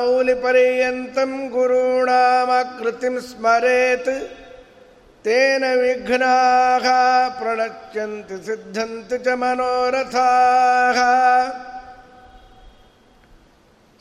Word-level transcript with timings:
आपारमौलिपर्यन्तं 0.00 1.32
गुरूणामाकृतिं 1.54 3.14
स्मरेत् 3.28 4.10
तेन 5.24 5.62
विघ्नाः 5.80 6.86
प्रणच्यन्ति 7.38 8.36
सिद्धन्ति 8.48 9.18
च 9.26 9.28
मनोरथाः 9.42 10.98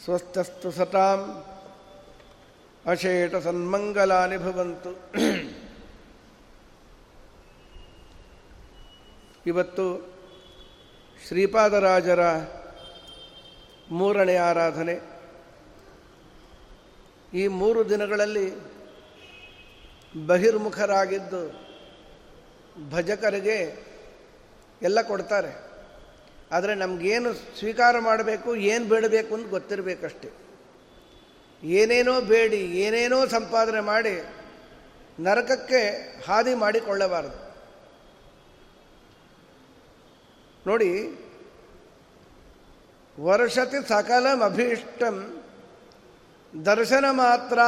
स्वस्तस्तु 0.05 0.69
सताम् 0.79 1.25
ಅಶೇಷ 2.87 3.35
ಸನ್ಮಂಗಲಾನಿ 3.35 4.37
ಭವಂತು 4.37 4.91
ಇವತ್ತು 9.45 10.15
ಶ್ರೀಪಾದರಾಜರ 11.27 12.19
ಮೂರನೇ 13.91 14.35
ಆರಾಧನೆ. 14.35 14.95
ಈ 17.33 17.47
ಮೂರು 17.47 17.89
ದಿನಗಳಲ್ಲಿ 17.89 18.47
ಬಹಿರ್ಮುಖರಾಗಿದ್ದು 20.27 21.41
ಭಜಕರಿಗೆ 22.89 23.87
ಎಲ್ಲ 24.81 25.01
ಕೊಡ್ತಾರೆ. 25.01 25.51
ಆದರೆ 26.51 26.75
ನಮಗೇನು 26.75 27.33
ಸ್ವೀಕಾರ 27.33 27.99
ಮಾಡಬೇಕು, 27.99 28.55
ಏನು 28.55 28.85
ಬೇಡಬೇಕು 28.85 29.35
ಅಂತ 29.35 29.49
ಗೊತ್ತಿರಬೇಕಷ್ಟೆ. 29.49 30.46
ಏನೇನೋ 31.63 32.21
ಬೇಡಿ, 32.21 32.57
ಏನೇನೋ 32.57 33.25
ಸಂಪಾದನೆ 33.25 33.79
ಮಾಡಿ 33.79 34.23
ನರಕಕ್ಕೆ 35.19 35.81
ಹಾದಿ 36.27 36.53
ಮಾಡಿಕೊಳ್ಳಬಾರದು. 36.53 37.47
ನೋಡಿ 40.67 40.89
ವರ್ಷತಿ 43.19 43.87
ಸಕಲಂ 43.87 44.41
ಅಭೀಷ್ಟಂ 44.41 45.43
ದರ್ಶನ 46.65 47.05
ಮಾತ್ರ 47.11 47.59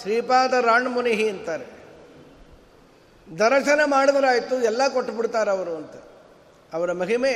ಶ್ರೀಪಾದ 0.00 0.52
ರಾಣ್ಮುನಿ 0.52 1.28
ಅಂತಾರೆ. 1.28 1.64
ದರ್ಶನ 3.38 3.80
ಮಾಡಿದ್ರಾಯ್ತು, 3.84 4.62
ಎಲ್ಲ 4.62 4.88
ಕೊಟ್ಟುಬಿಡ್ತಾರೆ 4.88 5.50
ಅವರು 5.50 5.76
ಅಂತ. 5.76 5.94
ಅವರ 6.72 6.92
ಮಹಿಮೆ 6.92 7.32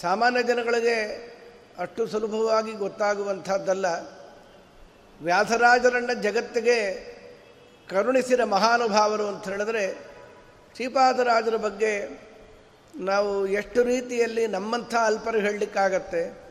ಸಾಮಾನ್ಯ 0.00 0.42
ಜನಗಳಿಗೆ 0.42 0.96
ಅಷ್ಟು 1.78 2.06
ಸುಲಭವಾಗಿ 2.06 2.72
ಗೊತ್ತಾಗುವಂಥದ್ದಲ್ಲ. 2.72 3.86
ವ್ಯಾಸರಾಜರನ್ನ 5.24 6.12
ಜಗತ್ತಿಗೆ 6.20 6.78
ಕರುಣಿಸಿದ 7.88 8.40
ಮಹಾನುಭಾವರು 8.40 9.28
ಅಂತ 9.28 9.48
ಹೇಳಿದ್ರೆ 9.48 9.94
ಶ್ರೀಪಾದರಾಜರ 10.74 11.56
ಬಗ್ಗೆ 11.56 12.24
ನಾವು 12.96 13.46
ಎಷ್ಟು 13.46 13.82
ರೀತಿಯಲ್ಲಿ 13.82 14.46
ನಮ್ಮಂಥ 14.46 14.94
ಅಲ್ಪರು 14.94 15.38
ಹೇಳಲಿಕ್ಕಾಗತ್ತೆ. 15.38 16.44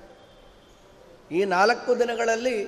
ಈ 1.31 1.45
ನಾಲ್ಕು 1.45 1.99
ದಿನಗಳಲ್ಲಿ 1.99 2.67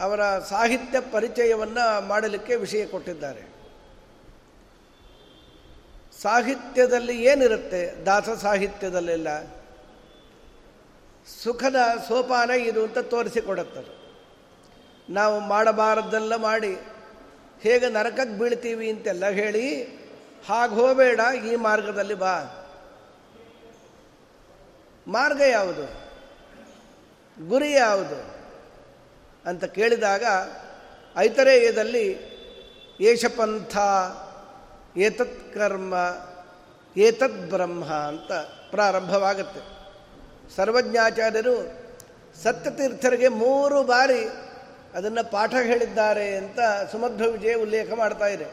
ಅವರ 0.00 0.38
ಸಾಹಿತ್ಯ 0.38 1.00
ಪರಿಚಯವನ್ನು 1.00 2.00
ಮಾಡಲಿಕ್ಕೆ 2.00 2.56
ವಿಷಯ 2.56 2.86
ಕೊಟ್ಟಿದ್ದಾರೆ. 2.86 3.42
ಸಾಹಿತ್ಯದಲ್ಲಿ 6.22 7.22
ಏನಿರುತ್ತೆ? 7.22 8.04
ದಾಸ 8.06 8.28
ಸಾಹಿತ್ಯದಲ್ಲೆಲ್ಲ 8.30 9.44
ಸುಖದ 11.42 11.76
ಸೋಪಾನ 12.08 12.50
ಇದು 12.50 12.84
ಅಂತ 12.84 12.98
ತೋರಿಸಿಕೊಡುತ್ತದೆ 12.98 13.95
ನಾವು 15.10 15.40
ಮಾಡಬಾರದ್ದೆಲ್ಲ 15.40 16.36
ಮಾಡಿ. 16.36 16.78
ಹೇಗೆ 17.60 17.88
ನರಕಕ್ಕೆ 17.88 18.38
ಬೀಳ್ತೀವಿ 18.38 18.90
ಅಂತೆಲ್ಲ 18.90 19.28
ಹೇಳಿ 19.28 19.82
ಹಾಗೆ 20.48 20.74
ಹೋಗಬೇಡ, 20.74 21.20
ಈ 21.46 21.56
ಮಾರ್ಗದಲ್ಲಿ 21.56 22.14
ಬಾ. 22.14 22.40
ಮಾರ್ಗ 25.08 25.40
ಯಾವುದು? 25.40 26.06
ಗುರಿ 27.48 27.72
ಯಾವುದು? 27.72 28.36
ಅಂತ 29.50 29.64
ಕೇಳಿದಾಗ 29.64 30.24
ಐತರೇಯದಲ್ಲಿ 31.16 32.36
ಏಷಪಂಥ, 33.00 33.76
ಏತತ್ 34.96 35.54
ಕರ್ಮ 35.54 35.94
ಏತದ್ 36.96 37.50
ಬ್ರಹ್ಮ 37.50 37.84
ಅಂತ 37.84 38.32
ಪ್ರಾರಂಭವಾಗುತ್ತೆ. 38.70 39.76
ಸರ್ವಜ್ಞಾಚಾರ್ಯರು 40.56 41.72
ಸತ್ಯತೀರ್ಥರಿಗೆ 42.42 43.28
ಮೂರು 43.28 43.82
ಬಾರಿ 43.82 44.45
ಅದನ್ನು 44.96 45.30
ಪಾಠ 45.30 45.54
ಹೇಳಿದ್ದಾರೆ 45.62 46.36
ಅಂತ 46.36 46.60
ಸುಮಧ್ವ 46.92 47.30
ವಿಜಯ 47.30 47.54
ಉಲ್ಲೇಖ 47.54 47.92
ಮಾಡ್ತಾ 47.92 48.26
ಇದೆ. 48.26 48.46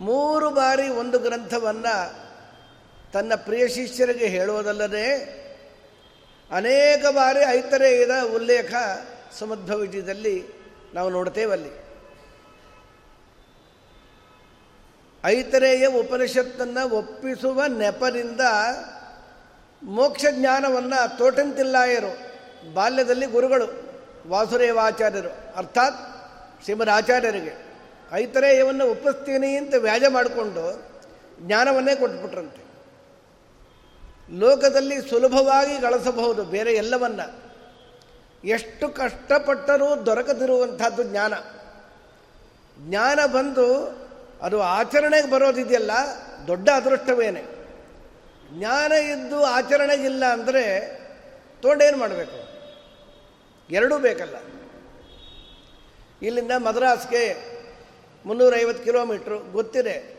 ಮೂರು 0.00 0.50
ಬಾರಿ 0.50 0.88
ಒಂದು 0.88 1.18
ಗ್ರಂಥವನ್ನು 1.18 2.30
ತನ್ನ 3.12 3.32
ಪ್ರಿಯ 3.36 3.68
ಶಿಷ್ಯರಿಗೆ 3.68 4.26
ಹೇಳುವುದಲ್ಲದೆ 4.26 5.40
ಅನೇಕ 6.50 7.06
ಬಾರಿ 7.06 7.40
ಐತರೇಯದ 7.40 8.22
ಉಲ್ಲೇಖ 8.34 8.74
ಸುಮಧ್ವ 9.38 9.76
ವಿಜಯದಲ್ಲಿ 9.76 10.44
ನಾವು 10.94 11.10
ನೋಡ್ತೇವಲ್ಲಿ 11.10 11.70
ಐತರೇಯ 15.24 15.86
ಉಪನಿಷತ್ತನ್ನು 15.86 16.90
ಒಪ್ಪಿಸುವ 16.90 17.66
ನೆಪದಿಂದ 17.66 18.40
ಮೋಕ್ಷ 19.82 20.24
ಜ್ಞಾನವನ್ನು 20.30 21.18
ತೋಟಂತಿಲ್ಲಾಯರು, 21.18 22.30
ಬಾಲ್ಯದಲ್ಲಿ 22.74 23.26
ಗುರುಗಳು 23.26 23.89
ವಾಸುದೇವಾಚಾರ್ಯರು, 24.30 25.56
ಅರ್ಥಾತ್ 25.56 25.94
ಶ್ರೀಮದ್ 26.64 26.88
ಆಚಾರ್ಯರಿಗೆ 26.88 27.52
ಐತರೇಯವನ್ನು 28.12 28.86
ಒಪ್ಪಿಸ್ತೀನಿ 28.86 29.56
ಅಂತ 29.56 29.74
ವ್ಯಾಜ 29.78 30.02
ಮಾಡಿಕೊಂಡು 30.08 30.82
ಜ್ಞಾನವನ್ನೇ 31.40 31.96
ಕೊಟ್ಬಿಟ್ರಂತೆ. 31.96 32.70
ಲೋಕದಲ್ಲಿ 34.38 35.10
ಸುಲಭವಾಗಿ 35.10 35.78
ಗಳಿಸಬಹುದು 35.78 36.44
ಬೇರೆ 36.44 36.74
ಎಲ್ಲವನ್ನ. 36.74 37.20
ಎಷ್ಟು 38.44 38.88
ಕಷ್ಟಪಟ್ಟರೂ 38.88 40.06
ದೊರಕದಿರುವಂಥದ್ದು 40.06 41.02
ಜ್ಞಾನ. 41.02 41.34
ಜ್ಞಾನ 42.88 43.18
ಬಂದು 43.26 43.98
ಅದು 44.42 44.62
ಆಚರಣೆಗೆ 44.62 45.30
ಬರೋದಿದೆಯಲ್ಲ, 45.30 45.90
ದೊಡ್ಡ 46.46 46.68
ಅದೃಷ್ಟವೇನೆ. 46.68 47.42
ಜ್ಞಾನ 48.58 48.92
ಇದ್ದು 48.92 49.44
ಆಚರಣೆಗಿಲ್ಲ 49.44 50.24
ಅಂದರೆ 50.24 50.64
ತೋಡೇನು 51.62 51.96
ಮಾಡಬೇಕು? 51.96 52.59
ಎರಡೂ 53.70 53.98
ಬೇಕಲ್ಲ. 53.98 54.36
ಇಲ್ಲಿಂದ 56.22 56.50
ಮದ್ರಾಸ್ಗೆ 56.56 57.36
ಮುನ್ನೂರೈವತ್ತು 58.26 58.84
ಕಿಲೋಮೀಟ್ರು. 58.84 59.38
ಗೊತ್ತಿದೆ. 59.38 60.18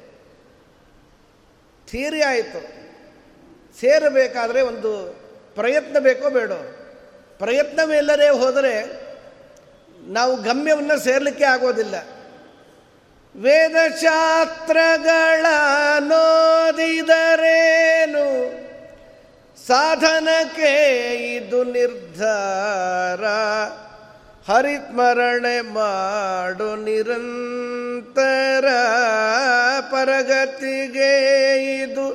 ಥಿಯರಿ 1.91 2.21
ಆಯಿತು. 2.21 2.81
ಸೇರಬೇಕಾದರೆ 3.79 4.61
ಒಂದು 4.61 5.19
ಪ್ರಯತ್ನ 5.55 5.99
ಬೇಕೋ 5.99 6.29
ಬೇಡೋ. 6.29 6.75
ಪ್ರಯತ್ನವಿಲ್ಲದೆ 7.37 8.29
ಹೋದರೆ 8.29 9.01
ನಾವು 10.07 10.41
ಗಮ್ಯವನ್ನು 10.41 10.99
ಸೇರಲಿಕ್ಕೆ 10.99 11.43
ಆಗೋದಿಲ್ಲ. 11.43 11.95
ವೇದಶಾಸ್ತ್ರಗಳ 13.35 15.45
ನೋದಿದರೇನು 15.99 17.80
ಸಾಧನಕ್ಕೆ 19.67 21.05
ಇದು 21.35 21.63
ನಿರ್ಧಾರ. 21.63 23.23
ಹರಿತ್ಮರಣೆ 24.51 25.61
ಮಾಡು 25.61 26.75
ನಿರಂತರ 26.75 28.65
ಪರಗತಿಗೆ 29.91 31.11
ಇದು 31.81 32.07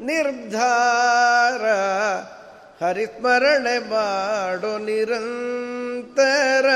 ನಿರ್ಧಾರ. 0.00 1.64
ಹರಿಸ್ಮರಣೆ 2.84 3.78
ಮಾಡು 3.78 4.78
ನಿರಂತರ. 4.78 6.66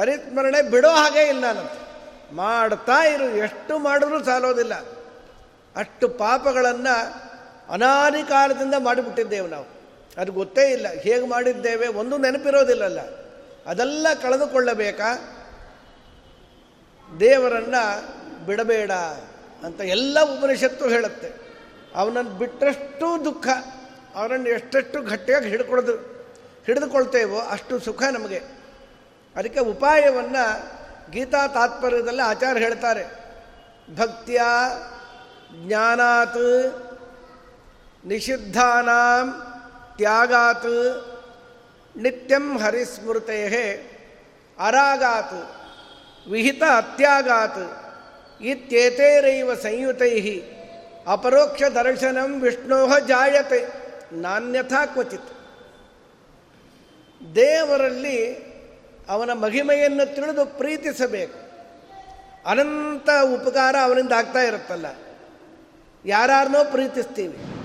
ಹರಿಸ್ಮರಣೆ 0.00 0.62
ಬಿಡೋ 0.62 0.90
ಹಾಗೆ 0.90 1.22
ಇಲ್ಲ 1.22 1.44
ನಾನು 1.44 1.86
ಮಾಡ್ತಾ 2.36 3.04
ಇರು, 3.04 3.24
ಎಷ್ಟು 3.24 3.78
ಮಾಡಿದ್ರೂ 3.78 4.24
ಸಾಲೋದಿಲ್ಲ. 4.24 4.74
ಅಷ್ಟು 5.76 6.08
ಪಾಪಗಳನ್ನು 6.08 7.25
ಅನಾದಿ 7.68 8.22
ಕಾಲದಿಂದ 8.22 8.74
ಮಾಡಿಬಿಟ್ಟಿದ್ದೇವೆ 8.78 9.48
ನಾವು. 9.48 9.76
ಅದು 10.20 10.32
ಗೊತ್ತೇ 10.32 10.70
ಇಲ್ಲ. 10.70 10.88
ಹೇಗೆ 10.88 11.26
ಮಾಡಿದ್ದೇವೆ 11.26 11.86
ಒಂದು 11.88 12.18
ನೆನಪಿರೋದಿಲ್ಲಲ್ಲ. 12.18 12.98
ಅದೆಲ್ಲ 13.66 14.06
ಕಳೆದುಕೊಳ್ಳಬೇಕಾ? 14.22 15.32
ದೇವರನ್ನು 17.20 18.16
ಬಿಡಬೇಡ 18.46 18.92
ಅಂತ 19.64 19.80
ಎಲ್ಲ 19.80 20.20
ಉಪನಿಷತ್ತು 20.20 20.88
ಹೇಳುತ್ತೆ. 20.88 21.32
ಅವನನ್ನು 21.94 22.30
ಬಿಟ್ಟಷ್ಟು 22.30 23.24
ದುಃಖ, 23.24 23.48
ಅವನನ್ನು 24.14 24.48
ಎಷ್ಟೆಷ್ಟು 24.48 25.02
ಗಟ್ಟಿಯಾಗಿ 25.02 25.48
ಹಿಡ್ಕೊಳ್ದು 25.48 25.92
ಹಿಡಿದುಕೊಳ್ತೇವೋ 26.66 27.38
ಅಷ್ಟು 27.40 27.78
ಸುಖ 27.78 28.02
ನಮಗೆ. 28.02 28.42
ಅದಕ್ಕೆ 29.36 29.60
ಉಪಾಯವನ್ನು 29.60 30.76
ಗೀತಾ 31.10 31.46
ತಾತ್ಪರ್ಯದಲ್ಲಿ 31.46 32.22
ಆಚಾರ್ಯ 32.22 32.60
ಹೇಳ್ತಾರೆ. 32.60 33.26
ಭಕ್ತಿಯ 33.96 34.40
ಜ್ಞಾನಾತ್ 35.66 36.85
ನಿಷಿದ್ಧಾನಾಂ 38.06 39.26
ತ್ಯಾಗಾತ್ 39.96 40.72
ನಿತ್ಯಂ 41.96 42.58
ಹರಿಸ್ಮೃತೆ 42.58 43.40
ಅರಾಗಾತ್ 44.58 45.38
ವಿಹಿತ 46.30 46.62
ಅತ್ಯಾಗಾತ್ 46.76 47.64
ಇತ್ಯೇತೇರೈವ 48.42 49.54
ಸಂಯುತೈ 49.54 50.40
ಅಪರೋಕ್ಷ 51.06 51.62
ದರ್ಶನಂ 51.62 52.40
ವಿಷ್ಣೋ 52.40 52.98
ಜಾಯತೆ 53.00 53.60
ನಾನ್ಯಥಾ 54.12 54.86
ಕ್ವಚಿತ್ 54.86 55.32
ದೇವರಲ್ಲಿ 57.34 58.18
ಅವನ 59.08 59.32
ಮಹಿಮೆಯನ್ನು 59.32 60.14
ತಿಳಿದು 60.14 60.46
ಪ್ರೀತಿಸಬೇಕು. 60.46 61.38
ಅನಂತ 62.46 63.08
ಉಪಕಾರ 63.34 63.76
ಅವನಿಂದ 63.82 64.12
ಆಗ್ತಾ 64.12 64.40
ಇರುತ್ತಲ್ಲ. 64.40 64.86
ಯಾರನ್ನೋ 66.04 66.64
ಪ್ರೀತಿಸ್ತೀವಿ. 66.64 67.55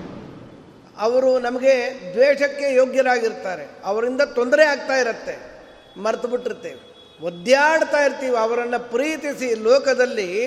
ಅವರು 0.98 1.40
ನಮಗೆ 1.40 1.94
ದ್ವೇಷಕ್ಕೆ 2.14 2.74
ಯೋಗ್ಯರಾಗಿರ್ತಾರೆ. 2.74 3.68
ಅವರಿಂದ 3.86 4.22
ತೊಂದರೆ 4.22 4.66
ಆಗ್ತಾ 4.66 4.94
ಇರುತ್ತೆ. 4.94 5.52
ಮರೆತು 6.00 6.28
ಬಿಟ್ಟಿರ್ತೇವೆ. 6.28 6.92
ಒದ್ದಾಡ್ತಾ 7.26 8.04
ಇರ್ತೀವಿ. 8.04 8.38
ಅವರನ್ನು 8.38 8.90
ಪ್ರೀತಿಸಿ 8.90 9.54
ಲೋಕದಲ್ಲಿ 9.54 10.46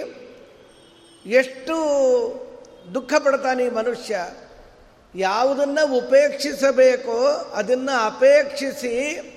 ಎಷ್ಟು 1.27 1.75
ದುಃಖ 2.95 3.15
ಪಡ್ತಾನೆ 3.19 3.71
ಮನುಷ್ಯ. 3.71 4.19
ಯಾವುದನ್ನು 5.15 5.93
ಉಪೇಕ್ಷಿಸಬೇಕೋ 5.97 7.27
ಅದನ್ನು 7.55 8.07
ಅಪೇಕ್ಷಿಸಿ 8.07 9.31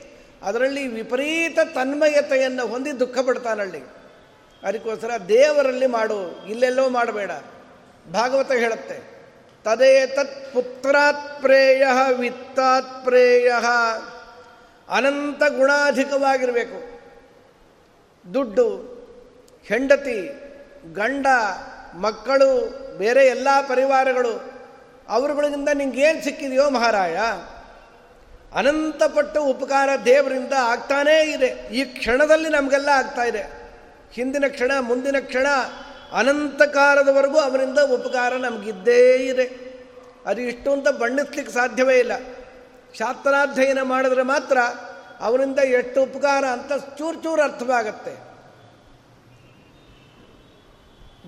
ಅದರಲ್ಲಿ 0.43 0.87
ವಿಪರೀತ 0.87 1.59
ತನ್ಮಯತೆಯನ್ನು 1.73 2.67
ಹೊಂದಿ 2.67 2.99
ದುಃಖ 2.99 3.19
ಪಡ್ತಾನಲ್ಲಿ 3.19 3.81
ಅದಕ್ಕೋಸ್ಕರ 4.63 5.11
ದೇವರಲ್ಲಿ 5.29 5.87
ಮಾಡು. 5.87 6.45
ಇಲ್ಲೆಲ್ಲೋ 6.47 6.89
ಮಾಡಬೇಡ. 6.89 7.31
ಭಾಗವತ 8.13 8.51
ಹೇಳುತ್ತೆ. 8.51 9.16
ತದೇ 9.67 10.07
ತತ್ 10.07 10.53
ಪುತ್ರಾತ್ 10.53 11.41
ಪ್ರೇಯ 11.41 11.87
ವಿತ್ತಾತ್ 12.17 13.05
ಪ್ರೇಯ. 13.05 13.51
ಅನಂತ 14.89 15.43
ಗುಣಾಧಿಕವಾಗಿರಬೇಕು. 15.57 17.01
ದುಡ್ಡು, 18.33 18.67
ಹೆಂಡತಿ, 19.65 20.31
ಗಂಡ, 20.93 21.27
ಮಕ್ಕಳು, 21.95 22.49
ಬೇರೆ 22.97 23.27
ಎಲ್ಲ 23.27 23.47
ಪರಿವಾರಗಳು, 23.67 24.51
ಅವರುಗಳಿಂದ 25.09 25.69
ನಿಂಗೇನು 25.73 26.23
ಸಿಕ್ಕಿದೆಯೋ 26.23 26.69
ಮಹಾರಾಯ? 26.69 27.17
ಅನಂತಪಟ್ಟು 28.55 29.43
ಉಪಕಾರ 29.43 29.89
ದೇವರಿಂದ 30.05 30.53
ಆಗ್ತಾನೇ 30.53 31.31
ಇದೆ. 31.31 31.69
ಈ 31.71 31.83
ಕ್ಷಣದಲ್ಲಿ 31.83 32.49
ನಮಗೆಲ್ಲ 32.49 32.89
ಆಗ್ತಾ 32.89 33.23
ಇದೆ. 33.23 33.71
ಹಿಂದಿನ 34.13 34.43
ಕ್ಷಣ, 34.47 34.71
ಮುಂದಿನ 34.79 35.15
ಕ್ಷಣ 35.19 35.47
ಅನಂತ 36.11 36.61
ಕಾಲದವರೆಗೂ 36.61 37.37
ಅವರಿಂದ 37.37 37.79
ಉಪಕಾರ 37.79 38.33
ನಮಗಿದ್ದೇ 38.33 39.15
ಇದೆ. 39.15 39.67
ಅದು 40.25 40.41
ಇಷ್ಟು 40.41 40.71
ಅಂತ 40.71 40.87
ಬಣ್ಣಿಸ್ಲಿಕ್ಕೆ 40.87 41.53
ಸಾಧ್ಯವೇ 41.53 41.99
ಇಲ್ಲ. 41.99 42.11
ಶಾಸ್ತ್ರಾಧ್ಯಯನ 42.93 43.81
ಮಾಡಿದ್ರೆ 43.81 44.23
ಮಾತ್ರ 44.23 44.57
ಅವರಿಂದ 45.19 45.59
ಎಷ್ಟು 45.59 46.03
ಉಪಕಾರ 46.03 46.45
ಅಂತ 46.45 46.73
ಚೂರು 46.97 47.23
ಚೂರು 47.23 47.41
ಅರ್ಥವಾಗತ್ತೆ. 47.41 48.27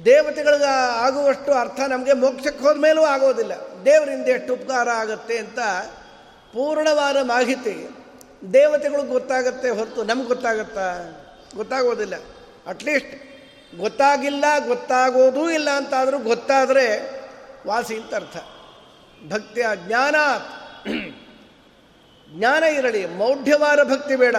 ದೇವತೆಗಳಿಗೆ 0.05 0.65
ಆಗುವಷ್ಟು 1.05 1.53
ಅರ್ಥ 1.53 1.79
ನಮಗೆ 1.89 2.13
ಮೋಕ್ಷಕ್ಕೆ 2.13 2.63
ಹೋದ 2.63 2.77
ಮೇಲೂ 2.77 3.01
ಆಗೋದಿಲ್ಲ. 3.01 3.51
ದೇವರಿಂದ 3.86 4.25
ಎಷ್ಟು 4.25 4.53
ಉಪಕಾರ 4.53 4.89
ಆಗುತ್ತೆ 4.89 5.38
ಅಂತ 5.38 5.59
ಪೂರ್ಣವಾದ 6.53 7.17
ಮಾಹಿತಿ 7.17 7.89
ದೇವತೆಗಳಿಗೆ 8.53 9.09
ಗೊತ್ತಾಗತ್ತೆ 9.09 9.69
ಹೊರತು 9.69 10.03
ನಮ್ಗೆ 10.03 10.27
ಗೊತ್ತಾಗತ್ತಾ? 10.27 11.15
ಗೊತ್ತಾಗೋದಿಲ್ಲ. 11.55 12.13
ಅಟ್ಲೀಸ್ಟ್ 12.67 13.28
ಗೊತ್ತಾಗಿಲ್ಲ, 13.77 14.45
ಗೊತ್ತಾಗೋದೂ 14.67 15.49
ಇಲ್ಲ 15.49 15.69
ಅಂತಾದರೂ 15.69 16.19
ಗೊತ್ತಾದರೆ 16.19 17.19
ವಾಸಿ 17.67 17.95
ಅಂತ 17.95 18.15
ಅರ್ಥ. 18.15 18.38
ಭಕ್ತಿಯ 19.33 19.65
ಜ್ಞಾನ 19.75 20.15
ಜ್ಞಾನ 22.38 22.63
ಇರಲಿ 22.63 23.05
ಮೌಢ್ಯವಾರ 23.05 23.83
ಭಕ್ತಿ 23.83 24.15
ಬೇಡ. 24.15 24.35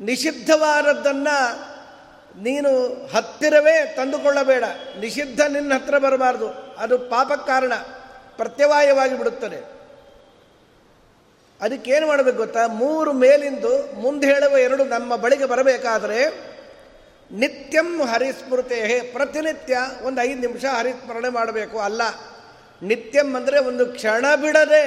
ನಿಷಿದ್ಧವಾರದ್ದನ್ನು 0.00 1.70
ನೀನು 2.42 2.70
ಹತ್ತಿರವೇ 3.06 3.94
ತಂದುಕೊಳ್ಳಬೇಡ. 3.96 4.64
ನಿಷಿದ್ಧ 4.98 5.40
ನಿನ್ನ 5.40 5.74
ಹತ್ತಿರ 5.74 5.98
ಬರಬಾರ್ದು. 5.98 6.48
ಅದು 6.78 6.98
ಪಾಪಕ್ಕೆ 6.98 7.46
ಕಾರಣ 7.46 7.72
ಪ್ರತ್ಯವಾಯವಾಗಿ 8.36 9.18
ಬಿಡುತ್ತದೆ. 9.18 9.80
ಅದಕ್ಕೇನು 11.60 12.06
ಮಾಡಬೇಕು 12.06 12.36
ಗೊತ್ತಾ? 12.36 12.66
ಮೂರು 12.66 13.12
ಮೇಲಿಂದು 13.12 14.00
ಮುಂದೆ 14.00 14.26
ಹೇಳುವ 14.26 14.58
ಎರಡು 14.58 14.84
ನಮ್ಮ 14.84 15.16
ಬಳಿಗೆ 15.16 15.44
ಬರಬೇಕಾದರೆ 15.44 16.49
ನಿತ್ಯಂ 17.30 18.02
ಹರಿಸ್ಮೃತೆ 18.02 19.00
ಪ್ರತಿನಿತ್ಯ 19.12 19.78
ಒಂದು 20.02 20.20
ಐದು 20.20 20.40
ನಿಮಿಷ 20.40 20.64
ಹರಿಸ್ಮರಣೆ 20.64 21.28
ಮಾಡಬೇಕು. 21.28 21.78
ಅಲ್ಲ, 21.78 22.02
ನಿತ್ಯಂ 22.82 23.28
ಅಂದರೆ 23.34 23.58
ಒಂದು 23.58 23.86
ಕ್ಷಣ 23.86 24.26
ಬಿಡದೆ 24.34 24.84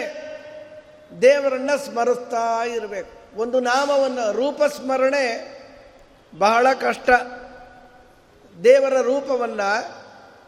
ದೇವರನ್ನು 1.22 1.76
ಸ್ಮರಿಸ್ತಾ 1.86 2.64
ಇರಬೇಕು. 2.66 3.40
ಒಂದು 3.42 3.60
ನಾಮವನ್ನು 3.60 4.26
ರೂಪಸ್ಮರಣೆ 4.32 5.26
ಬಹಳ 6.34 6.68
ಕಷ್ಟ. 6.74 7.10
ದೇವರ 8.58 8.96
ರೂಪವನ್ನು, 9.02 9.70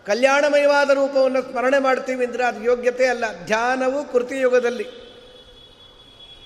ಕಲ್ಯಾಣಮಯವಾದ 0.06 0.90
ರೂಪವನ್ನು 0.90 1.42
ಸ್ಮರಣೆ 1.42 1.80
ಮಾಡ್ತೀವಿ 1.80 2.26
ಅಂದರೆ 2.26 2.44
ಅದು 2.44 2.64
ಯೋಗ್ಯತೆ 2.64 3.08
ಅಲ್ಲ. 3.08 3.26
ಧ್ಯಾನವು 3.46 4.00
ಕೃತಿಯುಗದಲ್ಲಿ. 4.12 4.88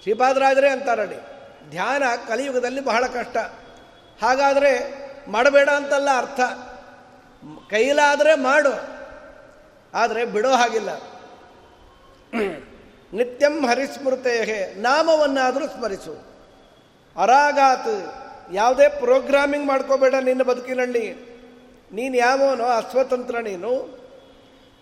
ಶ್ರೀಪಾದರಾಜರೇ 0.03 0.69
ಅಂತಾರಡಿ, 0.69 1.19
ಧ್ಯಾನ 1.69 2.03
ಕಲಿಯುಗದಲ್ಲಿ 2.27 2.81
ಬಹಳ 2.81 3.03
ಕಷ್ಟ. 3.07 3.37
ಹಾಗಾದರೆ 4.19 4.71
ಮಾಡಬೇಡ 5.29 5.69
ಅಂತಲ್ಲ 5.69 6.17
ಅರ್ಥ. 6.17 6.39
ಕೈಲಾದರೆ 7.69 8.35
ಮಾಡು. 8.35 8.99
ಆದರೆ 9.93 10.25
ಬಿಡೋ 10.25 10.49
ಹಾಗಿಲ್ಲ. 10.49 10.89
ನಿತ್ಯಂ 13.13 13.65
ಹರಿಸ್ಮೃತೆ 13.65 14.75
ನಾಮವನ್ನಾದರೂ 14.75 15.67
ಸ್ಮರಿಸು. 15.67 16.29
ಅರಾಗಾತ್, 17.21 18.13
ಯಾವುದೇ 18.53 18.89
ಪ್ರೋಗ್ರಾಮಿಂಗ್ 18.89 19.67
ಮಾಡ್ಕೋಬೇಡ 19.67 20.15
ನಿನ್ನ 20.15 20.43
ಬದುಕಿನಲ್ಲಿ. 20.43 21.13
ನೀನು 21.91 22.17
ಯಾವನೋ 22.17 22.63
ಅಸ್ವತಂತ್ರ 22.63 23.39
ನೀನು. 23.39 23.99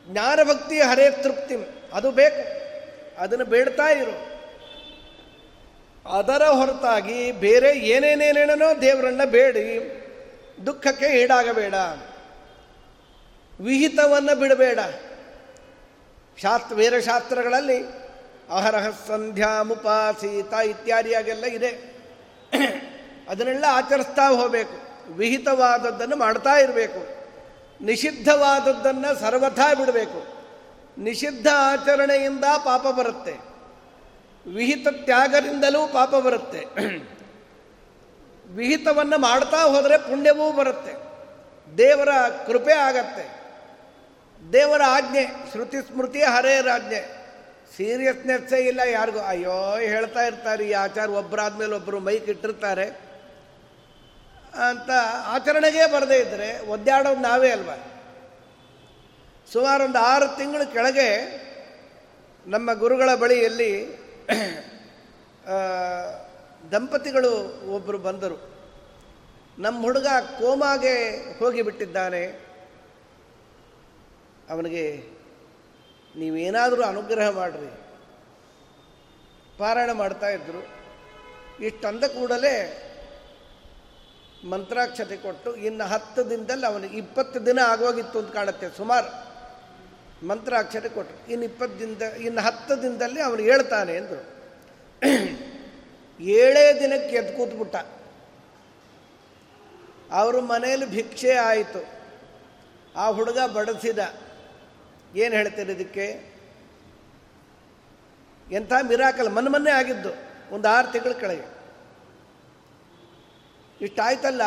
ಜ್ಞಾನಭಕ್ತಿ 0.08 0.80
ಹರೇ 0.80 1.12
ತೃಪ್ತಿ, 1.12 1.56
ಅದು 1.94 2.12
ಬೇಕು. 2.12 2.68
ಅದನ್ನು 3.22 3.46
ಬೇಡ್ತಾ 3.46 3.88
ಇರು. 3.88 4.38
ಅದರ 6.10 6.44
ಹೊರತಾಗಿ 6.44 7.32
ಬೇರೆ 7.32 7.80
ಏನೇನೇನೇನೋ 7.80 8.82
ದೇವರನ್ನ 8.82 9.24
ಬೇಡಿ. 9.26 10.04
ದುಃಖಕ್ಕೆ 10.66 11.06
ಈಡಾಗಬೇಡ. 11.06 11.74
ವಿಹಿತವನ್ನು 13.62 14.36
ಬಿಡಬೇಡ. 14.36 14.80
ಶಾಸ್ತ್ರ 16.42 16.76
ವೀರಶಾಸ್ತ್ರಗಳಲ್ಲಿ 16.76 17.84
ಶಾಸ್ತ್ರಗಳಲ್ಲಿ 17.84 17.84
ಅಹರಹ 18.50 18.90
ಸಂಧ್ಯಾ 19.08 19.64
ಮುಪಾಸೀತ 19.64 20.54
ಇತ್ಯಾದಿಯಾಗೆಲ್ಲ 20.54 21.46
ಇದೆ. 21.46 21.98
ಅದನ್ನೆಲ್ಲ 23.30 23.66
ಆಚರಿಸ್ತಾ 23.70 24.30
ಹೋಗಬೇಕು. 24.30 24.88
ವಿಹಿತವಾದದ್ದನ್ನು 25.14 26.16
ಮಾಡ್ತಾ 26.16 26.54
ಇರಬೇಕು. 26.54 27.18
ನಿಷಿದ್ಧವಾದದ್ದನ್ನು 27.86 29.20
ಸರ್ವಥಾ 29.20 29.74
ಬಿಡಬೇಕು. 29.74 30.38
ನಿಷಿದ್ಧ 30.98 31.48
ಆಚರಣೆಯಿಂದ 31.56 32.44
ಪಾಪ 32.44 32.88
ಬರುತ್ತೆ. 32.88 33.34
ವಿಹಿತ 34.54 34.88
ತ್ಯಾಗದಿಂದಲೂ 34.88 35.88
ಪಾಪ 35.88 36.16
ಬರುತ್ತೆ. 36.16 36.60
ವಿಹಿತವನ್ನು 38.50 39.18
ಮಾಡ್ತಾ 39.18 39.58
ಹೋದರೆ 39.58 39.98
ಪುಣ್ಯವೂ 39.98 40.52
ಬರುತ್ತೆ. 40.52 40.94
ದೇವರ 41.78 42.10
ಕೃಪೆ 42.46 42.74
ಆಗತ್ತೆ. 42.74 43.38
ದೇವರ 44.54 44.82
ಆಜ್ಞೆ, 44.88 45.26
ಶ್ರುತಿ 45.52 45.78
ಸ್ಮೃತಿ 45.78 46.24
ಹರೇರಾಜ್ಞೆ 46.24 47.18
ಸೀರಿಯಸ್ನೆಸ್ಸೇ 47.78 48.58
ಇಲ್ಲ 48.58 48.80
ಯಾರಿಗೂ. 48.80 49.20
ಅಯ್ಯೋ, 49.20 49.76
ಹೇಳ್ತಾ 49.76 50.20
ಇರ್ತಾರೆ 50.20 50.68
ಈ 50.68 50.72
ಆಚಾರ 50.72 51.10
ಒಬ್ಬರಾದ್ಮೇಲೆ 51.10 51.76
ಒಬ್ಬರು 51.76 52.00
ಮೈಕ್ 52.00 52.30
ಇಟ್ಟಿರ್ತಾರೆ 52.30 52.86
ಅಂತ 54.70 54.90
ಆಚರಣೆಗೆ 55.26 55.92
ಬರದೇ 55.92 56.18
ಇದ್ದರೆ 56.18 56.60
ಒದ್ದಾಡೋದು 56.60 57.22
ನಾವೇ 57.22 57.50
ಅಲ್ವಾ? 57.50 57.76
ಸುಮಾರು 59.54 59.84
ಒಂದು 59.84 60.00
ಆರು 60.00 60.38
ತಿಂಗಳ 60.38 60.62
ಕೆಳಗೆ 60.64 61.10
ನಮ್ಮ 62.48 62.74
ಗುರುಗಳ 62.74 63.16
ಬಳಿಯಲ್ಲಿ 63.16 63.86
ದಂಪತಿಗಳು 66.72 67.32
ಒಬ್ಬರು 67.76 67.98
ಬಂದರು. 67.98 68.38
ನಮ್ಮ 69.60 69.82
ಹುಡುಗ 69.82 70.08
ಕೋಮಾಗೆ 70.40 70.96
ಹೋಗಿಬಿಟ್ಟಿದ್ದಾನೆ 71.40 72.24
ಅವನಿಗೆ, 74.50 74.84
ನೀವೇನಾದರೂ 76.16 76.82
ಅನುಗ್ರಹ 76.84 77.30
ಮಾಡಿರಿ. 77.30 77.72
ಪಾರಾಯಣ 79.58 79.92
ಮಾಡ್ತಾ 79.92 80.30
ಇದ್ದರು 80.30 80.62
ಇಷ್ಟಂದ 81.66 82.04
ಕೂಡಲೇ 82.04 82.56
ಮಂತ್ರಾಕ್ಷತೆ 84.50 85.18
ಕೊಟ್ಟು 85.18 85.56
ಇನ್ನು 85.56 85.86
ಹತ್ತು 85.88 86.30
ದಿನದಲ್ಲಿ 86.30 86.66
ಅವನಿಗೆ 86.66 86.98
ಇಪ್ಪತ್ತು 86.98 87.46
ದಿನ 87.46 87.60
ಆಗೋಗಿತ್ತು 87.66 88.20
ಅಂತ 88.20 88.32
ಕಾಣುತ್ತೆ 88.34 88.68
ಸುಮಾರು. 88.78 89.10
ಮಂತ್ರಾಕ್ಷತೆ 90.28 90.90
ಕೊಟ್ಟರು 90.90 91.32
ಇನ್ನು 91.32 91.46
ಇಪ್ಪತ್ತು 91.46 91.80
ದಿನದ, 91.80 92.02
ಇನ್ನು 92.02 92.42
ಹತ್ತು 92.42 92.74
ದಿನದಲ್ಲಿ 92.82 93.22
ಅವನು 93.22 93.42
ಹೇಳ್ತಾನೆ 93.42 93.94
ಅಂದರು. 93.98 94.24
ಏಳೇ 96.20 96.80
ದಿನಕ್ಕೆ 96.80 97.16
ಎದ್ದು 97.16 97.38
ಕೂತ್ಬಿಟ್ಟ. 97.38 97.76
ಅವರು 100.12 100.42
ಮನೆಯಲ್ಲಿ 100.42 100.86
ಭಿಕ್ಷೆ 100.86 101.34
ಆಯಿತು. 101.34 101.82
ಆ 102.96 103.08
ಹುಡುಗ 103.08 103.40
ಬಡಿಸಿದ. 103.40 104.00
ಏನು 105.16 105.36
ಹೇಳ್ತೀರಿ 105.36 105.72
ಇದಕ್ಕೆ? 105.72 106.06
ಎಂಥ 108.52 108.74
ಮಿರಾಕಲ್ 108.82 109.30
ಮನ್ 109.34 109.50
ಮೊನ್ನೆ 109.50 109.72
ಆಗಿದ್ದು, 109.72 110.12
ಒಂದು 110.52 110.70
ಆರು 110.70 110.92
ತಿಂಗಳ 110.92 111.12
ಕೆಳಗೆ. 111.12 111.46
ಇಷ್ಟಾಯ್ತಲ್ಲ, 113.82 114.42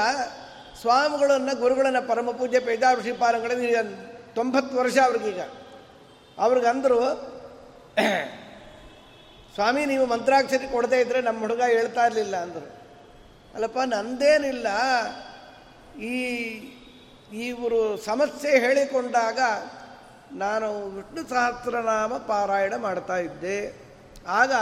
ಸ್ವಾಮಿಗಳನ್ನು, 0.81 1.57
ಗುರುಗಳನ್ನು 1.57 2.09
ಪರಮ 2.09 2.31
ಪೂಜೆ 2.31 2.61
ಪೇಜಾರು 2.61 3.01
ಶ್ರೀಪಾದಂಗಳಿಗೆ 3.01 3.67
ಈಗ 3.69 3.77
ತೊಂಬತ್ತು 4.35 4.77
ವರ್ಷ 4.77 4.99
ಅವ್ರಿಗೀಗ. 5.05 5.41
ಅವ್ರಿಗಂದರು 6.39 7.01
ಸ್ವಾಮಿ, 9.55 9.87
ನೀವು 9.87 10.07
ಮಂತ್ರಾಕ್ಷರಿ 10.07 10.73
ಕೊಡದೇ 10.73 11.01
ಇದ್ದರೆ 11.01 11.21
ನಮ್ಮ 11.21 11.41
ಹುಡುಗ 11.41 11.63
ಹೇಳ್ತಾ 11.63 12.07
ಇರಲಿಲ್ಲ 12.07 12.37
ಅಂದರು. 12.37 12.81
ಅಲ್ಲಪ್ಪ, 13.55 13.79
ನಂದೇನಿಲ್ಲ. 13.79 14.67
ಈ 15.99 16.25
ಇವರು 17.33 17.97
ಸಮಸ್ಯೆ 17.97 18.59
ಹೇಳಿಕೊಂಡಾಗ 18.59 19.39
ನಾನು 20.33 20.87
ವಿಷ್ಣು 20.87 21.29
ಸಹಸ್ರನಾಮ 21.29 22.17
ಪಾರಾಯಣ 22.17 22.77
ಮಾಡ್ತಾ 22.77 23.17
ಇದ್ದೆ. 23.17 23.75
ಆಗ 24.29 24.53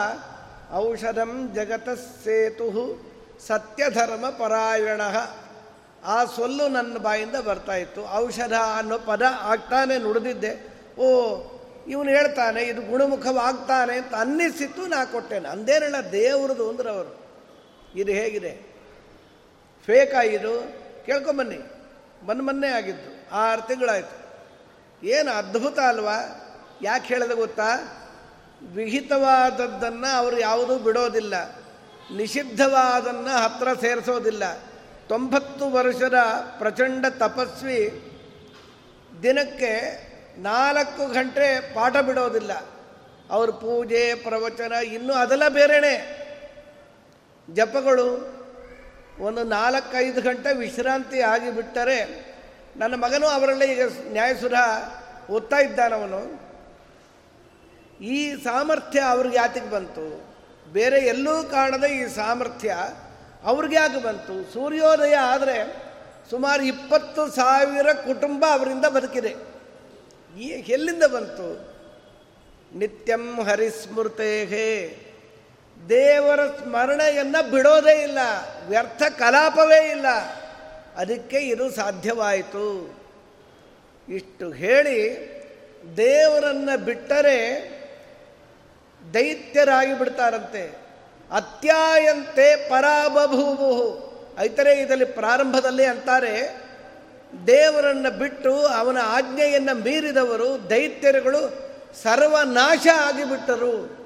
ಔಷಧಂ 0.74 1.52
ಜಗತ 1.54 1.88
ಸೇತು 2.24 3.08
ಸತ್ಯಧರ್ಮ 3.46 4.30
ಪರಾಯಣ. 4.30 5.00
ಆ 6.04 6.24
ಸೊಲ್ಲು 6.24 6.68
ನನ್ನ 6.68 6.98
ಬಾಯಿಂದ 6.98 7.36
ಬರ್ತಾ 7.36 7.76
ಇತ್ತು. 7.76 8.14
ಔಷಧ 8.14 8.52
ಅನ್ನೋ 8.52 8.98
ಪದ 8.98 9.22
ಆಗ್ತಾನೆ 9.40 9.98
ನುಡಿದಿದ್ದೆ. 9.98 10.52
ಓ 10.98 11.08
ಇವನು 11.88 12.10
ಹೇಳ್ತಾನೆ, 12.10 12.62
ಇದು 12.62 12.82
ಗುಣಮುಖವಾಗ್ತಾನೆ 12.82 13.98
ಅಂತ 13.98 14.14
ಅನ್ನಿಸಿತ್ತು 14.14 14.86
ನಾ 14.86 15.04
ಕೊಟ್ಟೇನೆ. 15.04 15.48
ಅಂದೇನಲ್ಲ 15.48 15.96
ದೇವ್ರದು 16.12 16.70
ಅಂದ್ರೆ 16.70 16.90
ಅವರು. 16.90 17.12
ಇದು 17.96 18.12
ಹೇಗಿದೆ? 18.12 18.52
ಫೇಕ್ 19.86 20.24
ಇದು 20.24 20.52
ಕೇಳ್ಕೊಂಬನ್ನಿ 21.06 21.58
ಮೊನ್ನೆ 22.22 22.44
ಮೊನ್ನೆ 22.44 22.68
ಆಗಿದ್ದು, 22.68 23.34
ಆರು 23.34 23.66
ತಿಂಗಳಾಯಿತು. 23.66 24.16
ಏನು 25.06 25.30
ಅದ್ಭುತ 25.30 25.78
ಅಲ್ವಾ? 25.78 26.18
ಯಾಕೆ 26.82 27.08
ಹೇಳಿದೆ 27.08 27.34
ಗೊತ್ತಾ? 27.34 27.70
ವಿಹಿತವಾದದ್ದನ್ನು 28.72 30.16
ಅವರು 30.16 30.38
ಯಾವುದೂ 30.38 30.78
ಬಿಡೋದಿಲ್ಲ. 30.78 31.34
ನಿಷಿದ್ಧವಾದನ್ನು 32.16 33.38
ಹತ್ರ 33.38 33.68
ಸೇರಿಸೋದಿಲ್ಲ. 33.80 34.54
ತೊಂಬತ್ತು 35.08 35.70
ವರ್ಷದ 35.70 36.14
ಪ್ರಚಂಡ 36.58 37.06
ತಪಸ್ವಿ 37.06 38.02
ದಿನಕ್ಕೆ 39.22 40.07
ನಾಲ್ಕು 40.38 41.12
ಗಂಟೆ 41.12 41.74
ಪಾಠ 41.74 41.96
ಬಿಡೋದಿಲ್ಲ. 41.96 42.52
ಅವ್ರ 43.30 43.50
ಪೂಜೆ, 43.50 44.14
ಪ್ರವಚನ, 44.14 44.72
ಇನ್ನೂ 44.72 45.14
ಅದೆಲ್ಲ 45.14 45.48
ಬೇರೆನೆ. 45.48 46.18
ಜಪಗಳು 47.50 48.38
ಒಂದು 49.20 49.44
ನಾಲ್ಕೈದು 49.44 50.22
ಗಂಟೆ 50.22 50.54
ವಿಶ್ರಾಂತಿ 50.54 51.20
ಆಗಿಬಿಟ್ಟರೆ 51.20 52.28
ನನ್ನ 52.76 52.94
ಮಗನೂ 52.94 53.26
ಅವರಲ್ಲೇ 53.26 53.66
ಈಗ 53.66 53.82
ನ್ಯಾಯಸುರ 54.12 54.54
ಓದ್ತಾ 55.30 55.56
ಇದ್ದಾನವನು 55.56 56.48
ಈ 58.00 58.44
ಸಾಮರ್ಥ್ಯ 58.44 59.00
ಅವ್ರಿಗೆ 59.00 59.36
ಯಾತಿಗೆ 59.36 59.70
ಬಂತು? 59.70 60.28
ಬೇರೆ 60.72 61.00
ಎಲ್ಲೂ 61.00 61.42
ಕಾಣದ 61.42 61.84
ಈ 61.84 62.06
ಸಾಮರ್ಥ್ಯ 62.06 62.76
ಅವ್ರಿಗೆ 63.44 63.76
ಯಾಕೆ 63.76 64.02
ಬಂತು? 64.02 64.52
ಸೂರ್ಯೋದಯ 64.52 65.14
ಆದರೆ 65.14 65.88
ಸುಮಾರು 66.30 66.62
ಇಪ್ಪತ್ತು 66.62 67.30
ಸಾವಿರ 67.30 67.92
ಕುಟುಂಬ 67.92 68.44
ಅವರಿಂದ 68.50 68.84
ಬದುಕಿದೆ. 68.84 69.47
ಈ 70.38 70.48
ಎಲ್ಲಿಂದ 70.48 71.02
ಬಂತು? 71.02 71.78
ನಿತ್ಯಂ 72.78 73.40
ಹರಿಸ್ಮೃತೇಹೇ. 73.40 74.94
ದೇವರ 75.88 76.46
ಸ್ಮರಣೆಯನ್ನು 76.46 77.50
ಬಿಡೋದೇ 77.50 78.02
ಇಲ್ಲ, 78.02 78.18
ವ್ಯರ್ಥ 78.68 79.02
ಕಲಾಪವೇ 79.18 79.90
ಇಲ್ಲ. 79.90 80.06
ಅದಕ್ಕೆ 80.96 81.36
ಇದು 81.36 81.70
ಸಾಧ್ಯವಾಯಿತು. 81.70 82.98
ಇಷ್ಟು 84.08 84.50
ಹೇಳಿ 84.50 85.28
ದೇವರನ್ನು 85.96 86.84
ಬಿಟ್ಟರೆ 86.84 87.68
ದೈತ್ಯರಾಗಿ 89.14 89.98
ಬಿಡ್ತಾರಂತೆ. 89.98 90.78
ಅತ್ಯಾಯಂತೆ 91.32 92.68
ಪರಾಬಭೂವು. 92.70 94.08
ಐತರೆ 94.38 94.78
ಇದರಲ್ಲಿ 94.78 95.04
ಪ್ರಾರಂಭದಲ್ಲಿ 95.04 95.84
ಅಂತಾರೆ 95.84 96.67
ದೇವರನ್ನು 97.46 98.18
ಬಿಟ್ಟು 98.18 98.66
ಅವನ 98.66 98.98
ಆಜ್ಞೆಯನ್ನು 99.02 99.74
ಮೀರಿದವರು 99.74 100.70
ದೈತ್ಯರುಗಳು 100.70 101.68
ಸರ್ವನಾಶ 102.02 102.86
ಆಗಿಬಿಟ್ಟರು. 103.00 103.98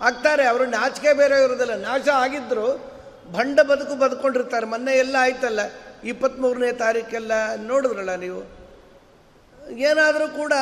ಆಗ್ತಾರೆ 0.00 0.46
ಅವರು 0.46 0.66
ನಾಚಿಕೆ 0.66 1.12
ಬೇರೆ 1.12 1.44
ಇರೋದಿಲ್ಲ 1.44 1.74
ನಾಶ 1.74 2.08
ಆಗಿದ್ದರು 2.08 2.96
ಭಂಡ 3.32 3.60
ಬದುಕು 3.60 3.94
ಬದುಕೊಂಡಿರ್ತಾರೆ. 3.94 4.66
ಮೊನ್ನೆ 4.66 4.92
ಎಲ್ಲ 4.92 5.16
ಆಯ್ತಲ್ಲ 5.20 5.60
ಇಪ್ಪತ್ತ್ಮೂರನೇ 6.04 6.72
ತಾರೀಕೆಲ್ಲ 6.72 7.32
ನೋಡಿದ್ರಲ್ಲ 7.56 8.14
ನೀವು? 8.14 8.40
ಏನಾದರೂ 9.70 10.28
ಕೂಡ 10.28 10.52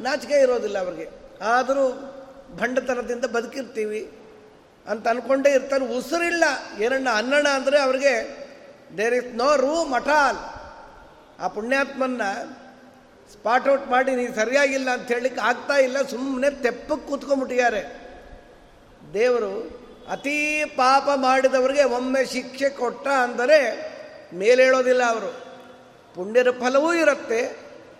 ನಾಚಿಕೆ 0.00 0.34
ಇರೋದಿಲ್ಲ 0.34 0.78
ಅವ್ರಿಗೆ. 0.78 1.10
ಆದರೂ 1.44 2.10
ಭಂಡತನದಿಂದ 2.56 3.24
ಬದುಕಿರ್ತೀವಿ 3.24 4.10
ಅಂತ 4.88 5.08
ಅಂದ್ಕೊಂಡೇ 5.08 5.50
ಇರ್ತಾರೆ. 5.50 5.84
ಉಸಿರಿಲ್ಲ. 5.84 6.44
ಏನಣ್ಣ 6.82 7.08
ಅನ್ನಣ 7.16 7.48
ಅಂದರೆ 7.48 7.78
ಅವ್ರಿಗೆ 7.78 8.44
ದೇರ್ 8.98 9.14
ಇಸ್ 9.14 9.34
ನೋ 9.34 9.56
ರೂ 9.56 9.84
ಮಠಾಲ್ 9.84 10.36
ಆ 11.40 11.48
ಪುಣ್ಯಾತ್ಮನ್ನ 11.48 12.22
ಸ್ಪಾಟ್ 13.32 13.68
ಔಟ್ 13.68 13.88
ಮಾಡಿ 13.90 14.16
ನೀವು 14.16 14.34
ಸರಿಯಾಗಿಲ್ಲ 14.34 14.90
ಅಂತ 14.90 15.08
ಹೇಳಲಿಕ್ಕೆ 15.08 15.40
ಆಗ್ತಾ 15.40 15.76
ಇಲ್ಲ. 15.76 16.02
ಸುಮ್ಮನೆ 16.02 16.62
ತೆಪ್ಪಕ್ಕೆ 16.62 17.08
ಕೂತ್ಕೊಂಡ್ಬಿಟ್ಟಿದ್ದಾರೆ. 17.08 18.04
ದೇವರು 19.14 19.84
ಅತೀ 20.10 20.64
ಪಾಪ 20.64 21.08
ಮಾಡಿದವರಿಗೆ 21.16 21.84
ಒಮ್ಮೆ 21.84 22.24
ಶಿಕ್ಷೆ 22.24 22.68
ಕೊಟ್ಟ 22.68 23.08
ಅಂದರೆ 23.08 23.58
ಮೇಲೇಳೋದಿಲ್ಲ 24.34 25.02
ಅವರು. 25.10 25.44
ಪುಣ್ಯದ 26.14 26.50
ಫಲವೂ 26.50 26.94
ಇರುತ್ತೆ, 26.94 27.42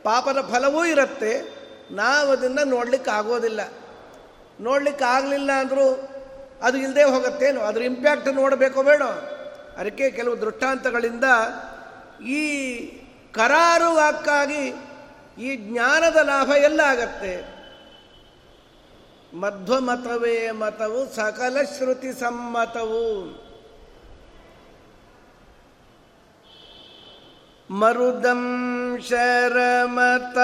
ಪಾಪದ 0.02 0.50
ಫಲವೂ 0.52 0.84
ಇರುತ್ತೆ. 0.84 1.64
ನಾವು 1.90 2.30
ಅದನ್ನು 2.30 2.64
ನೋಡ್ಲಿಕ್ಕೆ 2.64 3.10
ಆಗೋದಿಲ್ಲ. 3.10 3.60
ನೋಡ್ಲಿಕ್ಕೆ 4.60 5.04
ಆಗಲಿಲ್ಲ 5.04 5.52
ಅಂದರೂ 5.52 6.10
ಅದು 6.62 6.78
ಇಲ್ಲದೆ 6.78 7.02
ಹೋಗುತ್ತೇನು? 7.02 7.60
ಅದ್ರ 7.60 7.82
ಇಂಪ್ಯಾಕ್ಟ್ 7.82 8.34
ನೋಡಬೇಕೋ 8.34 8.82
ಬೇಡ? 8.82 9.02
ಅದಕ್ಕೆ 9.78 10.10
ಕೆಲವು 10.10 10.40
ದೃಷ್ಟಾಂತಗಳಿಂದ 10.40 11.24
ಈ 12.22 12.40
ಕರಾರು 13.34 13.94
ವಾಕ್ಕಾಗಿ 13.94 14.64
ಈ 15.42 15.56
ಜ್ಞಾನದ 15.56 16.16
ಲಾಭ 16.22 16.50
ಎಲ್ಲ 16.50 16.80
ಆಗತ್ತೆ 16.80 17.32
ಮಧ್ವಮತವೇ 19.34 20.50
ಮತವು 20.50 21.00
ಸಕಲ 21.14 21.56
ಶ್ರುತಿ 21.62 22.12
ಸಮ್ಮತವು. 22.20 23.08
ಮರುದಂ 27.70 28.42
ಶರಮತ 29.08 30.38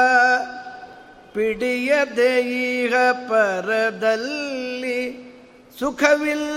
ಪಿಡಿಯ 1.35 1.92
ಈಗ 2.40 2.94
ಪರದಲ್ಲಿ 3.29 5.00
ಸುಖವಿಲ್ಲವಂತೆ. 5.79 6.50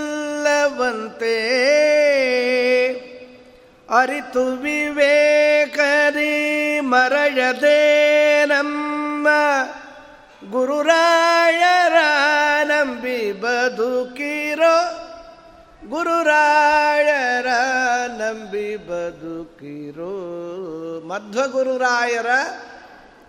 ಅರಿತು 3.90 4.56
ವಿವೇಕರಿ 4.56 6.32
ಮರಯದೆ 6.82 8.46
ನಮ್ಮ 8.46 9.28
ಗುರುರಾಯರ 10.52 11.94
ನಂಬಿ 12.64 13.32
ಬದುಕಿರೋ 13.32 15.00
ಗುರುರಾಯರ 15.90 17.48
ನಂಬಿ 18.08 18.76
ಬದುಕಿರೋ. 18.76 20.14
ಮಧ್ವ 21.08 21.48
ಗುರುರಾಯರ 21.48 22.28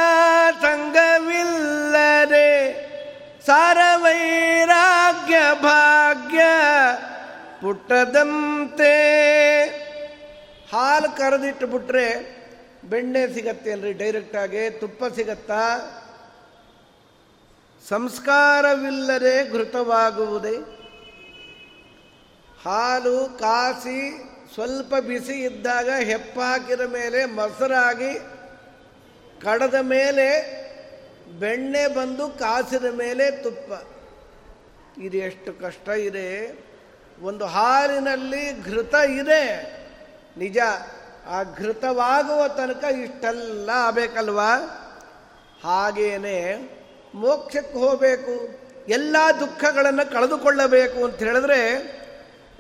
ಸಂಗವಿಲ್ಲದೆ 0.63 2.51
ಸಾರವೈರಾಗ್ಯ 3.47 5.37
ಭಾಗ್ಯ 5.63 6.41
ಪುಟ್ಟದಂತೆ. 7.63 8.95
ಹಾಲು 10.73 11.17
ಕರೆದಿಟ್ಟು 11.17 11.67
ಬಿಟ್ರೆ 11.67 12.39
ಬೆಣ್ಣೆ 12.85 13.35
ಸಿಗತ್ತೆ 13.35 13.73
ಅಲ್ರಿ 13.73 13.93
ಡೈರೆಕ್ಟಾಗಿ 13.93 14.71
ತುಪ್ಪ 14.71 15.15
ಸಿಗತ್ತಾ? 15.15 15.63
ಸಂಸ್ಕಾರವಿಲ್ಲದೆ 17.89 19.53
ಘೃತವಾಗುವುದೇ 19.53 20.78
ಹಾಲು 22.65 23.39
ಕಾಸಿ 23.39 24.01
ಸ್ವಲ್ಪ 24.55 24.95
ಬಿಸಿ 24.95 25.33
ಇದ್ದಾಗ 25.33 25.91
ಹೆಪ್ಪಾಕಿದ 25.91 26.81
ಮೇಲೆ 26.81 27.25
ಮೊಸರಾಗಿ 27.25 28.19
ಕಡದ 29.43 29.75
ಮೇಲೆ 29.81 30.27
ಬೆಣ್ಣೆ 31.39 31.87
ಬಂದು 31.89 32.29
ಕಾಸಿದ 32.29 32.85
ಮೇಲೆ 32.85 33.31
ತುಪ್ಪ. 33.31 33.73
ಇದು 34.99 35.17
ಎಷ್ಟು 35.17 35.53
ಕಷ್ಟ 35.53 35.89
ಇದೆ. 35.89 36.29
ಒಂದು 37.23 37.47
ಹಾಲಿನಲ್ಲಿ 37.47 38.63
ಘೃತ 38.63 38.95
ಇದೆ. 38.95 39.45
ನಿಜ, 40.37 40.59
ಆ 41.27 41.43
ಘೃತವಾಗುವ 41.43 42.49
ತನಕ 42.49 42.85
ಇಷ್ಟೆಲ್ಲ 42.85 43.71
ಆಗಬೇಕಲ್ವಾ? 43.75 44.51
ಹಾಗೇನೆ 45.65 46.57
ಮೋಕ್ಷಕ್ಕೆ 47.15 47.79
ಹೋಗಬೇಕು, 47.79 48.35
ಎಲ್ಲ 48.89 49.17
ದುಃಖಗಳನ್ನು 49.41 50.13
ಕಳೆದುಕೊಳ್ಳಬೇಕು 50.13 51.05
ಅಂತ 51.05 51.17
ಹೇಳಿದ್ರೆ 51.17 51.98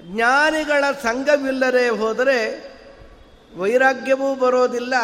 ಜ್ಞಾನಿಗಳ 0.02 0.84
ಸಂಘವಿಲ್ಲದೆ 1.02 1.88
ಹೋದರೆ 1.88 2.68
ವೈರಾಗ್ಯವೂ 3.56 4.34
ಬರೋದಿಲ್ಲ, 4.34 4.94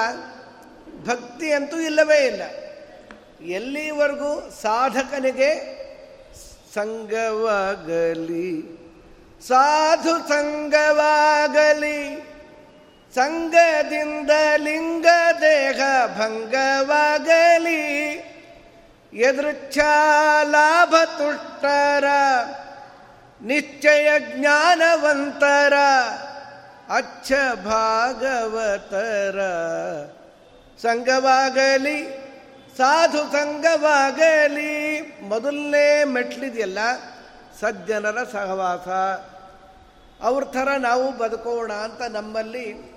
ಭಕ್ತಿ 1.07 1.53
ಅಂತೂ 1.53 1.79
ಇಲ್ಲವೇ 1.79 2.27
ಇಲ್ಲ. 2.27 2.43
ಎಲ್ಲಿವರೆಗೂ 3.45 4.51
ಸಾಧಕನಿಗೆ 4.63 5.51
ಸಂಘವಾಗಲಿ, 6.75 8.63
ಸಾಧು 9.49 10.29
ಸಂಘವಾಗಲಿ, 10.29 11.99
ಸಂಘದಿಂದ 13.15 14.31
ಲಿಂಗ 14.57 15.07
ದೇಹ 15.41 15.81
ಭಂಗವಾಗಲಿ 16.19 17.83
ಎದೃಚ್ಛ 19.13 19.79
ಲಾಭ 20.43 20.95
ತುಷ್ಟರ 21.05 22.05
ನಿಶ್ಚಯ 23.45 24.09
ಜ್ಞಾನವಂತರ, 24.19 25.73
ಅಚ್ಚ 26.89 27.33
ಭಾಗವತರ. 27.65 29.39
ಸಂಘವಾಗಲಿ, 30.83 32.05
ಸಾಧು 32.77 33.19
ಸಂಘವಾಗಲಿ, 33.19 35.01
ಮೊದಲನೇ 35.23 36.05
ಮೆಟ್ಲಿದೆಯಲ್ಲ, 36.05 36.79
ಸಜ್ಜನರ 37.61 38.25
ಸಹವಾಸ. 38.33 38.89
ಅವ್ರ 40.23 40.45
ಥರ 40.45 40.69
ನಾವು 40.79 41.19
ಬದುಕೋಣ 41.19 41.73
ಅಂತ 41.73 42.03
ನಮ್ಮಲ್ಲಿ 42.03 42.95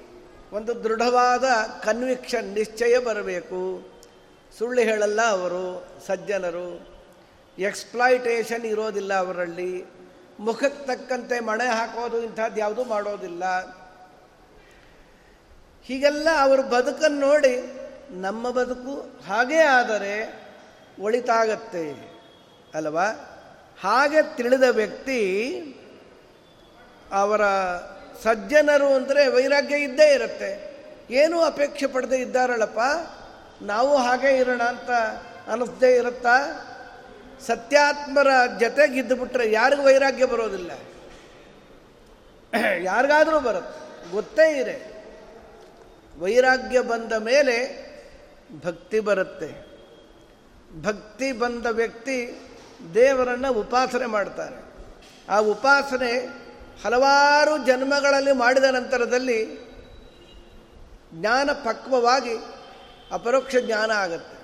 ಒಂದು 0.51 0.83
ದೃಢವಾದ 0.83 1.43
ಕನ್ವಿಕ್ಷನ್ 1.83 2.53
ನಿಶ್ಚಯ 2.53 2.97
ಬರಬೇಕು. 2.97 3.89
ಸುಳ್ಳು 4.57 4.81
ಹೇಳಲ್ಲ 4.81 5.21
ಅವರು, 5.21 5.87
ಸಜ್ಜನರು. 6.07 6.97
ಎಕ್ಸ್ಪ್ಲಾಯಿಟೇಷನ್ 7.59 8.65
ಇರೋದಿಲ್ಲ 8.65 9.13
ಅವರಲ್ಲಿ. 9.13 9.96
ಮುಖಕ್ಕೆ 10.39 10.87
ತಕ್ಕಂತೆ 10.87 11.39
ಮಣೆ 11.39 11.65
ಹಾಕೋದು 11.65 12.21
ಇಂಥದ್ದು 12.21 12.59
ಯಾವುದೂ 12.59 12.83
ಮಾಡೋದಿಲ್ಲ. 12.83 13.43
ಹೀಗೆಲ್ಲ 15.83 16.27
ಅವರು 16.39 16.63
ಬದುಕನ್ನು 16.63 17.19
ನೋಡಿ 17.19 17.77
ನಮ್ಮ 18.11 18.49
ಬದುಕು 18.49 19.19
ಹಾಗೇ 19.27 19.61
ಆದರೆ 19.61 20.47
ಒಳಿತಾಗತ್ತೆ 20.99 21.91
ಅಲ್ವಾ? 22.73 23.07
ಹಾಗೆ 23.81 24.35
ತಿಳಿದ 24.35 24.63
ವ್ಯಕ್ತಿ 24.63 25.21
ಅವರ 27.11 27.41
ಸಜ್ಜನರು 28.23 28.93
ಅಂದರೆ 28.93 29.27
ವೈರಾಗ್ಯ 29.27 29.75
ಇದ್ದೇ 29.75 30.13
ಇರುತ್ತೆ. 30.13 30.77
ಏನೂ 31.09 31.41
ಅಪೇಕ್ಷೆ 31.41 31.87
ಪಡದೆ 31.87 32.17
ಇದ್ದಾರಲ್ಲಪ್ಪ? 32.17 32.79
ನಾವು 33.61 33.97
ಹಾಗೆ 33.97 34.37
ಇರೋಣ 34.37 34.61
ಅಂತ 34.61 34.89
ಅನ್ನಿಸ್ದೇ 35.49 35.95
ಇರುತ್ತಾ? 35.95 36.37
ಸತ್ಯಾತ್ಮರ 37.45 38.27
ಜೊತೆಗಿದ್ದು 38.59 39.15
ಬಿಟ್ರೆ 39.15 39.51
ಯಾರಿಗೂ 39.51 39.83
ವೈರಾಗ್ಯ 39.83 40.25
ಬರೋದಿಲ್ಲ. 40.25 40.71
ಯಾರಿಗಾದರೂ 42.83 43.39
ಬರುತ್ತೆ. 43.39 44.11
ಗೊತ್ತೇ 44.11 44.59
ಇದೆ. 44.59 44.97
ವೈರಾಗ್ಯ 46.19 46.81
ಬಂದ 46.81 47.13
ಮೇಲೆ 47.13 47.87
ಭಕ್ತಿ 48.65 48.99
ಬರುತ್ತೆ. 48.99 49.67
ಭಕ್ತಿ 50.81 51.31
ಬಂದ 51.31 51.65
ವ್ಯಕ್ತಿ 51.65 52.39
ದೇವರನ್ನು 52.93 53.53
ಉಪಾಸನೆ 53.53 54.05
ಮಾಡ್ತಾರೆ 54.05 54.55
ಆ 55.29 55.37
ಉಪಾಸನೆ 55.37 56.25
ಹಲವಾರು 56.83 57.65
ಜನ್ಮಗಳಲ್ಲಿ 57.65 58.31
ಮಾಡಿದ 58.31 58.63
ನಂತರದಲ್ಲಿ 58.63 59.67
ಜ್ಞಾನ 61.13 61.51
ಪಕ್ವವಾಗಿ 61.51 62.35
ಅಪರೋಕ್ಷ 63.11 63.55
ಜ್ಞಾನ 63.55 63.91
ಆಗುತ್ತೆ. 63.91 64.36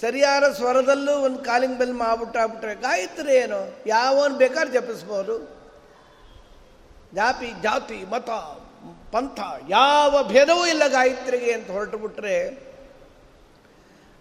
ಸರಿಯಾದ 0.00 0.52
ಸ್ವರದಲ್ಲೂ 0.52 1.12
ಒಂದು 1.12 1.38
ಕಾಲಿಂಗ್ 1.38 1.78
ಬೆಲ್ 1.78 1.94
ಮಾಡ್ಬಿಟ್ಟಾಗ್ಬಿಟ್ರೆ 1.94 2.74
ಗಾಯತ್ರಿ 2.74 3.34
ಏನು? 3.34 3.82
ಯಾವನ್ 3.86 4.36
ಬೇಕಾದ್ರೆ 4.36 4.72
ಜಪಿಸ್ಬೋದು. 4.72 5.56
ಜಾತಿ 7.14 7.52
ಜಾತಿ, 7.62 8.04
ಮತ, 8.10 8.30
ಪಂಥ, 9.12 9.40
ಯಾವ 9.68 10.22
ಭೇದವೂ 10.28 10.66
ಇಲ್ಲ 10.66 10.86
ಗಾಯತ್ರಿಗೆ 10.88 11.52
ಅಂತ 11.52 11.70
ಹೊರಟು 11.70 11.98
ಬಿಟ್ರೆ 11.98 12.66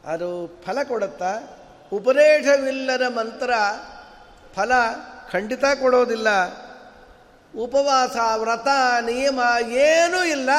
ಅದು 0.05 0.61
ಫಲ 0.65 0.83
ಕೊಡುತ್ತಾ? 0.83 1.39
ಉಪದೇಶವಿಲ್ಲದ 1.93 3.01
ಮಂತ್ರ 3.01 3.53
ಫಲ 4.55 4.71
ಖಂಡಿತ 5.31 5.65
ಕೊಡೋದಿಲ್ಲ. 5.65 6.27
ಉಪವಾಸ, 7.57 8.15
ವ್ರತ, 8.37 8.67
ನಿಯಮ 9.01 9.39
ಏನೂ 9.69 10.23
ಇಲ್ಲ. 10.23 10.49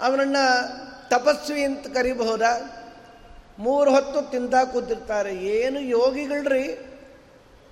ಅವನನ್ನು 0.00 0.91
ತಪಸ್ವಿ 1.12 1.62
ಅಂತ 1.62 1.86
ಕರಿಬಹುದ? 1.86 2.44
ಮೂರು 3.58 3.90
ಹೊತ್ತು 3.90 4.20
ತಿಂದ 4.30 4.54
ಕೂತಿರ್ತಾರೆ. 4.72 5.32
ಏನು 5.56 5.80
ಯೋಗಿಗಳ್ರಿ? 5.96 6.66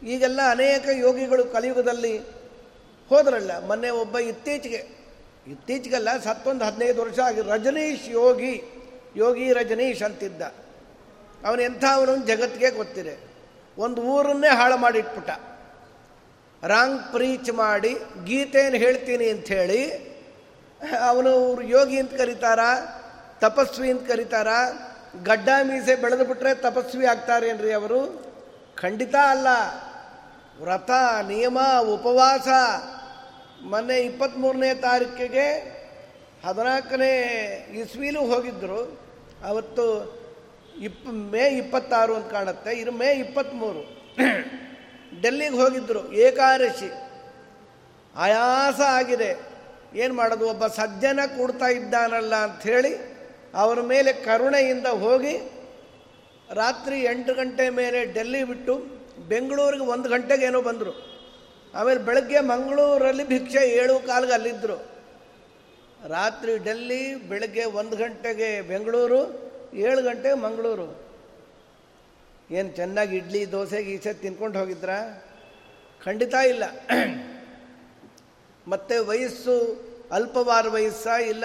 ಈಗೆಲ್ಲ 0.03 0.41
ಅನೇಕ 0.51 0.87
ಯೋಗಿಗಳು 0.99 1.45
ಕಲಿಯುಗದಲ್ಲಿ 1.45 2.15
ಹೋದ್ರಲ್ಲ, 3.09 3.53
ಮೊನ್ನೆ 3.67 3.91
ಒಬ್ಬ 4.03 4.19
ಇತ್ತೀಚೆಗೆ, 4.31 4.83
ಇತ್ತೀಚೆಗೆಲ್ಲ, 5.47 6.11
ಸತ್ತೊಂದು 6.19 6.65
ಹದಿನೈದು 6.65 7.01
ವರ್ಷ 7.03 7.19
ಆಗಿ 7.19 7.41
ರಜನೀಶ್ 7.41 8.07
ಯೋಗಿ 8.09 8.55
ಯೋಗಿ 9.17 9.47
ರಜನೀಶ್ 9.53 10.03
ಅಂತಿದ್ದ. 10.03 10.43
ಅವನು 11.47 11.61
ಎಂಥವನು 11.63 12.15
ಜಗತ್ತಿಗೆ 12.27 12.71
ಗೊತ್ತಿದೆ. 12.71 13.15
ಒಂದು 13.79 14.01
ಊರನ್ನೇ 14.03 14.51
ಹಾಳು 14.57 14.77
ಮಾಡಿಟ್ಬಿಟ್ಟ. 14.77 15.31
ರಾಂಗ್ 16.65 17.01
ಪ್ರೀಚ್ 17.13 17.51
ಮಾಡಿ 17.55 17.93
ಗೀತೆಯನ್ನು 18.25 18.79
ಹೇಳ್ತೀನಿ 18.79 19.27
ಅಂಥೇಳಿ, 19.31 19.83
ಅವನು 21.09 21.33
ಯೋಗಿ 21.69 21.99
ಅಂತ 21.99 22.15
ಕರೀತಾರ? 22.15 22.61
ತಪಸ್ವಿ 23.41 23.91
ಅಂತ 23.91 24.11
ಕರೀತಾರ. 24.11 24.47
ಗಡ್ಡ 25.23 25.49
ಮೀಸೆ 25.63 25.97
ಬೆಳೆದು 25.97 26.25
ಬಿಟ್ರೆ 26.25 26.55
ತಪಸ್ವಿ 26.55 27.07
ಆಗ್ತಾರೇನ್ರಿ 27.07 27.73
ಅವರು? 27.73 28.31
ಖಂಡಿತ 28.77 29.15
ಅಲ್ಲ. 29.15 29.47
ವ್ರತ, 30.63 30.91
ನಿಯಮ, 31.29 31.59
ಉಪವಾಸ. 31.81 32.49
ಮೊನ್ನೆ 33.63 33.97
ಇಪ್ಪತ್ತ್ಮೂರನೇ 33.97 34.75
ತಾರೀಕಿಗೆ 34.75 35.81
ಹದಿನಾಲ್ಕನೇ 36.47 37.13
ಇಸ್ವಿಲೂ 37.73 38.21
ಹೋಗಿದ್ದರು 38.21 39.01
ಅವತ್ತು 39.45 40.21
ಇಪ್, 40.81 41.07
ಮೇ 41.07 41.49
ಇಪ್ಪತ್ತಾರು 41.49 42.15
ಅಂತ 42.15 42.31
ಕಾಣುತ್ತೆ. 42.31 42.73
ಇದು 42.73 42.93
ಮೇ 42.93 43.07
ಇಪ್ಪತ್ತ್ಮೂರು 43.07 44.01
ಡೆಲ್ಲಿಗೆ 45.23 45.57
ಹೋಗಿದ್ದರು 45.57 46.13
ಏಕಾದಶಿ. 46.13 46.93
ಆಯಾಸ 48.17 48.81
ಆಗಿದೆ. 48.81 49.37
ಏನು 49.95 50.15
ಮಾಡೋದು? 50.15 50.49
ಒಬ್ಬ 50.49 50.67
ಸಜ್ಜನ 50.67 51.21
ಕೂಡ್ತಾ 51.37 51.67
ಇದ್ದಾನಲ್ಲ 51.67 52.35
ಅಂಥೇಳಿ 52.35 53.10
ಅವರ 53.55 53.81
ಮೇಲೆ 53.81 54.13
ಕರುಣೆಯಿಂದ 54.13 54.87
ಹೋಗಿ 54.87 55.39
ರಾತ್ರಿ 56.53 57.01
ಎಂಟು 57.01 57.35
ಗಂಟೆ 57.35 57.69
ಮೇಲೆ 57.69 58.05
ಡೆಲ್ಲಿ 58.05 58.45
ಬಿಟ್ಟು 58.45 58.75
ಬೆಂಗಳೂರಿಗೆ 59.29 59.83
ಒಂದು 59.83 60.09
ಗಂಟೆಗೆ 60.09 60.45
ಏನೋ 60.45 60.63
ಬಂದರು. 60.63 61.11
ಆಮೇಲೆ 61.75 62.01
ಬೆಳಗ್ಗೆ 62.01 62.41
ಮಂಗಳೂರಲ್ಲಿ 62.41 63.25
ಭಿಕ್ಷೆ 63.25 63.71
ಏಳು 63.71 64.07
ಕಾಲಿಗೆ 64.07 64.33
ಅಲ್ಲಿದ್ದರು 64.33 64.91
ರಾತ್ರಿ 66.09 66.59
ಡೆಲ್ಲಿ, 66.59 67.15
ಬೆಳಗ್ಗೆ 67.15 67.65
ಒಂದು 67.65 67.97
ಗಂಟೆಗೆ 67.97 68.61
ಬೆಂಗಳೂರು, 68.61 69.51
ಏಳು 69.75 70.03
ಗಂಟೆಗೆ 70.03 70.35
ಮಂಗಳೂರು. 70.35 71.11
ಏನು 72.51 72.69
ಚೆನ್ನಾಗಿ 72.69 73.17
ಇಡ್ಲಿ, 73.17 73.53
ದೋಸೆ, 73.53 73.83
ಗೀಸೆ 73.83 74.13
ತಿನ್ಕೊಂಡು 74.13 74.59
ಹೋಗಿದ್ರಾ? 74.59 75.25
ಖಂಡಿತ 76.05 76.35
ಇಲ್ಲ. 76.35 76.65
ಮತ್ತೆ 78.67 78.99
ವಯಸ್ಸು 78.99 79.85
ಅಲ್ಪವಾರ 80.13 80.69
ವಯಸ್ಸ 80.69 81.07
ಇಲ್ಲ. 81.07 81.45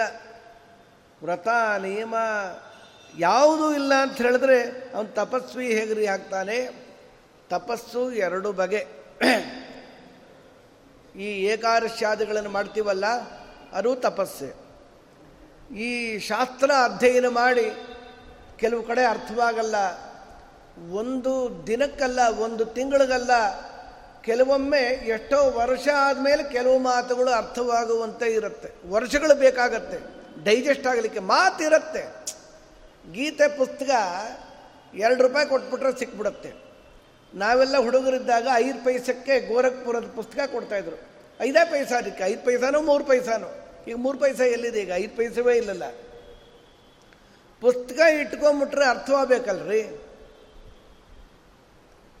ವ್ರತ, 1.26 1.48
ನಿಯಮ 1.82 2.14
ಯಾವುದೂ 3.18 3.74
ಇಲ್ಲ 3.74 3.94
ಅಂತ 3.94 4.18
ಹೇಳಿದ್ರೆ 4.18 4.62
ಅವನು 4.94 5.14
ತಪಸ್ವಿ 5.14 5.80
ಹೇಗ್ರಿ 5.80 6.06
ಆಗ್ತಾನೆ? 6.06 6.86
ತಪಸ್ಸು 7.50 8.12
ಎರಡು 8.12 8.52
ಬಗೆ. 8.52 8.86
ಈ 11.16 11.24
ಏಕಾದಶ್ಯಾದಿಗಳನ್ನು 11.24 12.50
ಮಾಡ್ತೀವಲ್ಲ, 12.50 13.04
ಅದು 13.72 13.96
ತಪಸ್ಸೆ. 13.96 14.54
ಈ 15.74 16.18
ಶಾಸ್ತ್ರ 16.18 16.70
ಅಧ್ಯಯನ 16.84 17.28
ಮಾಡಿ 17.28 17.72
ಕೆಲವು 18.56 18.82
ಕಡೆ 18.82 19.04
ಅರ್ಥವಾಗಲ್ಲ. 19.04 19.74
ಒಂದು 20.92 21.62
ದಿನಕ್ಕಲ್ಲ, 21.66 22.20
ಒಂದು 22.38 22.64
ತಿಂಗಳಿಗಲ್ಲ, 22.64 23.30
ಕೆಲವೊಮ್ಮೆ 24.22 24.80
ಎಷ್ಟೋ 24.82 25.50
ವರ್ಷ 25.50 25.88
ಆದಮೇಲೆ 25.96 26.42
ಕೆಲವು 26.42 26.78
ಮಾತುಗಳು 26.78 27.30
ಅರ್ಥವಾಗುವಂತೆ 27.30 28.26
ಇರುತ್ತೆ. 28.26 28.90
ವರ್ಷಗಳು 28.90 29.38
ಬೇಕಾಗತ್ತೆ. 29.38 30.16
ಡೈಜೆಸ್ಟ್ 30.44 30.86
ಆಗಲಿಕ್ಕೆ 30.86 31.20
ಮಾತಿರುತ್ತೆ 31.20 32.26
ಗೀತೆ 33.12 33.56
ಪುಸ್ತಕ 33.56 33.90
ಎರಡು 34.94 35.28
ರೂಪಾಯಿ 35.28 35.46
ಕೊಟ್ಬಿಟ್ರೆ 35.46 35.98
ಸಿಕ್ಬಿಡುತ್ತೆ. 35.98 36.52
ನಾವೆಲ್ಲ 37.34 37.76
ಹುಡುಗರಿದ್ದಾಗ 37.76 38.48
ಐದು 38.54 38.84
ಪೈಸಕ್ಕೆ 38.84 39.52
ಗೋರಖ್ಪುರದ 39.52 40.12
ಪುಸ್ತಕ 40.16 40.50
ಕೊಡ್ತಾಯಿದ್ರು 40.52 41.16
ಐದೇ 41.40 41.70
ಪೈಸಾ 41.70 41.98
ಅದಕ್ಕೆ, 41.98 42.24
ಐದು 42.24 42.44
ಪೈಸಾನು, 42.44 42.82
ಮೂರು 42.82 43.04
ಪೈಸಾನು. 43.04 43.66
ಈಗ 43.88 43.96
ಮೂರು 43.96 44.18
ಪೈಸೆ 44.18 44.52
ಎಲ್ಲಿದೆ 44.52 44.80
ಈಗ? 44.80 44.92
ಐದು 44.94 45.16
ಪೈಸವೇ 45.16 45.56
ಇಲ್ಲಲ್ಲ. 45.56 45.90
ಪುಸ್ತಕ 47.60 47.98
ಇಟ್ಕೊಂಬಿಟ್ರೆ 47.98 48.84
ಅರ್ಥವಾಗಬೇಕಲ್ರಿ? 48.84 49.82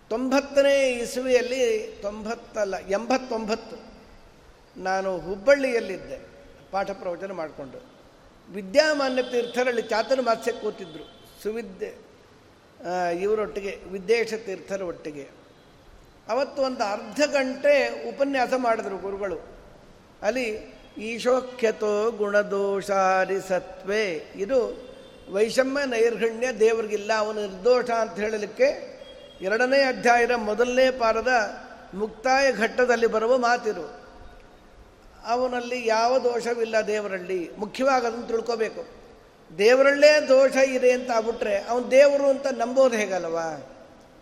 ತೊಂಬತ್ತನೇ 0.08 0.90
ಇಸುವಿಯಲ್ಲಿ 0.90 1.86
ತೊಂಬತ್ತಲ್ಲ, 2.02 2.76
ಎಂಬತ್ತೊಂಬತ್ತು. 2.76 3.76
ನಾನು 4.80 5.18
ಹುಬ್ಬಳ್ಳಿಯಲ್ಲಿದ್ದೆ, 5.18 6.18
ಪಾಠ 6.70 6.90
ಪ್ರವಚನ 6.90 7.32
ಮಾಡಿಕೊಂಡು. 7.32 7.95
ವಿದ್ಯಾಮಾನ್ಯ 8.48 9.22
ತೀರ್ಥರಲ್ಲಿ 9.22 9.82
ಚಾತುರ್ಮಾಸ್ಯ 9.82 10.52
ಕೂತಿದ್ದರು 10.52 11.04
ಸುವಿದ್ಯೆ 11.42 11.90
ಇವರೊಟ್ಟಿಗೆ 13.20 13.78
ವಿದ್ಯೇಶ 13.86 14.34
ತೀರ್ಥರ 14.34 14.82
ಒಟ್ಟಿಗೆ. 14.82 15.28
ಅವತ್ತು 16.28 16.62
ಒಂದು 16.62 16.84
ಅರ್ಧ 16.84 17.20
ಗಂಟೆ 17.32 17.74
ಉಪನ್ಯಾಸ 18.08 18.52
ಮಾಡಿದ್ರು 18.56 18.98
ಗುರುಗಳು. 18.98 19.38
ಅಲ್ಲಿ 20.22 20.76
ಈಶೋಖ್ಯತೋ 20.98 22.10
ಗುಣದೋಷಾರಿ 22.10 23.38
ಇದು 24.34 24.58
ವೈಷಮ್ಯ 25.30 25.84
ನೈರ್ಗಣ್ಯ 25.84 26.52
ದೇವರಿಗಿಲ್ಲ, 26.52 27.12
ಅವನು 27.18 27.40
ನಿರ್ದೋಷ 27.40 27.90
ಅಂತ 27.90 28.14
ಹೇಳಲಿಕ್ಕೆ 28.14 28.68
ಎರಡನೇ 29.40 29.80
ಅಧ್ಯಾಯದ 29.82 30.30
ಮೊದಲನೇ 30.30 30.90
ಪಾರದ 30.90 31.32
ಮುಕ್ತಾಯ 31.94 32.52
ಘಟ್ಟದಲ್ಲಿ 32.52 33.06
ಬರುವ 33.06 33.38
ಮಾತಿರು. 33.38 34.05
ಅವನಲ್ಲಿ 35.26 35.86
ಯಾವ 35.86 36.18
ದೋಷವಿಲ್ಲ 36.18 36.76
ದೇವರಲ್ಲಿ. 36.86 37.50
ಮುಖ್ಯವಾಗಿ 37.58 38.06
ಅದನ್ನು 38.06 38.26
ತಿಳ್ಕೋಬೇಕು. 38.26 38.86
ದೇವರಲ್ಲೇ 39.58 40.28
ದೋಷ 40.28 40.56
ಇದೆ 40.56 40.92
ಅಂತ 40.92 41.10
ಆಗ್ಬಿಟ್ರೆ 41.10 41.56
ಅವನು 41.56 41.90
ದೇವರು 41.90 42.26
ಅಂತ 42.26 42.46
ನಂಬೋದು 42.46 42.96
ಹೇಗಲ್ವ? 42.96 43.38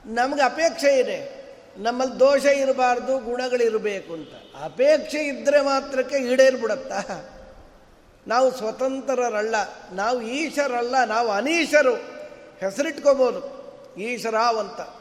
ನಮಗೆ 0.06 0.42
ಅಪೇಕ್ಷೆ 0.42 0.98
ಇದೆ. 0.98 1.40
ನಮ್ಮಲ್ಲಿ 1.78 2.20
ದೋಷ 2.20 2.44
ಇರಬಾರ್ದು, 2.44 3.18
ಗುಣಗಳಿರಬೇಕು 3.18 4.12
ಅಂತ. 4.12 4.28
ಅಪೇಕ್ಷೆ 4.64 5.18
ಇದ್ದರೆ 5.18 5.60
ಮಾತ್ರಕ್ಕೆ 5.60 6.16
ಈಡೇರ್ಬಿಡತ್ತಾ? 6.16 7.02
ನಾವು 8.26 8.56
ಸ್ವತಂತ್ರರಲ್ಲ, 8.56 9.54
ನಾವು 9.92 10.22
ಈಶರಲ್ಲ 10.22 11.04
ನಾವು 11.04 11.28
ಅನೀಶರು. 11.28 11.94
ಹೆಸರಿಟ್ಕೋಬೋದು. 12.60 13.60
ಈಶರಾವಂತ 13.98 14.99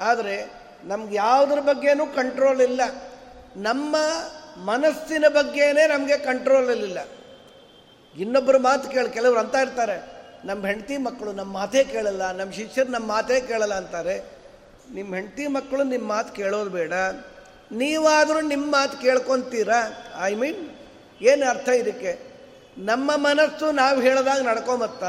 ಆದರೆ 0.00 0.52
ನಮ್ಗೆ 0.84 1.14
ಯಾವುದ್ರ 1.14 1.60
ಬಗ್ಗೆನೂ 1.60 2.06
ಕಂಟ್ರೋಲ್ 2.06 2.60
ಇಲ್ಲ. 2.60 2.80
ನಮ್ಮ 3.56 3.96
ಮನಸ್ಸಿನ 4.64 5.24
ಬಗ್ಗೆನೇ 5.28 5.86
ನಮಗೆ 5.86 6.18
ಕಂಟ್ರೋಲ್ 6.18 6.70
ಇಲ್ಲ 6.70 6.98
ಇನ್ನೊಬ್ಬರು 8.18 8.58
ಮಾತು 8.58 8.88
ಕೇಳಿ, 8.88 9.10
ಕೆಲವರು 9.10 9.38
ಅಂತ 9.38 9.54
ಇರ್ತಾರೆ. 9.54 10.18
ನಮ್ಮ 10.44 10.66
ಹೆಂಡತಿ 10.66 10.96
ಮಕ್ಕಳು 10.96 11.32
ನಮ್ಮ 11.32 11.52
ಮಾತೇ 11.52 11.84
ಕೇಳಲ್ಲ 11.84 12.32
ನಮ್ಮ 12.32 12.52
ಶಿಷ್ಯರು 12.52 12.88
ನಮ್ಮ 12.88 13.06
ಮಾತೇ 13.06 13.40
ಕೇಳಲ್ಲ 13.40 13.74
ಅಂತಾರೆ. 13.74 14.24
ನಿಮ್ಮ 14.94 15.14
ಹೆಂಡತಿ 15.14 15.46
ಮಕ್ಕಳು 15.46 15.82
ನಿಮ್ಮ 15.82 16.08
ಮಾತು 16.08 16.32
ಕೇಳೋದು 16.32 16.70
ಬೇಡ. 16.70 16.92
ನೀವಾದರೂ 17.72 18.40
ನಿಮ್ಮ 18.40 18.72
ಮಾತು 18.72 18.98
ಕೇಳ್ಕೊತೀರಾ? 18.98 19.82
ಐ 20.22 20.34
ಮೀನ್ 20.34 20.70
ಏನು 21.22 21.50
ಅರ್ಥ 21.50 21.68
ಇದಕ್ಕೆ? 21.68 22.20
ನಮ್ಮ 22.78 23.10
ಮನಸ್ಸು 23.16 23.72
ನಾವು 23.72 24.00
ಹೇಳಿದಾಗ 24.00 24.40
ನಡ್ಕೊಂಬತ್ತ? 24.40 25.04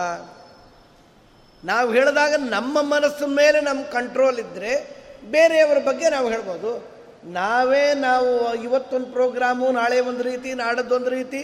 ನಾವು 1.66 1.94
ಹೇಳಿದಾಗ 1.94 2.34
ನಮ್ಮ 2.38 2.82
ಮನಸ್ಸು 2.82 3.28
ಮೇಲೆ 3.28 3.62
ನಮ್ಮ 3.62 3.82
ಕಂಟ್ರೋಲ್ 3.82 4.40
ಇದ್ದರೆ 4.40 5.00
ಬೇರೆಯವರ 5.32 5.78
ಬಗ್ಗೆ 5.78 6.10
ನಾವು 6.10 6.30
ಹೇಳ್ಬೋದು. 6.30 7.00
ನಾವೇ 7.24 7.94
ನಾವು 7.94 8.56
ಇವತ್ತೊಂದು 8.56 9.06
ಪ್ರೋಗ್ರಾಮು 9.06 9.72
ನಾಳೆ 9.72 10.00
ಒಂದು 10.00 10.24
ರೀತಿ 10.24 10.54
ನಾಡದ್ದೊಂದು 10.54 11.10
ರೀತಿ, 11.10 11.38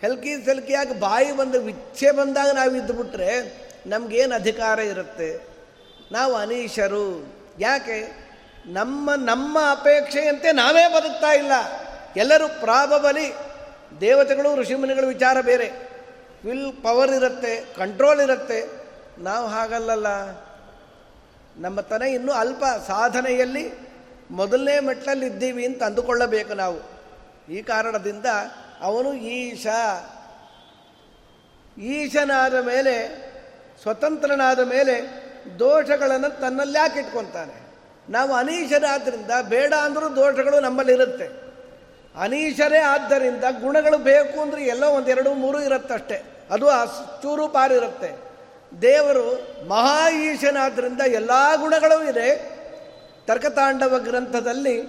ಹೆಲ್ಕಿ 0.00 0.44
ಸೆಲ್ಕಿಯಾಗಿ 0.44 1.00
ಬಾಯಿ 1.00 1.36
ಬಂದು 1.36 1.60
ವಿಚ್ಛೆ 1.60 2.10
ಬಂದಾಗ 2.10 2.54
ನಾವು 2.54 2.76
ಇದ್ದುಬಿಟ್ರೆ 2.76 3.64
ನಮಗೇನು 3.86 4.34
ಅಧಿಕಾರ 4.34 4.78
ಇರುತ್ತೆ? 4.78 5.46
ನಾವು 6.12 6.34
ಅನೀಶರು. 6.34 7.34
ಯಾಕೆ? 7.60 8.24
ನಮ್ಮ 8.66 9.10
ನಮ್ಮ 9.14 9.58
ಅಪೇಕ್ಷೆಯಂತೆ 9.70 10.52
ನಾವೇ 10.52 10.88
ಬದುಕ್ತಾ 10.88 11.32
ಇಲ್ಲ. 11.32 11.52
ಎಲ್ಲರೂ 12.16 12.48
ಪ್ರಾಬಬಲಿ. 12.48 13.34
ದೇವತೆಗಳು, 14.00 14.56
ಋಷಿಮುನಿಗಳು 14.56 15.06
ವಿಚಾರ 15.06 15.40
ಬೇರೆ. 15.40 15.72
ವಿಲ್ 16.44 16.72
ಪವರ್ 16.82 17.10
ಇರುತ್ತೆ 17.10 17.64
ಕಂಟ್ರೋಲ್ 17.76 18.20
ಇರುತ್ತೆ. 18.20 18.83
ನಾವು 19.18 19.46
ಹಾಗಲ್ಲಲ್ಲ. 19.46 20.06
ನಮ್ಮ 21.56 21.80
ತನ 21.80 22.02
ಇನ್ನೂ 22.02 22.32
ಅಲ್ಪ 22.32 22.64
ಸಾಧನೆಯಲ್ಲಿ 22.86 23.72
ಮೊದಲನೇ 24.30 24.80
ಮಟ್ಟಲ್ಲಿದ್ದೀವಿ 24.80 25.66
ಅಂತ 25.66 25.82
ಅಂದುಕೊಳ್ಳಬೇಕು 25.82 26.54
ನಾವು. 26.54 26.94
ಈ 27.52 27.62
ಕಾರಣದಿಂದ 27.62 28.26
ಅವನು 28.80 29.14
ಈಶ. 29.14 29.66
ಈಶನಾದ 31.78 32.54
ಮೇಲೆ, 32.54 33.24
ಸ್ವತಂತ್ರನಾದ 33.82 34.60
ಮೇಲೆ 34.60 35.24
ದೋಷಗಳನ್ನು 35.58 36.40
ತನ್ನಲ್ಲಿ 36.40 36.98
ಇಟ್ಕೊತಾನೆ? 36.98 37.64
ನಾವು 38.08 38.34
ಅನೀಶರಾದ್ದರಿಂದ 38.34 39.30
ಬೇಡ 39.42 39.74
ಅಂದರೂ 39.74 40.16
ದೋಷಗಳು 40.16 40.60
ನಮ್ಮಲ್ಲಿರುತ್ತೆ. 40.60 41.44
ಅನೀಶರೇ 42.20 42.78
ಆದ್ದರಿಂದ 42.78 43.44
ಗುಣಗಳು 43.60 43.98
ಬೇಕು 43.98 44.40
ಅಂದರೆ 44.40 44.64
ಎಲ್ಲೋ 44.64 44.90
ಒಂದೆರಡು 44.90 45.34
ಮೂರು 45.34 45.60
ಇರುತ್ತಷ್ಟೇ. 45.60 46.46
ಅದು 46.50 46.66
ಚೂರು 47.22 47.48
ಪಾರಿರುತ್ತೆ. 47.48 48.33
ದೇವರು 48.82 49.26
ಮಹಾ 49.68 50.10
ಈಶನಾದ್ದರಿಂದ 50.10 51.00
ಎಲ್ಲ 51.00 51.30
ಗುಣಗಳೂ 51.56 52.10
ಇದೆ. 52.10 52.54
ತರ್ಕತಾಂಡವ 53.26 53.98
ಗ್ರಂಥದಲ್ಲಿ 53.98 54.82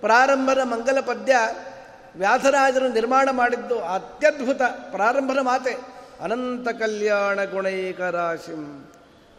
ಪ್ರಾರಂಭದ 0.00 0.58
ಮಂಗಲ 0.62 1.00
ಪದ್ಯ 1.00 1.36
ವ್ಯಾಸರಾಜರು 2.16 2.88
ನಿರ್ಮಾಣ 2.88 3.28
ಮಾಡಿದ್ದು 3.32 3.80
ಅತ್ಯದ್ಭುತ 3.80 4.62
ಪ್ರಾರಂಭದ 4.62 5.38
ಮಾತೆ. 5.38 5.76
ಅನಂತ 6.20 6.68
ಕಲ್ಯಾಣ 6.68 7.44
ಗುಣೈಕ 7.44 8.00
ರಾಶಿಂ 8.00 8.90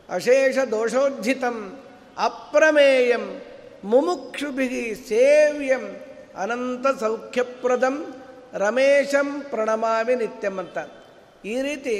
ಅಶೇಷ 0.09 0.57
ದೋಷೋಜ್ಜಿತಂ 0.57 1.79
ಅಪ್ರಮೇಯಂ 2.17 3.41
ಮುಮುಕ್ಷುಭಿ 3.83 4.95
ಸೇವ್ಯಂ 4.95 5.95
ಅನಂತ 6.37 6.99
ಸೌಖ್ಯಪ್ರದಂ 6.99 8.15
ರಮೇಶಂ 8.53 9.41
ಪ್ರಣಮಾಮಿ 9.49 10.15
ನಿತ್ಯಂ 10.15 10.57
ಅಂತ. 10.57 10.77
ಈ 11.45 11.61
ರೀತಿ 11.61 11.97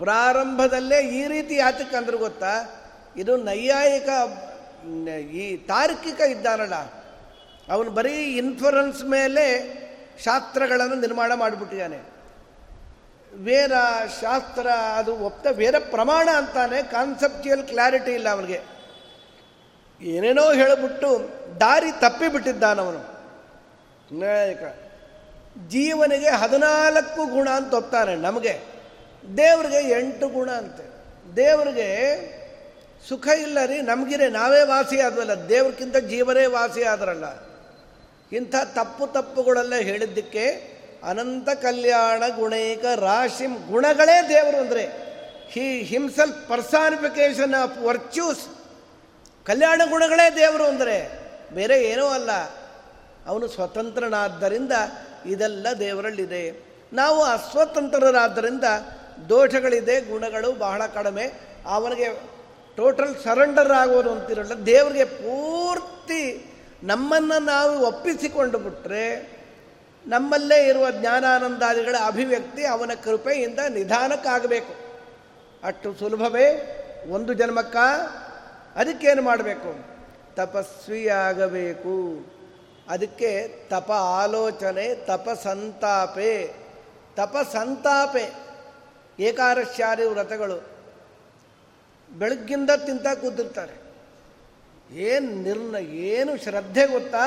ಪ್ರಾರಂಭದಲ್ಲೇ 0.00 0.98
ಈ 1.02 1.26
ರೀತಿ 1.28 1.54
ಯಾತಕ್ಕೆ 1.56 1.96
ಅಂದ್ರೆ 1.96 2.16
ಗೊತ್ತಾ? 2.16 2.52
ಇದು 3.16 3.36
ನೈಯಾಯಿಕ 3.36 4.08
ಈ 5.18 5.56
ತಾರ್ಕಿಕ 5.56 6.20
ಇದ್ದಾನಲ್ಲ. 6.20 6.74
ಅವನು 7.72 7.90
ಬರೀ 7.90 8.16
ಇನ್ಫ್ಲುರೆನ್ಸ್ 8.36 9.04
ಮೇಲೆ 9.04 9.44
ಶಾಸ್ತ್ರಗಳನ್ನು 10.24 10.94
ನಿರ್ಮಾಣ 10.94 11.34
ಮಾಡಿಬಿಟ್ಟಿದ್ದಾನೆ. 11.34 11.98
ವೇದ 13.44 13.72
ಶಾಸ್ತ್ರ 14.20 14.66
ಅದು 14.68 15.16
ಒಪ್ತ, 15.16 15.46
ವೇದ 15.46 15.74
ಪ್ರಮಾಣ 15.78 16.28
ಅಂತಾನೆ 16.36 16.82
ಕಾನ್ಸೆಪ್ಚುಯಲ್ 16.82 17.68
ಕ್ಲಾರಿಟಿ 17.68 18.12
ಇಲ್ಲ 18.12 18.28
ಅವನಿಗೆ. 18.28 18.60
ಏನೇನೋ 20.00 20.52
ಹೇಳಿಬಿಟ್ಟು 20.52 21.10
ದಾರಿ 21.60 21.92
ತಪ್ಪಿಬಿಟ್ಟಿದ್ದಾನವನು. 22.00 23.00
ಜೀವನಿಗೆ 25.68 26.30
ಹದಿನಾಲ್ಕು 26.30 27.26
ಗುಣ 27.26 27.48
ಅಂತ 27.50 27.74
ಒಪ್ತಾನೆ 27.74 28.14
ನಮಗೆ. 28.16 28.69
ದೇವ್ರಿಗೆ 29.24 29.80
ಎಂಟು 29.98 30.28
ಗುಣ 30.28 30.50
ಅಂತೆ. 30.50 30.84
ದೇವ್ರಿಗೆ 31.36 31.88
ಸುಖ 33.08 33.26
ಇಲ್ಲ 33.28 33.58
ರೀ, 33.64 33.80
ನಮಗಿರೆ 33.80 34.28
ನಾವೇ 34.28 34.62
ವಾಸಿ 34.62 35.00
ಆದ್ವಲ್ಲ, 35.00 35.34
ದೇವ್ರಕ್ಕಿಂತ 35.48 35.96
ಜೀವನೇ 35.96 36.46
ವಾಸಿ 36.46 36.82
ಆದ್ರಲ್ಲ. 36.82 37.24
ಇಂಥ 38.32 38.54
ತಪ್ಪು 38.74 39.06
ತಪ್ಪುಗಳೆಲ್ಲ 39.06 39.74
ಹೇಳಿದ್ದಕ್ಕೆ 39.74 40.44
ಅನಂತ 41.04 41.48
ಕಲ್ಯಾಣ 41.48 42.22
ಗುಣೈಕ 42.36 42.84
ರಾಶಿ 42.96 43.46
ಗುಣಗಳೇ 43.46 44.28
ದೇವರು 44.28 44.56
ಅಂದರೆ, 44.56 44.84
he 45.50 45.82
himself 45.82 46.48
personification 46.48 47.54
of 47.54 47.78
virtues 47.78 48.42
ಕಲ್ಯಾಣ 49.46 49.80
ಗುಣಗಳೇ 49.90 50.36
ದೇವರು 50.36 50.64
ಅಂದರೆ, 50.64 50.96
ಬೇರೆ 51.52 51.84
ಏನೂ 51.84 52.06
ಅಲ್ಲ. 52.06 52.30
ಅವನು 53.26 53.48
ಸ್ವತಂತ್ರನಾದ್ದರಿಂದ 53.48 54.72
ಇದೆಲ್ಲ 55.26 55.66
ದೇವರಲ್ಲಿದೆ. 55.78 56.44
ನಾವು 56.92 57.22
ಅಸ್ವತಂತ್ರರಾದ್ದರಿಂದ 57.22 58.64
ದೋಷಗಳಿದೆ, 59.28 60.00
ಗುಣಗಳು 60.00 60.52
ಬಹಳ 60.52 60.86
ಕಡಿಮೆ. 60.86 61.32
ಅವನಿಗೆ 61.66 62.22
ಟೋಟಲ್ 62.76 63.16
ಸರೆಂಡರ್ 63.24 63.72
ಆಗೋದು 63.72 64.12
ಅಂತಿರಲ್ಲ, 64.12 64.66
ದೇವರಿಗೆ 64.66 65.04
ಪೂರ್ತಿ 65.04 66.46
ನಮ್ಮನ್ನು 66.82 67.38
ನಾವು 67.38 67.86
ಒಪ್ಪಿಸಿಕೊಂಡು 67.86 68.58
ಬಿಟ್ಟರೆ 68.58 69.40
ನಮ್ಮಲ್ಲೇ 70.06 70.68
ಇರುವ 70.68 70.90
ಜ್ಞಾನಾನಂದಾದಿಗಳ 70.90 71.96
ಅಭಿವ್ಯಕ್ತಿ 72.06 72.66
ಅವನ 72.66 72.90
ಕೃಪೆಯಿಂದ 73.04 73.58
ನಿಧಾನಕ್ಕಾಗಬೇಕು. 73.68 74.74
ಅಷ್ಟು 75.64 75.94
ಸುಲಭವೇ, 75.94 76.76
ಒಂದು 77.10 77.32
ಜನ್ಮಕ್ಕ? 77.32 77.76
ಅದಕ್ಕೇನು 78.76 79.22
ಮಾಡಬೇಕು? 79.22 79.90
ತಪಸ್ವಿಯಾಗಬೇಕು. 80.36 82.26
ಅದಕ್ಕೆ 82.88 83.48
ತಪ 83.68 83.90
ಆಲೋಚನೆ 83.92 84.94
ತಪ 84.94 85.28
ಸಂತಾಪೆ. 87.52 88.30
ಏಕಾರಶ್ಯಾದಿ 89.20 90.02
ವ್ರತಗಳು 90.02 90.80
ಬೆಳಗ್ಗಿಂದ 92.10 92.70
ತಿಂತ 92.70 93.06
ಕೂತಿರ್ತಾರೆ. 93.20 93.80
ಏನು 94.94 95.30
ನಿರ್ಣ, 95.30 95.74
ಏನು 95.76 96.36
ಶ್ರದ್ಧೆ 96.36 96.86
ಗೊತ್ತಾ? 96.86 97.26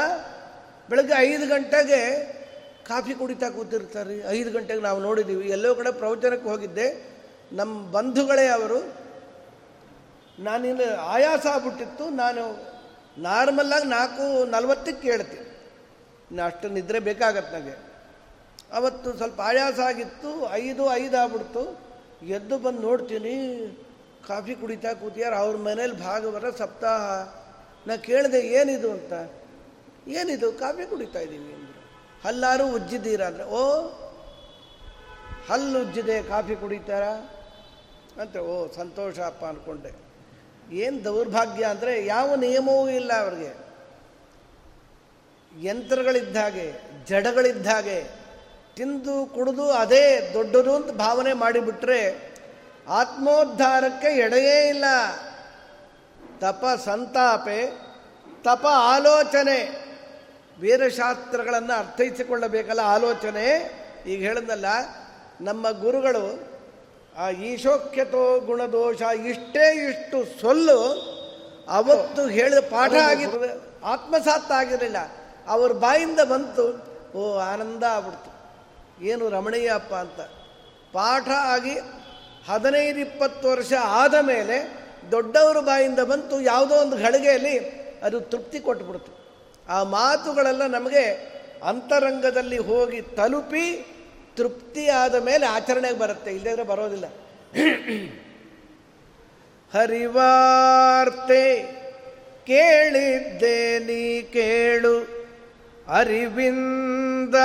ಬೆಳಗ್ಗೆ 0.89 1.13
ಐದು 1.17 1.47
ಗಂಟೆಗೆ 1.47 2.33
ಕಾಫಿ 2.87 3.13
ಕುಡಿತಾ 3.13 3.49
ಕೂತಿರ್ತಾರೆ. 3.49 4.29
ಐದು 4.29 4.51
ಗಂಟೆಗೆ 4.51 4.81
ನಾವು 4.81 4.99
ನೋಡಿದ್ದೀವಿ 4.99 5.49
ಎಲ್ಲೋ 5.49 5.75
ಕಡೆ 5.75 5.91
ಪ್ರವಚನಕ್ಕೆ 5.91 6.49
ಹೋಗಿದ್ದೆ. 6.49 7.17
ನಮ್ಮ 7.51 7.91
ಬಂಧುಗಳೇ 7.91 8.47
ಅವರು, 8.47 8.93
ನಾನಿನ್ನು 10.39 10.99
ಆಯಾಸ 10.99 11.45
ಆಗ್ಬಿಟ್ಟಿತ್ತು. 11.45 12.09
ನಾನು 12.09 12.73
ನಾರ್ಮಲ್ಲಾಗಿ 13.21 13.85
ನಾಲ್ಕು 13.85 14.45
ನಲ್ವತ್ತಕ್ಕೆ 14.45 15.07
ಕೇಳ್ತೀನಿ 15.07 15.43
ಇನ್ನು 16.31 16.43
ಅಷ್ಟು 16.43 16.69
ನಿದ್ರೆ 16.69 16.99
ಬೇಕಾಗತ್ತೆ 16.99 17.59
ನನಗೆ. 17.59 17.93
ಅವತ್ತು 18.73 19.17
ಸ್ವಲ್ಪ 19.17 19.41
ಆಯಾಸ 19.41 19.79
ಆಗಿತ್ತು. 19.79 20.51
ಐದು 20.51 20.93
ಐದು 20.93 21.17
ಆಗ್ಬಿಡ್ತು. 21.17 21.82
ಎದ್ದು 22.27 22.57
ಬಂದು 22.57 22.81
ನೋಡ್ತೀನಿ, 22.81 23.57
ಕಾಫಿ 24.27 24.55
ಕುಡಿತಾ 24.55 24.93
ಕೂತಿಯಾರ, 24.93 25.33
ಅವ್ರ 25.33 25.57
ಮನೇಲಿ 25.57 25.99
ಭಾಗವರ 25.99 26.49
ಸಪ್ತಾಹ. 26.49 27.33
ನಾ 27.87 27.95
ಕೇಳಿದೆ, 27.95 28.39
ಏನಿದು 28.39 28.91
ಅಂತ. 28.91 29.13
ಏನಿದು? 30.07 30.51
ಕಾಫಿ 30.51 30.89
ಕುಡಿತಾ 30.89 31.19
ಇದ್ದೀನಿ 31.19 31.53
ಅಂದರು. 31.53 31.91
ಹಲ್ಲಾರು 32.23 32.67
ಉಜ್ಜಿದ್ದೀರಾ 32.67 33.25
ಅಂದರೆ, 33.25 33.43
ಓ, 33.43 33.81
ಹಲ್ಲು 35.49 35.81
ಉಜ್ಜಿದೆ, 35.81 36.23
ಕಾಫಿ 36.23 36.55
ಕುಡಿತಾರ? 36.55 37.03
ಅಂತ, 38.21 38.37
ಓ, 38.37 38.71
ಸಂತೋಷ 38.71 39.19
ಅಪ್ಪ 39.19 39.45
ಅಂದ್ಕೊಂಡೆ 39.45 39.95
ಏನು 40.71 41.03
ದೌರ್ಭಾಗ್ಯ 41.03 41.63
ಅಂದರೆ, 41.63 42.05
ಯಾವ 42.05 42.35
ನಿಯಮವೂ 42.35 42.89
ಇಲ್ಲ 42.89 43.13
ಅವ್ರಿಗೆ. 43.13 43.63
ಯಂತ್ರಗಳಿದ್ದ 45.61 46.37
ಹಾಗೆ, 46.37 46.73
ಜಡಗಳಿದ್ದ 47.05 47.67
ಹಾಗೆ 47.67 48.22
ತಿಂದು 48.75 49.25
ಕುಡಿದು 49.25 49.71
ಅದೇ 49.71 50.31
ದೊಡ್ಡದು 50.33 50.75
ಅಂತ 50.75 50.91
ಭಾವನೆ 50.91 51.33
ಮಾಡಿಬಿಟ್ರೆ 51.33 52.33
ಆತ್ಮೋದ್ಧಾರಕ್ಕೆ 52.87 54.07
ಎಡೆಯೇ 54.07 54.69
ಇಲ್ಲ. 54.69 54.85
ತಪ 56.39 56.65
ಸಂತಾಪೆ 56.85 57.71
ತಪ 58.43 58.65
ಆಲೋಚನೆ. 58.69 59.83
ವೀರಶಾಸ್ತ್ರಗಳನ್ನು 60.59 61.73
ಅರ್ಥೈಸಿಕೊಳ್ಳಬೇಕಲ್ಲ 61.73 62.79
ಆಲೋಚನೆ. 62.79 63.45
ಈಗ 64.07 64.21
ಹೇಳಿದ್ನಲ್ಲ 64.21 64.65
ನಮ್ಮ 65.41 65.71
ಗುರುಗಳು 65.71 66.53
ಆ 67.17 67.29
ಈಶೋಕ್ಯತೋ 67.29 68.39
ಗುಣದೋಷ 68.39 69.01
ಇಷ್ಟೇ 69.01 69.89
ಇಷ್ಟು 69.89 70.41
ಸೊಲ್ಲು 70.41 70.79
ಅವತ್ತು 71.69 72.27
ಹೇಳಿದ 72.27 72.59
ಪಾಠ 72.59 72.93
ಆಗಿರ್ತದೆ 72.93 73.81
ಆತ್ಮಸಾತ್ 73.85 74.51
ಆಗಿರಲಿಲ್ಲ. 74.51 74.97
ಅವ್ರ 75.47 75.71
ಬಾಯಿಂದ 75.71 76.19
ಬಂತು. 76.19 76.93
ಓ 77.17 77.37
ಆನಂದ 77.37 77.83
ಆಗ್ಬಿಡ್ತು. 77.83 78.32
ಏನು 79.01 79.29
ರಮಣೀಯಪ್ಪ 79.29 79.93
ಅಂತ. 79.93 80.19
ಪಾಠ 80.93 81.27
ಆಗಿ 81.27 81.79
ಹದಿನೈದು, 82.47 82.99
ಇಪ್ಪತ್ತು 82.99 83.49
ವರ್ಷ 83.49 83.73
ಆದ 83.81 84.15
ಮೇಲೆ 84.21 84.83
ದೊಡ್ಡವರ 85.11 85.59
ಬಾಯಿಂದ 85.59 85.99
ಬಂತು 85.99 86.41
ಯಾವುದೋ 86.41 86.75
ಒಂದು 86.75 86.97
ಘಳಿಗೆಯಲ್ಲಿ 86.97 87.59
ಅದು 88.03 88.21
ತೃಪ್ತಿ 88.21 88.59
ಕೊಟ್ಬಿಡ್ತು. 88.59 89.23
ಆ 89.69 89.83
ಮಾತುಗಳೆಲ್ಲ 89.83 90.67
ನಮಗೆ 90.67 91.33
ಅಂತರಂಗದಲ್ಲಿ 91.63 92.57
ಹೋಗಿ 92.57 93.01
ತಲುಪಿ 93.01 93.85
ತೃಪ್ತಿ 94.35 94.87
ಆದ 94.87 95.15
ಮೇಲೆ 95.15 95.45
ಆಚರಣೆಗೆ 95.45 95.99
ಬರುತ್ತೆ. 95.99 96.31
ಇಲ್ಲದ್ರೆ 96.31 96.63
ಬರೋದಿಲ್ಲ. 96.63 97.05
ಹರಿವಾರ್ತೆ 99.73 101.61
ಕೇಳಿದ್ದೆ 102.47 103.79
ನೀ 103.79 104.21
ಕೇಳು. 104.21 105.23
ಅರಿವಿಂದ 105.87 107.35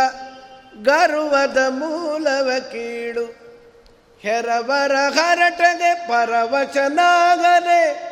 ಗರ್ವದ 0.83 1.59
ಮೂಲವ 1.69 2.51
ಕೀಳು. 2.73 3.35
ಹೆರವರ 4.21 4.95
ಹರಟಗೆ 4.95 5.95
ಪರವಚನಾಗದೆ 5.95 8.09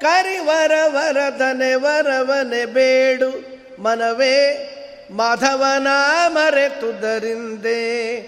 ಕರಿವರ 0.00 0.72
ವರದನೆ 0.86 1.74
ವರವನೆ 1.74 2.64
ಬೇಡು. 2.64 3.58
ಮನವೇ, 3.82 4.74
ಮಾಧವನ 5.10 5.86
ಮರೆತುದರಿಂದೆ 6.26 8.18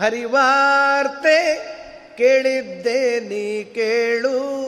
ಹರಿವಾರ್ತೆ 0.00 1.68
ಕೇಳಿದ್ದೆ 2.16 3.20
ನೀ 3.20 3.64
ಕೇಳು. 3.64 4.64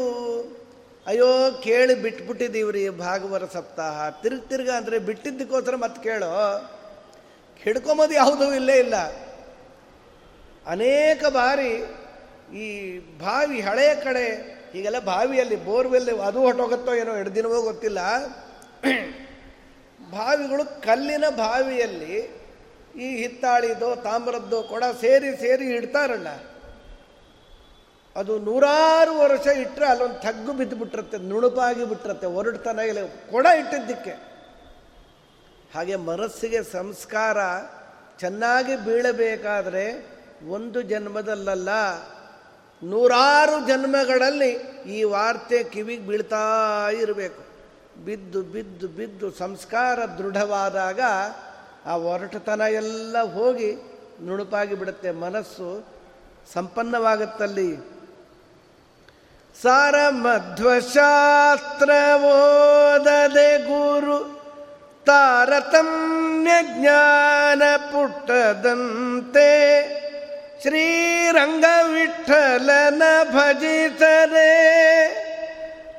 ಅಯ್ಯೋ, 1.06 1.60
ಕೇಳಿ 1.64 1.94
ಬಿಟ್ಬಿಟ್ಟಿದ್ದೀವ್ರಿ 1.94 2.88
ಭಾಗವರ 2.88 3.42
ಸಪ್ತಾಹ. 3.52 4.22
ತಿರುಗಿ 4.22 4.48
ತಿರ್ಗ 4.48 4.70
ಅಂದರೆ 4.70 4.98
ಬಿಟ್ಟಿದ್ದಕ್ಕೋಸ್ಕರ 4.98 5.76
ಮತ್ತೆ 5.76 6.02
ಕೇಳೋ. 6.02 6.70
ಹಿಡ್ಕೊಂಬೋದು 7.66 8.14
ಯಾವುದೂ 8.14 8.46
ಇಲ್ಲೇ 8.54 8.76
ಇಲ್ಲ. 8.78 8.96
ಅನೇಕ 10.74 11.22
ಬಾರಿ 11.38 11.72
ಈ 12.64 12.66
ಬಾವಿ 13.22 13.58
ಹಳೆಯ 13.60 13.92
ಕಡೆ, 14.06 14.26
ಈಗೆಲ್ಲ 14.74 14.98
ಬಾವಿಯಲ್ಲಿ 15.12 15.56
ಬೋರ್ವೆಲ್ 15.64 16.10
ಅದು 16.20 16.40
ಹೊಟ್ಟೋಗುತ್ತೋ 16.46 16.94
ಏನೋ 16.94 17.12
ಎರಡು 17.20 17.34
ದಿನವೋ 17.34 17.58
ಗೊತ್ತಿಲ್ಲ. 17.62 18.00
ಬಾವಿಗಳು 20.12 20.64
ಕಲ್ಲಿನ 20.82 21.26
ಬಾವಿಯಲ್ಲಿ 21.36 22.16
ಈ 23.04 23.08
ಹಿತ್ತಾಳಿದೋ 23.22 23.88
ತಾಮ್ರದ್ದು 24.06 24.58
ಕೊಡ 24.62 24.84
ಸೇರಿ 25.00 25.30
ಸೇರಿ 25.36 25.66
ಇಡ್ತಾರಲ್ಲ. 25.76 26.28
ಅದು 28.16 28.38
ನೂರಾರು 28.38 29.14
ವರ್ಷ 29.18 29.46
ಇಟ್ಟರೆ 29.64 29.86
ಅಲ್ಲೊಂದು 29.86 30.18
ತಗ್ಗು 30.20 30.52
ಬಿದ್ದು 30.52 30.76
ಬಿಟ್ಟಿರುತ್ತೆ 30.76 31.18
ನುಣುಪಾಗಿ 31.30 31.84
ಬಿಟ್ಟಿರುತ್ತೆ 31.84 32.26
ಹೊರಡ್ತಾನೆ 32.36 32.84
ಇಲ್ಲ, 32.90 33.00
ಕೊಡ 33.32 33.46
ಇಟ್ಟಿದ್ದಕ್ಕೆ. 33.62 34.14
ಹಾಗೆ 35.76 35.96
ಮನಸ್ಸಿಗೆ 35.96 36.62
ಸಂಸ್ಕಾರ 36.62 37.36
ಚೆನ್ನಾಗಿ 38.20 38.76
ಬೀಳಬೇಕಾದರೆ 38.76 40.06
ಒಂದು 40.48 40.82
ಜನ್ಮದಲ್ಲಲ್ಲ, 40.82 41.68
ನೂರಾರು 42.82 43.66
ಜನ್ಮಗಳಲ್ಲಿ 43.66 44.52
ಈ 44.86 45.02
ವಾರ್ತೆ 45.02 45.64
ಕಿವಿಗೆ 45.64 46.06
ಬೀಳ್ತಾ 46.06 46.88
ಇರಬೇಕು. 47.00 47.42
ಬಿದ್ದು 48.04 48.42
ಬಿದ್ದು 48.42 48.88
ಬಿದ್ದು 48.88 49.30
ಸಂಸ್ಕಾರ 49.30 50.04
ದೃಢವಾದಾಗ 50.04 51.00
ಆ 51.86 51.96
ಒರಟತನ 51.96 52.60
ಎಲ್ಲ 52.60 53.22
ಹೋಗಿ 53.22 53.74
ನುಣುಪಾಗಿ 54.26 54.74
ಬಿಡುತ್ತೆ. 54.74 55.10
ಮನಸ್ಸು 55.10 55.84
ಸಂಪನ್ನವಾಗುತ್ತಲ್ಲಿ. 56.52 57.76
ಸಾರ 59.62 60.08
ಮಧ್ವಶಾಸ್ತ್ರ 60.08 61.90
ಓದದೆ 62.24 63.58
ಗುರು 63.58 64.35
ತಾರತಮ್ಯ 65.06 66.50
ಜ್ಞಾನ 66.62 67.62
ಪುಟ್ಟದಂತೆ 67.76 69.50
ಶ್ರೀರಂಗ 70.62 71.64
ವಿಠಲನ 71.92 73.02
ಭಜಿಸರೆ 73.32 74.52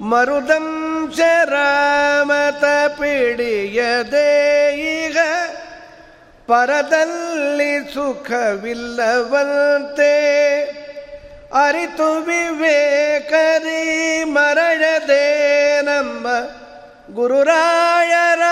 ಮರುದಂಶ 0.00 1.20
ರಾಮತ 1.44 2.64
ಪಿಡಿಯದೆ 2.88 4.30
ಈಗ 4.96 5.18
ಪರದಲ್ಲಿ 6.46 7.94
ಸುಖವಿಲ್ಲವಂತೆ. 7.94 8.82
ಅರಿತು 11.52 12.14
ವಿವೇಕರಿ 12.14 14.24
ಮರಳದೆ 14.24 15.42
ಗುರುರಾಯರ 17.14 18.42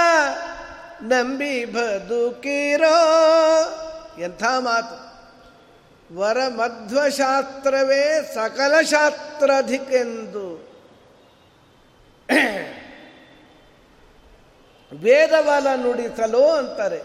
ನಂಬಿ 1.02 1.64
ಬದುಕಿರೋ 1.64 2.98
ಎಂಥ 4.18 4.42
ಮಾತು. 4.58 5.10
ವರ 6.18 6.38
ಮಧ್ವಶಾಸ್ತ್ರವೇ 6.48 8.32
ಸಕಲ 8.34 8.80
ಶಾಸ್ತ್ರಧಿಕೆಂದು. 8.80 10.70
ವೇದವಲ 15.02 15.66
ನುಡಿಸಲು 15.76 16.50
ಅಂತಾರೆ. 16.50 17.00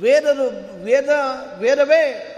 ವೇದದು 0.00 0.84
ವೇದ, 0.84 1.08
ವೇದವೇ 1.58 2.31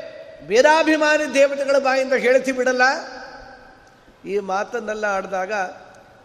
ವೇದಾಭಿಮಾನಿ 0.46 1.34
ದೇವತೆಗಳ 1.34 1.78
ಬಾಯಿಂದ 1.78 2.12
ಹೇಳಿಸಿ 2.12 2.52
ಬಿಡಲ್ಲ. 2.52 2.82
ಈ 4.28 4.38
ಮಾತನ್ನೆಲ್ಲ 4.38 5.04
ಆಡಿದಾಗ 5.04 5.52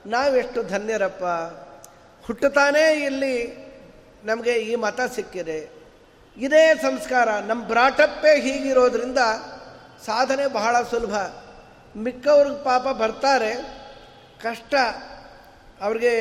ನಾವೆಷ್ಟು 0.06 0.64
ಧನ್ಯರಪ್ಪ. 0.64 1.24
ಹುಟ್ಟುತ್ತಾನೇ 2.26 3.06
ಇಲ್ಲಿ 3.06 3.70
ನಮಗೆ 4.24 4.52
ಈ 4.52 4.76
ಮತ 4.76 5.00
ಸಿಕ್ಕಿದೆ. 5.16 5.70
ಇದೇ 6.38 6.76
ಸಂಸ್ಕಾರ 6.76 7.30
ನಮ್ಮ 7.30 7.64
ಬ್ರಾಟಪ್ಪೇ 7.64 8.42
ಹೀಗಿರೋದ್ರಿಂದ 8.42 9.18
ಸಾಧನೆ 10.06 10.48
ಬಹಳ 10.48 10.84
ಸುಲಭ. 10.84 11.16
ಮಿಕ್ಕವ್ರಿಗೆ 11.98 12.64
ಪಾಪ 12.64 12.82
ಬರ್ತಾರೆ. 12.82 13.54
ಕಷ್ಟ 14.44 14.76
ಅವ್ರಿಗೆ 15.82 16.14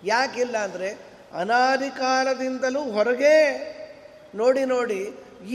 ಯಾಕಿಲ್ಲ 0.04 0.56
ಅಂದರೆ 0.58 0.90
ಅನಾದಿ 1.34 1.90
ಕಾಲದಿಂದಲೂ 1.90 2.82
ಹೊರಗೆ 2.92 3.36
ನೋಡಿ 4.40 4.64
ನೋಡಿ 4.74 5.02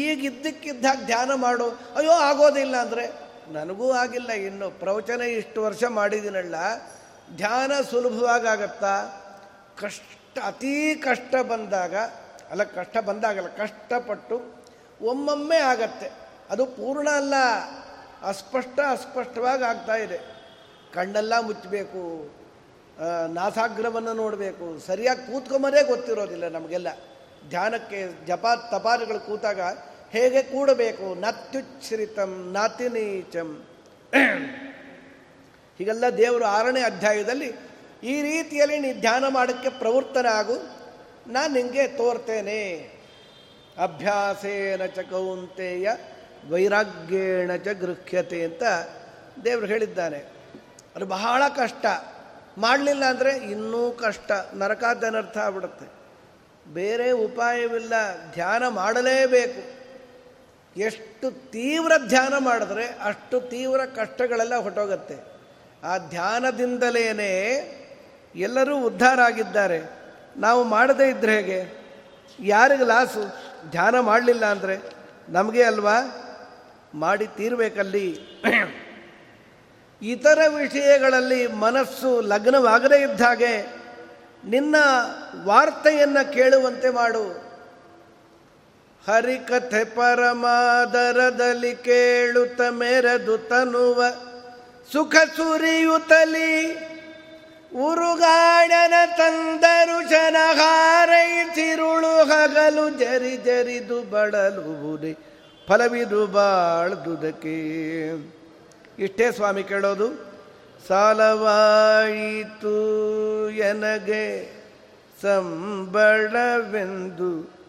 ಈಗ 0.04 0.18
ಇದ್ದಕ್ಕಿದ್ದಾಗ 0.30 0.98
ಧ್ಯಾನ 1.10 1.30
ಮಾಡು, 1.44 1.66
ಅಯ್ಯೋ 1.98 2.14
ಆಗೋದಿಲ್ಲ 2.28 2.74
ಅಂದರೆ, 2.84 3.04
ನನಗೂ 3.56 3.86
ಆಗಿಲ್ಲ, 4.02 4.30
ಇನ್ನು 4.48 4.66
ಪ್ರವಚನ 4.82 5.20
ಇಷ್ಟು 5.20 5.58
ವರ್ಷ 5.66 5.84
ಮಾಡಿದ್ದೀನಲ್ಲ, 5.98 6.56
ಧ್ಯಾನ 7.40 7.72
ಸುಲಭವಾಗಿ 7.90 8.48
ಆಗತ್ತಾ? 8.54 8.94
ಕಷ್ಟ, 9.82 10.38
ಅತೀ 10.50 10.74
ಕಷ್ಟ 10.94 11.34
ಬಂದಾಗ, 11.52 11.94
ಅಲ್ಲ, 12.50 12.62
ಕಷ್ಟ 12.78 12.96
ಬಂದಾಗಲ್ಲ, 13.08 13.50
ಕಷ್ಟಪಟ್ಟು 13.62 14.36
ಒಮ್ಮೊಮ್ಮೆ 15.10 15.60
ಆಗತ್ತೆ. 15.72 16.08
ಅದು 16.52 16.64
ಪೂರ್ಣ 16.78 17.08
ಅಲ್ಲ, 17.22 17.34
ಅಸ್ಪಷ್ಟ 18.32 18.78
ಅಸ್ಪಷ್ಟವಾಗಿ 18.94 19.64
ಆಗ್ತಾ 19.72 19.96
ಇದೆ. 20.06 20.18
ಕಣ್ಣೆಲ್ಲ 20.94 21.34
ಮುಚ್ಚಬೇಕು 21.48 22.02
ನಾಸಾಗ್ರವನ್ನು 23.38 24.12
ನೋಡಬೇಕು, 24.22 24.66
ಸರಿಯಾಗಿ 24.86 25.22
ಕೂತ್ಕೊಂಬರೇ 25.32 25.82
ಗೊತ್ತಿರೋದಿಲ್ಲ 25.82 26.48
ನಮಗೆಲ್ಲ. 26.48 26.88
ಧ್ಯಾನಕ್ಕೆ 27.48 28.26
ಜಪ 28.26 28.46
ತಪಾರಿಗಳು 28.70 29.20
ಕೂತಾಗ 29.20 29.60
ಹೇಗೆ 30.10 30.42
ಕೂಡಬೇಕು? 30.42 31.20
ನತ್ಯುಚ್ಛ್ರಿತಂ 31.20 32.50
ನಾತಿನೀಚಂ. 32.52 33.64
ಹೀಗೆಲ್ಲ 35.78 36.04
ದೇವರು 36.16 36.44
ಆರನೇ 36.44 36.80
ಅಧ್ಯಾಯದಲ್ಲಿ 36.80 37.52
ಈ 38.02 38.22
ರೀತಿಯಲ್ಲಿ 38.22 38.78
ನೀ 38.78 38.92
ಧ್ಯಾನ 38.92 39.28
ಮಾಡೋಕ್ಕೆ 39.28 39.68
ಪ್ರವೃತ್ತನಾಗು, 39.68 40.56
ನಾನು 41.32 41.54
ನಿಮಗೆ 41.54 41.88
ತೋರ್ತೇನೆ. 41.88 42.90
ಅಭ್ಯಾಸೇನ 43.82 44.86
ಚ 44.86 44.98
ಕೌಂತೆಯ 44.98 45.88
ವೈರಾಗ್ಯೇಣ 46.50 47.56
ಚ 47.56 47.68
ಗೃಹ್ಯತೆ 47.68 48.44
ಅಂತ 48.44 48.62
ದೇವರು 49.44 49.66
ಹೇಳಿದ್ದಾನೆ. 49.66 50.24
ಅದು 50.96 51.06
ಬಹಳ 51.06 51.42
ಕಷ್ಟ. 51.56 51.86
ಮಾಡಲಿಲ್ಲ 52.58 53.04
ಅಂದರೆ 53.04 53.30
ಇನ್ನೂ 53.30 53.90
ಕಷ್ಟ. 53.90 54.32
ನರಕಾದನರ್ಥ 54.54 55.38
ಆಗ್ಬಿಡುತ್ತೆ. 55.38 55.99
ಬೇರೆ 56.70 57.10
ಉಪಾಯವಿಲ್ಲ, 57.10 57.92
ಧ್ಯಾನ 58.32 58.68
ಮಾಡಲೇಬೇಕು. 58.68 59.80
ಎಷ್ಟು 60.80 61.50
ತೀವ್ರ 61.50 61.92
ಧ್ಯಾನ 62.08 62.34
ಮಾಡಿದ್ರೆ 62.38 62.84
ಅಷ್ಟು 62.84 63.40
ತೀವ್ರ 63.40 63.84
ಕಷ್ಟಗಳೆಲ್ಲ 63.84 64.54
ಹೊಟ್ಟೋಗುತ್ತೆ 64.56 65.16
ಆ 65.84 65.98
ಧ್ಯಾನದಿಂದಲೇ 65.98 67.04
ಎಲ್ಲರೂ 68.34 68.84
ಉದ್ಧಾರ 68.84 69.20
ಆಗಿದ್ದಾರೆ 69.20 69.80
ನಾವು 70.36 70.64
ಮಾಡದೇ 70.64 71.08
ಇದ್ರೆ 71.08 71.36
ಹೇಗೆ? 71.36 71.60
ಯಾರಿಗೆ 72.40 72.84
ಲಾಸು? 72.84 73.22
ಧ್ಯಾನ 73.70 74.00
ಮಾಡಲಿಲ್ಲ 74.00 74.44
ಅಂದರೆ 74.46 74.76
ನಮಗೆ 75.28 75.62
ಅಲ್ವಾ? 75.62 75.96
ಮಾಡಿ 76.94 77.26
ತೀರ್ಬೇಕಲ್ಲಿ. 77.26 78.08
ಇತರ 80.02 80.38
ವಿಷಯಗಳಲ್ಲಿ 80.56 81.46
ಮನಸ್ಸು 81.46 82.20
ಲಗ್ನವಾಗದೇ 82.20 83.02
ಇದ್ದ 83.02 83.20
ಹಾಗೆ 83.20 83.79
ನಿನ್ನ 84.44 84.76
ವಾರ್ತೆಯನ್ನು 85.44 86.32
ಕೇಳುವಂತೆ 86.32 86.90
ಮಾಡು. 86.90 87.50
ಹರಿಕಥೆ 89.08 89.84
ಪರಮಾದರದಲ್ಲಿ 89.84 91.74
ಕೇಳುತ್ತ 91.74 92.60
ಮೆರೆದು 92.60 93.38
ತನುವ 93.38 94.04
ಸುಖ 94.92 95.16
ಸುರಿಯುತ್ತಲಿ. 95.36 96.90
ಉರುಗಾಡನ 97.76 98.92
ತಂದರು 99.16 100.10
ಜನಹಾರೈಸಿರುಳು 100.10 102.06
ಹಗಲು 102.06 102.90
ಜರಿ 102.90 103.36
ಜರಿದು 103.36 104.02
ಬಳಲುವುದೇ. 104.02 105.16
ಫಲವಿದು 105.68 106.26
ಬಾಳ್ದುದಕ್ಕೆ. 106.26 107.56
ಇಷ್ಟೇ 108.98 109.32
ಸ್ವಾಮಿ 109.32 109.62
ಕೇಳೋದು. 109.62 110.29
ಸಾಲವಾಯಿತು 110.88 112.76
ಎನಗೆ 113.50 114.48
ಸಂಬಳವೆಂದು. 115.22 117.60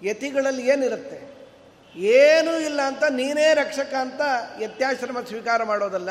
ಯತಿಗಳಲ್ಲಿ 0.03 0.69
ಏನಿರುತ್ತೆ? 0.69 1.33
ಏನೂ 1.97 2.59
ಇಲ್ಲ 2.59 2.83
ಅಂತ 2.83 3.05
ನೀನೇ 3.11 3.55
ರಕ್ಷಕ 3.55 3.95
ಅಂತ 3.95 4.21
ಯತ್ಯಾಶ್ರಮ 4.61 5.21
ಸ್ವೀಕಾರ 5.21 5.63
ಮಾಡೋದಲ್ಲ. 5.63 6.11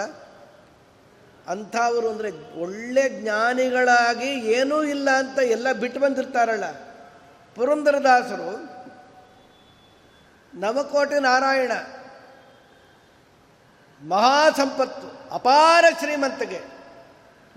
ಅಂಥವರು 1.48 2.10
ಅಂದರೆ 2.10 2.60
ಒಳ್ಳೆ 2.62 3.22
ಜ್ಞಾನಿಗಳಾಗಿ 3.22 4.30
ಏನೂ 4.30 4.84
ಇಲ್ಲ 4.84 5.10
ಅಂತ 5.10 5.40
ಎಲ್ಲ 5.40 5.72
ಬಿಟ್ಟು 5.72 6.00
ಬಂದಿರ್ತಾರಲ್ಲ. 6.00 6.72
ಪುರಂದರದಾಸರು, 7.56 8.52
ನವಕೋಟಿ 10.60 11.20
ನಾರಾಯಣ 11.20 11.72
ಮಹಾಸಂಪತ್ತು, 14.08 15.36
ಅಪಾರ 15.36 15.86
ಶ್ರೀಮಂತಿಗೆ. 16.00 16.62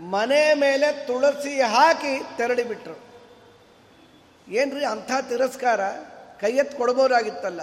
ಮನೆ 0.01 0.55
ಮೇಲೆ 0.55 1.07
ತುಳಸಿ 1.07 1.61
ಹಾಕಿ 1.61 2.23
ತೆರಳಿಬಿಟ್ರು 2.37 2.99
ಏನ್ರಿ 4.49 4.85
ಅಂಥ 4.85 5.11
ತಿರಸ್ಕಾರ? 5.29 5.91
ಕೈಯೆತ್ತು 6.41 6.77
ಕೊಡ್ಬೋದಾಗಿತ್ತಲ್ಲ. 6.77 7.61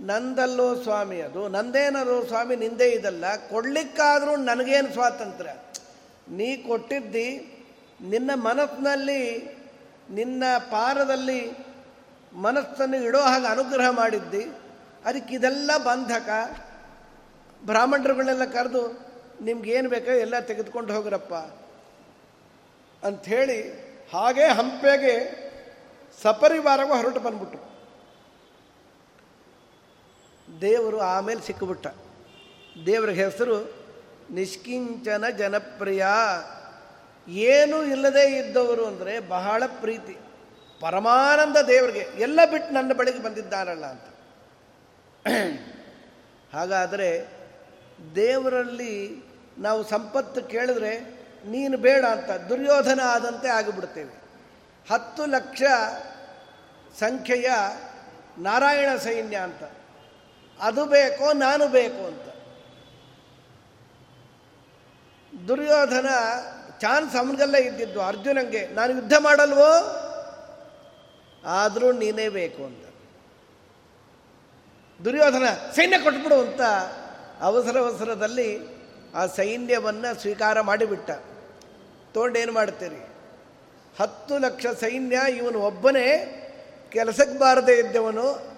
ನಂದಲ್ಲೋ 0.00 0.82
ಸ್ವಾಮಿ 0.82 1.20
ಅದು, 1.20 1.48
ನಂದೇನಲ್ಲೋ 1.48 2.24
ಸ್ವಾಮಿ 2.24 2.56
ನಿಂದೇ 2.56 2.84
ಇದಲ್ಲ. 2.84 3.36
ಕೊಡ್ಲಿಕ್ಕಾದರೂ 3.36 4.36
ನನಗೇನು 4.36 4.92
ಸ್ವಾತಂತ್ರ್ಯ? 4.92 5.54
ನೀ 6.28 6.56
ಕೊಟ್ಟಿದ್ದಿ 6.56 7.28
ನಿನ್ನ 8.00 8.30
ಮನಸ್ಸಿನಲ್ಲಿ, 8.34 9.22
ನಿನ್ನ 10.10 10.44
ಪಾರದಲ್ಲಿ 10.58 11.52
ಮನಸ್ಸನ್ನು 12.32 12.96
ಇಡೋ 12.96 13.20
ಹಾಗೆ 13.20 13.46
ಅನುಗ್ರಹ 13.46 13.90
ಮಾಡಿದ್ದಿ. 13.90 14.44
ಅದಕ್ಕೆ 15.04 15.34
ಇದೆಲ್ಲ 15.34 15.70
ಬಂಧಕ? 15.76 16.28
ಬ್ರಾಹ್ಮಣರುಗಳನ್ನೆಲ್ಲ 17.66 18.44
ಕರೆದು 18.44 18.82
ನಿಮ್ಗೇನು 19.42 19.88
ಬೇಕೋ? 19.88 20.10
ಎಲ್ಲ 20.10 20.40
ತೆಗೆದುಕೊಂಡು 20.40 20.94
ಹೋಗ್ರಪ್ಪ. 20.94 21.34
ಅಂಥೇಳಿ 23.06 23.58
ಹಾಗೇ 24.12 24.48
ಹಂಪೆಗೆ 24.48 25.14
ಸಪರಿವಾರವೂ 26.22 26.94
ಹೊರಟು 26.94 27.20
ಬಂದ್ಬಿಟ್ರು. 27.20 27.72
ದೇವರು 30.60 31.00
ಆಮೇಲೆ 31.00 31.40
ಸಿಕ್ಕಿಬಿಟ್ಟ. 31.40 31.86
ದೇವರ 32.86 33.10
ಹೆಸರು 33.10 33.56
ನಿಷ್ಕಿಂಚನ 34.30 35.28
ಜನಪ್ರಿಯ. 35.28 36.06
ಏನೂ 37.28 37.82
ಇಲ್ಲದೇ 37.82 38.24
ಇದ್ದವರು 38.36 38.86
ಅಂದರೆ 38.86 39.20
ಬಹಳ 39.20 39.62
ಪ್ರೀತಿ. 39.66 40.16
ಪರಮಾನಂದ 40.80 41.56
ದೇವರಿಗೆ, 41.56 42.04
ಎಲ್ಲ 42.18 42.40
ಬಿಟ್ಟು 42.50 42.74
ನನ್ನ 42.74 42.92
ಬಳಿಗೆ 42.92 43.22
ಬಂದಿದ್ದಾರಲ್ಲ 43.22 43.86
ಅಂತ. 43.86 44.08
ಹಾಗಾದರೆ 46.52 47.41
ದೇವರಲ್ಲಿ 48.14 49.24
ನಾವು 49.58 49.84
ಸಂಪತ್ತು 49.84 50.42
ಕೇಳಿದ್ರೆ 50.42 51.00
ನೀನು 51.46 51.78
ಬೇಡ 51.78 52.04
ಅಂತ 52.04 52.30
ದುರ್ಯೋಧನ 52.30 53.00
ಆದಂತೆ 53.04 53.48
ಆಗಿಬಿಡ್ತೇವೆ. 53.48 54.22
ಹತ್ತು 54.92 55.26
ಲಕ್ಷ 55.26 55.62
ಸಂಖ್ಯೆಯ 56.98 57.50
ನಾರಾಯಣ 58.38 58.96
ಸೈನ್ಯ 58.96 59.36
ಅಂತ. 59.36 59.62
ಅದು 60.60 60.86
ಬೇಕೋ, 60.86 61.32
ನಾನು 61.32 61.68
ಬೇಕು 61.68 62.06
ಅಂತ. 62.06 62.22
ದುರ್ಯೋಧನ 65.48 66.06
ಚಾನ್ಸ್ 66.78 67.16
ಅವನಿಗೆಲ್ಲ 67.16 67.56
ಇದ್ದಿದ್ದು, 67.56 68.02
ಅರ್ಜುನಂಗೆ, 68.02 68.66
ನಾನು 68.66 68.92
ಯುದ್ಧ 68.92 69.12
ಮಾಡಲ್ವೋ? 69.18 69.98
ಆದರೂ 71.44 71.92
ನೀನೇ 71.92 72.28
ಬೇಕು 72.28 72.64
ಅಂತ. 72.64 72.84
ದುರ್ಯೋಧನ, 75.04 75.44
ಸೈನ್ಯ 75.74 75.98
ಕೊಟ್ಬಿಡು 75.98 76.40
ಅಂತ 76.40 76.60
ಅವಸರ 77.42 77.78
ಅವಸರದಲ್ಲಿ 77.78 78.58
ಆ 79.14 79.26
ಸೈನ್ಯವನ್ನು 79.26 80.20
ಸ್ವೀಕಾರ 80.20 80.60
ಮಾಡಿಬಿಟ್ಟ. 80.60 81.10
ಏನು 82.36 82.52
ಮಾಡ್ತೀರಿ? 82.52 83.06
ಹತ್ತು 84.00 84.38
ಲಕ್ಷ 84.38 84.66
ಸೈನ್ಯ 84.66 85.20
ಇವನು 85.36 85.58
ಒಬ್ಬನೇ 85.58 86.38
ಕೆಲಸಕ್ಕೆ 86.92 87.38
ಬಾರದೇ 87.38 87.72
ಇದ್ದವನು. 87.72 88.52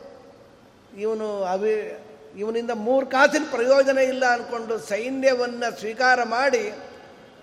ಇವನು 0.99 1.45
ಅವಿ 1.45 1.99
ಇವನಿಂದ 2.37 2.71
ಮೂರು 2.71 3.07
ಕಾಸಿನ 3.07 3.45
ಪ್ರಯೋಜನ 3.51 3.99
ಇಲ್ಲ 3.99 4.27
ಅಂದ್ಕೊಂಡು 4.27 4.79
ಸೈನ್ಯವನ್ನು 4.79 5.79
ಸ್ವೀಕಾರ 5.79 6.23
ಮಾಡಿ 6.23 6.73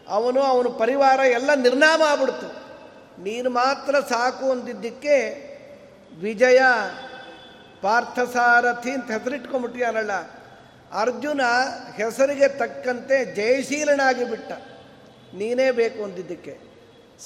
ಅವನು 0.07 0.41
ಅವನ 0.41 0.67
ಪರಿವಾರ 0.67 1.19
ಎಲ್ಲ 1.19 1.53
ನಿರ್ನಾಮ 1.53 2.01
ಆಗ್ಬಿಡ್ತು. 2.01 2.47
ನೀನು 3.21 3.49
ಮಾತ್ರ 3.49 3.95
ಸಾಕು 3.99 4.51
ಅಂದಿದ್ದಕ್ಕೆ 4.51 5.15
ವಿಜಯ 6.19 6.61
ಪಾರ್ಥಸಾರಥಿ 7.81 8.91
ಅಂತ 8.91 9.11
ಹೆಸರಿಟ್ಕೊಂಡ್ಬಿಟ್ಟಿಯಾನಲ್ಲ 9.11 10.40
ಅರ್ಜುನ 10.93 11.41
ಹೆಸರಿಗೆ 11.95 12.47
ತಕ್ಕಂತೆ 12.47 13.25
ಜಯಶೀಲನಾಗಿ 13.25 14.23
ಬಿಟ್ಟ 14.23 14.51
ನೀನೇ 15.33 15.71
ಬೇಕು 15.71 16.03
ಅಂದಿದ್ದಕ್ಕೆ. 16.03 16.59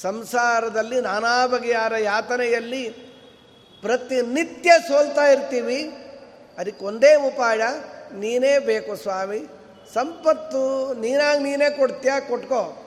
ಸಂಸಾರದಲ್ಲಿ 0.02 1.02
ನಾನಾ 1.02 1.48
ಬಗೆಯಾರ 1.48 1.98
ಯಾತನೆಯಲ್ಲಿ 1.98 2.90
ಪ್ರತಿನಿತ್ಯ 3.82 4.72
ಸೋಲ್ತಾ 4.88 5.26
ಇರ್ತೀವಿ. 5.26 5.92
ಅದಕ್ಕೆ 6.58 6.86
ಒಂದೇ 6.86 7.16
ಉಪಾಯ, 7.16 7.62
ನೀನೇ 8.14 8.60
ಬೇಕು 8.60 8.96
ಸ್ವಾಮಿ. 8.96 9.48
ಸಂಪತ್ತು 9.94 10.94
ನೀನಾಗಿ 10.94 11.44
ನೀನೇ 11.44 11.70
ಕೊಡ್ತೀಯಾ 11.70 12.20
ಕೊಟ್ಕೋ. 12.20 12.82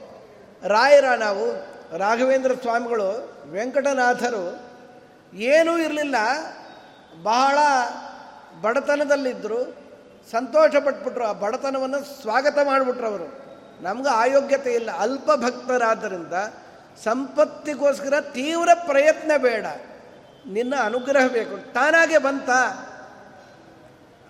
ರಾಯರ 0.66 1.04
ನಾವು 1.04 1.46
ರಾಘವೇಂದ್ರ 1.98 2.54
ಸ್ವಾಮಿಗಳು, 2.54 3.38
ವೆಂಕಟನಾಥರು 3.50 4.68
ಏನೂ 5.36 5.78
ಇರಲಿಲ್ಲ. 5.78 6.14
ಬಹಳ 7.22 7.58
ಬಡತನದಲ್ಲಿದ್ದರು 8.60 9.87
ಸಂತೋಷಪಟ್ಬಿಟ್ರು, 10.30 11.24
ಆ 11.24 11.32
ಬಡತನವನ್ನು 11.32 12.20
ಸ್ವಾಗತ 12.20 12.58
ಮಾಡಿಬಿಟ್ರು 12.64 13.06
ಅವರು 13.06 13.48
ನಮ್ಗೆ 13.82 14.08
ಆಯೋಗ್ಯತೆ 14.08 14.74
ಇಲ್ಲ. 14.74 14.90
ಅಲ್ಪ 14.98 15.30
ಭಕ್ತರಾದ್ದರಿಂದ 15.36 16.32
ಸಂಪತ್ತಿಗೋಸ್ಕರ 17.04 18.20
ತೀವ್ರ 18.20 18.68
ಪ್ರಯತ್ನ 18.74 19.32
ಬೇಡ. 19.38 19.66
ನಿನ್ನ 20.48 20.74
ಅನುಗ್ರಹ 20.82 21.26
ಬೇಕು. 21.26 21.72
ತಾನಾಗೆ 21.72 22.18
ಬಂತ. 22.18 22.50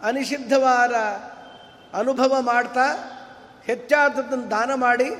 ಅನಿಷಿದ್ಧವಾದ 0.03 0.94
ಅನುಭವ 1.99 2.40
ಮಾಡ್ತಾ 2.40 2.86
ಹೆಚ್ಚಾದದ್ದನ್ನು 3.64 4.51
ದಾನ 4.51 4.74
ಮಾಡಿ. 4.74 5.11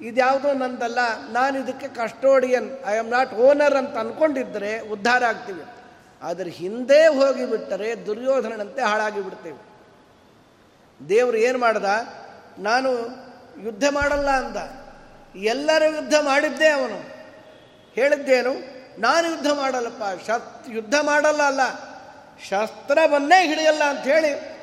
ಇದ್ಯಾವುದೋ 0.00 0.52
ನಂದಲ್ಲ, 0.52 0.98
ನಾನು 1.30 1.58
ಇದಕ್ಕೆ 1.58 1.88
custodian, 1.88 2.70
I 2.86 2.96
am 2.96 3.10
not 3.10 3.34
owner 3.34 3.74
ಅಂತ 3.74 3.96
ಅಂದ್ಕೊಂಡಿದ್ದರೆ 3.96 4.80
ಉದ್ಧಾರ 4.80 5.24
ಆಗ್ತೀವಿ. 5.24 5.62
ಆದರೆ 6.22 6.50
ಹಿಂದೆ 6.50 7.06
ಹೋಗಿಬಿಟ್ಟರೆ 7.06 8.06
ದುರ್ಯೋಧನಂತೆ 8.06 8.82
ಹಾಳಾಗಿ 8.82 9.20
ಬಿಡ್ತೇವೆ 9.20 9.65
ದೇವರು 11.08 11.36
ಏನು 11.36 11.58
ಮಾಡ್ದ? 11.58 11.84
ನಾನು 12.58 12.90
ಯುದ್ಧ 13.62 13.84
ಮಾಡಲ್ಲ 13.90 14.30
ಅಂದ. 14.30 14.56
ಎಲ್ಲರ 15.36 15.82
ಯುದ್ಧ 15.84 16.14
ಮಾಡಿದ್ದೇ 16.14 16.68
ಅವನು. 16.68 17.16
ಹೇಳಿದ್ದೇನು? 17.94 18.76
ನಾನು 19.00 19.30
ಯುದ್ಧ 19.30 19.46
ಮಾಡಲ್ಲಪ್ಪ. 19.46 20.30
ಶಸ್, 20.30 20.70
ಯುದ್ಧ 20.70 20.94
ಮಾಡಲ್ಲ 21.02 21.42
ಅಲ್ಲ. 21.42 21.60
ಶಸ್ತ್ರವನ್ನೇ 22.48 23.46
ಹಿಡಿಯಲ್ಲ 23.46 23.82
ಅಂಥೇಳಿ 23.84 24.56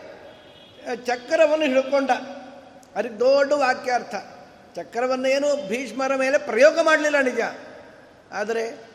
ಚಕ್ರವನ್ನು 1.06 1.66
ಹಿಡ್ಕೊಂಡ. 1.66 2.12
ಅದಕ್ಕೆ 2.96 3.20
ದೊಡ್ಡ 3.20 3.52
ವಾಕ್ಯಾರ್ಥ. 3.52 4.16
ಚಕ್ರವನ್ನೇನು 4.76 5.68
ಭೀಷ್ಮರ 5.68 6.16
ಮೇಲೆ 6.16 6.38
ಪ್ರಯೋಗ 6.38 6.80
ಮಾಡಲಿಲ್ಲ 6.80 7.22
ನಿಜ. 7.22 7.40
ಆದರೆ 8.32 8.90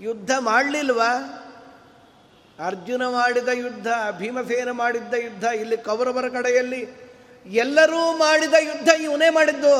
ಯುದ್ಧ 0.00 0.30
ಮಾಡಲಿಲ್ವಾ? 0.38 1.40
ಅರ್ಜುನ 2.58 3.02
ಮಾಡಿದ 3.06 3.48
ಯುದ್ಧ 3.48 3.86
ಭೀಮಸೇನ 4.18 4.70
ಮಾಡಿದ್ದ 4.70 5.14
ಯುದ್ಧ, 5.14 5.44
ಇಲ್ಲಿ 5.44 5.76
ಕೌರವರ 5.76 6.28
ಕಡೆಯಲ್ಲಿ 6.28 6.94
ಎಲ್ಲರೂ 7.46 8.16
ಮಾಡಿದ 8.16 8.54
ಯುದ್ಧ 8.60 8.88
ಇವನೇ 8.88 9.30
ಮಾಡಿದ್ದು, 9.30 9.74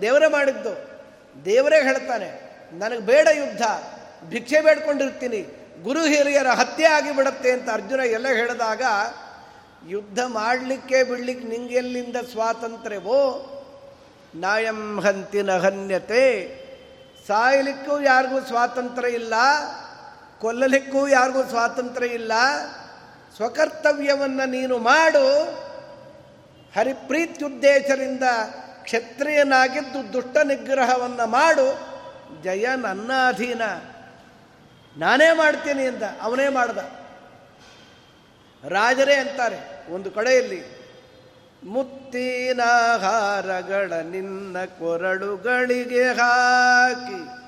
ದೇವರೇ 0.00 0.28
ಮಾಡಿದ್ದು. 0.28 0.72
ದೇವರೇ 1.44 1.82
ಹೇಳ್ತಾನೆ, 1.82 2.28
ನನಗೆ 2.72 3.00
ಬೇಡ 3.00 3.28
ಯುದ್ಧ, 3.36 3.62
ಭಿಕ್ಷೆ 4.28 4.60
ಬೇಡ್ಕೊಂಡಿರ್ತೀನಿ, 4.60 5.40
ಗುರು 5.82 6.04
ಹಿರಿಯರ 6.04 6.46
ಹತ್ಯೆ 6.46 6.86
ಆಗಿಬಿಡತ್ತೆ 6.86 7.50
ಅಂತ 7.50 7.70
ಅರ್ಜುನ 7.70 8.00
ಎಲ್ಲ 8.00 8.28
ಹೇಳಿದಾಗ, 8.28 8.82
ಯುದ್ಧ 9.88 10.18
ಮಾಡಲಿಕ್ಕೆ 10.26 11.02
ಬಿಡ್ಲಿಕ್ಕೆ 11.02 11.48
ನಿಂಗೆಲ್ಲಿಂದ 11.48 12.16
ಸ್ವಾತಂತ್ರ್ಯವೋ? 12.32 13.52
ನಾಯಂ 14.34 15.00
ಹಂತಿನ 15.00 15.56
ಹನ್ಯತೆ 15.56 16.48
ಸಾಯಲಿಕ್ಕೂ 17.26 18.00
ಯಾರಿಗೂ 18.00 18.40
ಸ್ವಾತಂತ್ರ್ಯ 18.40 19.12
ಇಲ್ಲ 19.12 19.34
ಕೊಲ್ಲಲಿಕ್ಕೂ 20.40 21.08
ಯಾರಿಗೂ 21.08 21.44
ಸ್ವಾತಂತ್ರ್ಯ 21.44 22.06
ಇಲ್ಲ. 22.06 22.32
ಸ್ವಕರ್ತವ್ಯವನ್ನು 23.36 24.48
ನೀನು 24.48 24.78
ಮಾಡು. 24.78 25.58
ಹರಿಪ್ರೀತ್ಯುದ್ದೇಶದಿಂದ 26.76 28.22
ಕ್ಷತ್ರಿಯನಾಗಿದ್ದು 28.82 30.12
ದುಷ್ಟ 30.12 30.36
ನಿಗ್ರಹವನ್ನು 30.44 31.26
ಮಾಡು. 31.26 31.96
ಜಯ 32.42 32.66
ನನ್ನ 32.76 33.10
ಅಧೀನ. 33.28 33.62
ನಾನೇ 34.96 35.32
ಮಾಡ್ತೀನಿ 35.32 35.86
ಅಂತ 35.86 36.02
ಅವನೇ 36.22 36.48
ಮಾಡ್ದ. 36.48 36.78
ರಾಜರೇ 38.68 39.14
ಅಂತಾರೆ 39.14 39.90
ಒಂದು 39.90 40.10
ಕಡೆಯಲ್ಲಿ 40.10 40.76
ಮುತ್ತಿನಾಹಾರಗಳ 41.64 43.92
ನಿನ್ನ 43.92 44.64
ಕೊರಳುಗಳಿಗೆ 44.64 46.04
ಹಾಕಿ 46.04 47.45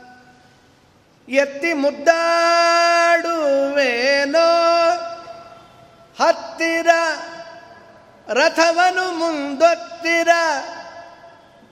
ಎತ್ತಿ 1.29 1.73
ಮುದ್ದಾಡುವೇನೋ? 1.73 4.49
ಹತ್ತಿರ 6.21 6.89
ರಥವನು 8.29 9.13
ಮುಂದೊತ್ತಿರ, 9.13 10.29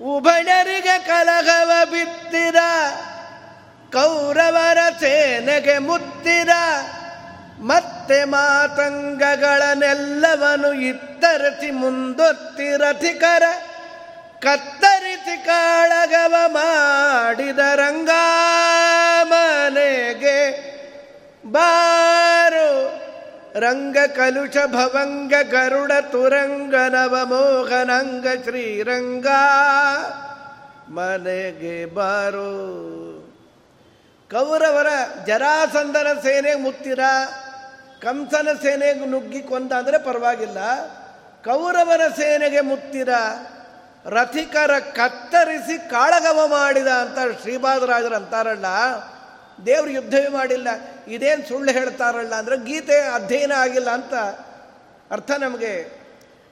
ಉಭಯರಿಗೆ 0.03 0.99
ಕಲಹವ 0.99 1.71
ಬಿತ್ತಿರ, 1.91 2.57
ಕೌರವರ 3.93 4.79
ಸೇನೆಗೆ 5.01 5.79
ಮುತ್ತಿರ, 5.79 6.51
ಮತ್ತೆ 7.61 8.25
ಮಾತಂಗಗಳನ್ನೆಲ್ಲವನು 8.25 10.73
ಇತ್ತರಿಸಿ 10.73 11.71
ಮುಂದೊತ್ತಿರಥಿಕರ 11.71 13.43
ಕತ್ತರಿಸಿ 14.39 15.45
ಕಾಳಗವ 15.45 16.35
ಮಾಡಿದ 16.47 17.59
ರಂಗಾಮನೆಗೆ 17.59 18.86
ಬಾರು. 21.57 22.69
ರಂಗ 23.61 23.99
ಕಲುಷ 24.15 24.57
ಭವಂಗ 24.67 25.35
ಗರುಡ 25.51 25.93
ತುರಂಗ 26.13 26.75
ನವ 26.89 27.15
ಮೋಹನಂಗ 27.25 28.27
ಶ್ರೀರಂಗ. 28.43 29.29
ಮನೆಗೆ 30.89 31.77
ಬಾರು. 31.95 32.53
ಕೌರವರ 34.31 34.91
ಜರಾಸಂದನ 35.27 36.09
ಸೇನೆಗೆ 36.23 36.61
ಮುತ್ತಿರ, 36.63 37.03
ಕಂಸನ 38.03 38.49
ಸೇನೆಗೆ 38.63 39.07
ನುಗ್ಗಿ 39.07 39.43
ಕೊಂದ 39.43 39.73
ಅಂದರೆ 39.73 39.99
ಪರವಾಗಿಲ್ಲ. 39.99 40.61
ಕೌರವರ 41.45 42.01
ಸೇನೆಗೆ 42.17 42.61
ಮುತ್ತಿರ, 42.61 43.11
ರಥಿಕರ 44.07 44.73
ಕತ್ತರಿಸಿ 44.79 45.77
ಕಾಳಗವ 45.91 46.41
ಮಾಡಿದ 46.47 46.87
ಅಂತ 46.87 47.19
ಶ್ರೀಪಾದರಾಜರು 47.43 48.15
ಅಂತಾರಲ್ಲ 48.15 48.69
ದೇವ್ರು 49.59 49.91
ಯುದ್ಧವೇ 49.97 50.31
ಮಾಡಿಲ್ಲ, 50.39 50.69
ಇದೇನು 51.15 51.43
ಸುಳ್ಳು 51.49 51.71
ಹೇಳ್ತಾರಲ್ಲ 51.79 52.35
ಅಂದರೆ 52.43 52.57
ಗೀತೆ 52.69 52.97
ಅಧ್ಯಯನ 53.19 53.55
ಆಗಿಲ್ಲ 53.65 53.91
ಅಂತ 53.99 54.15
ಅರ್ಥ 55.11 55.31
ನಮಗೆ. 55.45 55.75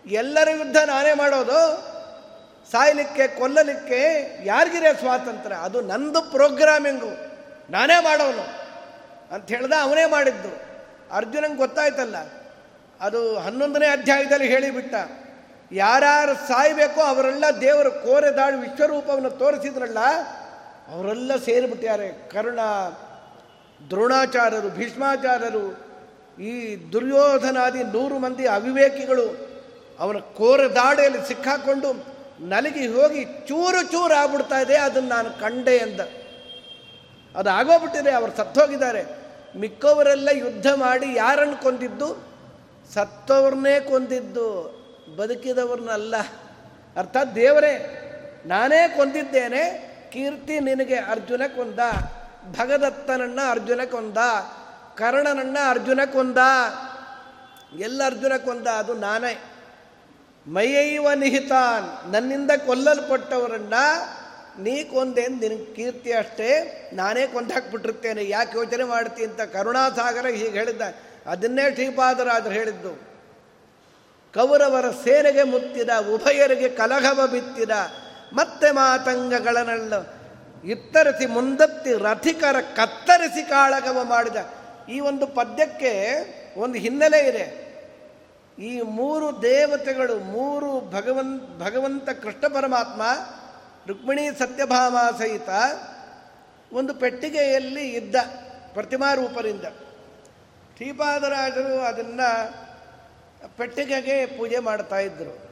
ಎಲ್ಲರ 0.04 0.48
ಯುದ್ಧ 0.60 0.78
ನಾನೇ 0.92 1.12
ಮಾಡೋದು, 1.20 1.60
ಸಾಯಲಿಕ್ಕೆ, 2.70 3.24
ಕೊಲ್ಲಲಿಕ್ಕೆ 3.38 4.00
ಯಾರಿಗಿರೇ 4.50 4.92
ಸ್ವಾತಂತ್ರ್ಯ, 5.00 5.58
ಅದು 5.66 5.78
ನಂದು 5.92 6.20
ಪ್ರೋಗ್ರಾಮಿಂಗು, 6.34 7.12
ನಾನೇ 7.70 7.98
ಮಾಡೋನು 8.08 8.44
ಅಂತ 9.34 9.44
ಹೇಳ್ದ 9.54 9.74
ಅವನೇ 9.86 10.06
ಮಾಡಿದ್ದು. 10.14 10.52
ಅರ್ಜುನಂಗೆ 11.18 11.60
ಗೊತ್ತಾಯ್ತಲ್ಲ, 11.64 12.16
ಅದು 13.00 13.20
ಹನ್ನೊಂದನೇ 13.46 13.88
ಅಧ್ಯಾಯದಲ್ಲಿ 13.96 14.48
ಹೇಳಿಬಿಟ್ಟ, 14.54 14.94
ಯಾರ್ಯಾರು 15.70 16.34
ಸಾಯಬೇಕೋ 16.48 17.02
ಅವರೆಲ್ಲ 17.12 17.44
ದೇವರು 17.60 17.90
ಕೋರೆ 18.06 18.30
ದಾಳಿ 18.38 18.56
ವಿಶ್ವರೂಪವನ್ನು 18.64 19.30
ತೋರಿಸಿದ್ರಲ್ಲ 19.42 20.00
ಅವರೆಲ್ಲ 20.88 21.36
ಸೇರಿಬಿಟ್ಟಿದ್ದಾರೆ 21.36 22.12
ಕರ್ಣ, 22.30 22.58
ದ್ರೋಣಾಚಾರ್ಯರು, 23.90 24.68
ಭೀಷ್ಮಾಚಾರ್ಯರು, 24.68 25.94
ಈ 26.42 26.76
ದುರ್ಯೋಧನಾದಿ 26.92 27.84
ನೂರು 27.84 28.18
ಮಂದಿ 28.18 28.46
ಅವಿವೇಕಿಗಳು 28.46 29.54
ಅವರ 29.98 30.16
ಕೋರ 30.16 30.60
ದಾಡೆಯಲ್ಲಿ 30.66 31.28
ಸಿಕ್ಕಾಕೊಂಡು 31.28 32.14
ನಲಗಿ 32.40 32.86
ಹೋಗಿ 32.86 33.24
ಚೂರು 33.24 33.90
ಚೂರು 33.90 34.14
ಆಗ್ಬಿಡ್ತಾ 34.14 34.60
ಇದೆ, 34.60 34.76
ಅದನ್ನು 34.76 35.08
ನಾನು 35.08 35.40
ಕಂಡೆ 35.40 35.76
ಎಂದ. 35.76 36.00
ಅದು 37.36 37.50
ಆಗೋಗ್ಬಿಟ್ಟಿದೆ, 37.50 38.10
ಅವರು 38.10 38.36
ಸತ್ತೋಗಿದ್ದಾರೆ. 38.36 39.04
ಮಿಕ್ಕವರೆಲ್ಲ 39.56 40.28
ಯುದ್ಧ 40.32 40.66
ಮಾಡಿ 40.74 41.14
ಯಾರನ್ನು 41.14 41.62
ಕೊಂದಿದ್ದು? 41.62 42.08
ಸತ್ತವ್ರನ್ನೇ 42.94 43.80
ಕೊಂದಿದ್ದು, 43.80 44.46
ಬದುಕಿದವ್ರನ್ನಲ್ಲ. 45.16 46.16
ಅರ್ಥಾತ್ 46.96 47.34
ದೇವರೇ, 47.34 47.74
ನಾನೇ 48.46 48.88
ಕೊಂದಿದ್ದೇನೆ 48.96 49.93
ಕೀರ್ತಿ 50.14 50.60
ನಿನಗೆ 50.60 50.96
ಅರ್ಜುನ 50.96 51.42
ಕೊಂದ 51.56 51.80
ಭಗದತ್ತನನ್ನ 52.60 53.40
ಅರ್ಜುನ 53.50 53.80
ಕೊಂದ 53.84 54.18
ಕರ್ಣನನ್ನ 54.96 55.58
ಅರ್ಜುನ 55.68 56.00
ಕೊಂದ 56.12 56.38
ಎಲ್ಲ 57.78 58.06
ಅರ್ಜುನ 58.06 58.36
ಕೊಂದ 58.36 58.66
ಅದು 58.66 58.94
ನಾನೇ. 58.94 59.32
ಮಯೈವ 60.46 61.12
ನಿಹಿತಾನ್, 61.12 62.12
ನನ್ನಿಂದ 62.12 62.50
ಕೊಲ್ಲಲ್ಪಟ್ಟವರನ್ನ 62.66 63.74
ನೀ 64.58 64.84
ಕೊಂದೆ 64.84 65.26
ನಿನ್ 65.26 65.76
ಕೀರ್ತಿ 65.76 66.12
ಅಷ್ಟೇ, 66.12 66.50
ನಾನೇ 66.92 67.26
ಕೊಂದಾಕ್ಬಿಟ್ಟಿರ್ತೇನೆ. 67.26 68.28
ಯಾಕೆ 68.28 68.58
ಯೋಚನೆ 68.58 68.84
ಮಾಡ್ತಿ 68.84 69.24
ಅಂತ 69.24 69.40
ಕರುಣಾಸಾಗರ 69.40 70.26
ಹೀಗೆ 70.26 70.48
ಹೇಳಿದ್ದ. 70.48 70.82
ಅದನ್ನೇ 71.26 71.74
ಶ್ರೀಪಾದರಾಜರು 71.74 72.50
ಹೇಳಿದ್ದು. 72.50 72.92
ಕೌರವರ 74.34 74.90
ಸೇನೆಗೆ 74.90 75.42
ಮುತ್ತಿದ, 75.42 75.90
ಉಭಯರಿಗೆ 76.14 76.68
ಕಲಹವ 76.68 77.26
ಬಿತ್ತಿದ 77.26 77.70
ಮತ್ತೆ 78.32 78.70
ಮಾತಂಗಗಳನ್ನೆಲ್ಲ 78.70 79.94
ಇತ್ತರಿಸಿ 80.70 81.26
ಮುಂದತ್ತಿ 81.26 81.92
ರಥಿಕರ 81.92 82.60
ಕತ್ತರಿಸಿ 82.60 83.42
ಕಾಳಗವ 83.48 84.04
ಮಾಡಿದ. 84.04 84.36
ಈ 84.88 85.00
ಒಂದು 85.00 85.26
ಪದ್ಯಕ್ಕೆ 85.26 85.92
ಒಂದು 86.56 86.78
ಹಿನ್ನೆಲೆ 86.78 87.18
ಇದೆ. 87.18 87.64
ಈ 88.58 88.80
ಮೂರು 88.80 89.42
ದೇವತೆಗಳು, 89.42 90.18
ಮೂರು 90.18 90.80
ಭಗವಂತ 90.80 91.62
ಭಗವಂತ 91.62 92.10
ಕೃಷ್ಣ 92.10 92.46
ಪರಮಾತ್ಮ, 92.46 93.02
ರುಕ್ಮಿಣಿ 93.86 94.38
ಸತ್ಯಭಾಮ 94.38 94.96
ಸಹಿತ 95.18 95.48
ಒಂದು 96.72 96.94
ಪೆಟ್ಟಿಗೆಯಲ್ಲಿ 96.94 97.88
ಇದ್ದ 97.88 98.16
ಪ್ರತಿಮಾ 98.72 99.14
ರೂಪದಿಂದ. 99.14 99.64
ಶ್ರೀಪಾದರಾಜರು 100.76 101.80
ಅದನ್ನು 101.80 102.52
ಪೆಟ್ಟಿಗೆಗೆ 103.56 104.26
ಪೂಜೆ 104.26 104.58
ಮಾಡ್ತಾ 104.58 104.98
ಇದ್ದರು 104.98 105.43